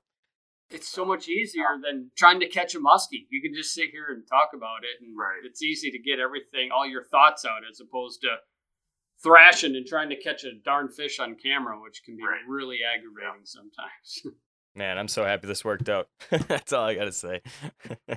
[0.72, 3.26] It's so much easier than trying to catch a muskie.
[3.32, 5.44] You can just sit here and talk about it, and Right.
[5.44, 8.38] it's easy to get everything, all your thoughts out, as opposed to
[9.24, 12.42] thrashing and trying to catch a darn fish on camera, which can be Right.
[12.48, 14.22] really aggravating sometimes.
[14.76, 16.08] Man, I'm so happy this worked out.
[16.30, 17.42] That's all I got to say.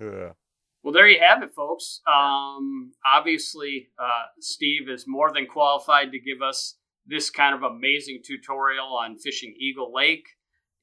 [0.00, 0.34] Ugh.
[0.82, 2.00] Well, there you have it, folks.
[2.12, 6.76] Um, obviously, uh, Steve is more than qualified to give us
[7.06, 10.26] this kind of amazing tutorial on fishing Eagle Lake.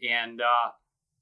[0.07, 0.71] And uh,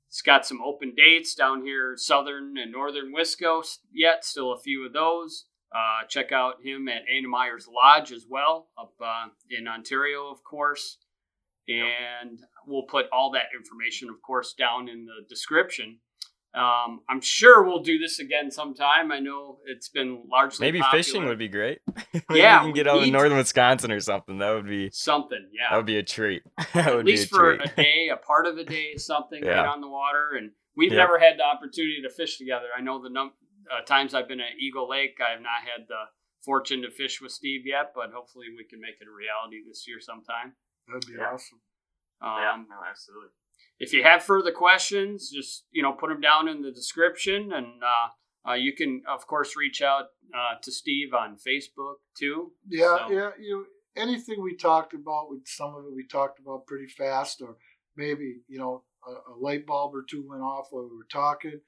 [0.07, 4.85] it's got some open dates down here, southern and northern Wisco yet, still a few
[4.85, 5.45] of those.
[5.71, 10.43] Uh, check out him at Andy Myers Lodge as well, up uh, in Ontario, of
[10.43, 10.97] course.
[11.67, 15.99] And we'll put all that information, of course, down in the description.
[16.53, 19.11] Um, I'm sure we'll do this again sometime.
[19.11, 21.03] I know it's been largely Maybe popular.
[21.03, 21.79] fishing would be great.
[22.31, 23.11] Yeah, we can get out in to.
[23.11, 24.39] northern Wisconsin or something.
[24.39, 25.49] That would be something.
[25.53, 26.41] Yeah, that would be a treat.
[26.73, 27.69] that at would least be a for treat.
[27.71, 29.61] a day, a part of a day, something Yeah.
[29.61, 30.31] right on the water.
[30.37, 30.97] And we've Yep.
[30.97, 32.67] never had the opportunity to fish together.
[32.75, 33.33] I know the num-
[33.71, 36.05] uh, times I've been at Eagle Lake, I have not had the
[36.43, 39.85] fortune to fish with Steve yet, but hopefully we can make it a reality this
[39.87, 40.53] year sometime.
[40.87, 41.33] That'd be Yeah.
[41.33, 41.59] awesome.
[42.21, 43.29] yeah, Um, no, absolutely.
[43.79, 47.67] If you have further questions, just you know put them down in the description, and
[47.83, 52.51] uh, uh, you can of course reach out uh, to Steve on Facebook too.
[52.67, 53.29] Yeah, So- yeah.
[53.39, 57.57] You anything we talked about, with some of it we talked about pretty fast, or
[57.95, 61.59] maybe you know a, a light bulb or two went off while we were talking.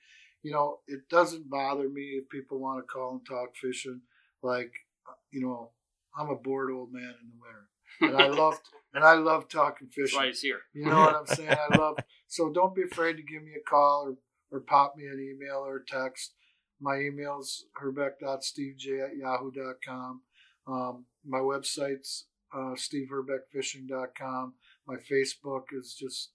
[0.41, 3.99] You know, it doesn't bother me if people want to call and talk fishing.
[4.41, 4.71] Like,
[5.05, 5.71] uh, you know,
[6.17, 7.67] I'm a bored old man in the winter,
[8.01, 8.59] and I love
[8.93, 10.29] and I love talking That's why fishing.
[10.29, 10.59] he's here.
[10.73, 11.49] You know what I'm saying?
[11.71, 11.97] I love
[12.27, 14.07] so don't be afraid to give me a call
[14.51, 16.33] or, or pop me an email or a text.
[16.81, 20.21] My email's herbeck.stevej at yahoo.com.
[20.67, 24.53] Um, my website's uh, steveherbeckfishing.com.
[24.87, 26.31] My Facebook is just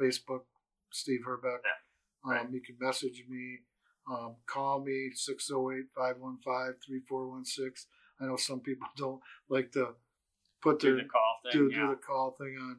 [0.00, 0.42] Facebook
[0.92, 1.60] Steve Herbeck.
[2.24, 2.40] right.
[2.40, 3.58] Um, you can message me,
[4.10, 7.88] um, call me 608 515 3416.
[8.20, 9.94] I know some people don't like to
[10.62, 11.68] put Do their the call thing.
[11.68, 11.80] do, yeah.
[11.82, 12.76] do the call thing on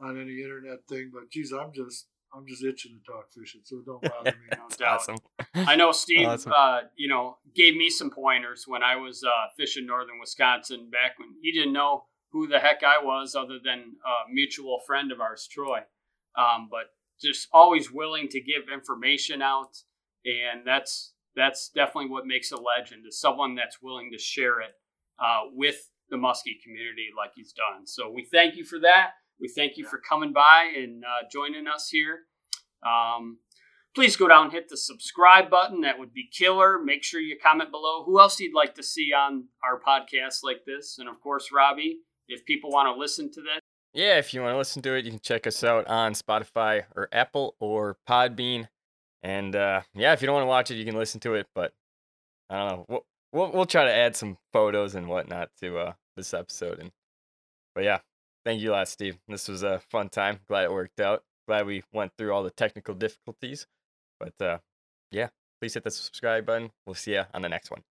[0.00, 1.10] on any internet thing.
[1.12, 2.06] But geez, I'm just
[2.36, 4.56] I'm just itching to talk fishing, so don't bother me.
[4.56, 4.94] No doubt.
[5.00, 5.16] Awesome.
[5.54, 6.52] I know Steve, Awesome.
[6.56, 11.18] uh, you know, gave me some pointers when I was uh, fishing northern Wisconsin back
[11.18, 15.20] when he didn't know who the heck I was, other than a mutual friend of
[15.20, 15.80] ours, Troy.
[16.36, 16.86] Um, but
[17.22, 19.76] just always willing to give information out,
[20.24, 24.72] and that's that's definitely what makes a legend is someone that's willing to share it
[25.20, 27.86] uh, with the muskie community like he's done.
[27.86, 29.12] So we thank you for that.
[29.40, 32.20] We thank you for coming by and uh, joining us here.
[32.86, 33.38] Um,
[33.94, 35.80] please go down and hit the subscribe button.
[35.80, 36.78] That would be killer.
[36.82, 40.64] Make sure you comment below who else you'd like to see on our podcast like
[40.66, 40.98] this.
[40.98, 41.98] And of course, Robbie,
[42.28, 43.60] if people want to listen to this,
[43.92, 46.84] Yeah, if you want to listen to it, you can check us out on Spotify
[46.94, 48.68] or Apple or Podbean.
[49.22, 51.46] And uh, yeah, if you don't want to watch it, you can listen to it.
[51.54, 51.72] But
[52.50, 52.86] I don't know.
[52.88, 56.78] We'll, we'll, we'll try to add some photos and whatnot to uh, this episode.
[56.78, 56.92] And
[57.74, 57.98] but yeah,
[58.44, 59.18] thank you a lot, Steve.
[59.28, 60.40] This was a fun time.
[60.48, 61.24] Glad it worked out.
[61.46, 63.66] Glad we went through all the technical difficulties.
[64.18, 64.58] But uh,
[65.10, 65.28] yeah,
[65.60, 66.70] please hit the subscribe button.
[66.86, 67.82] We'll see you on the next one.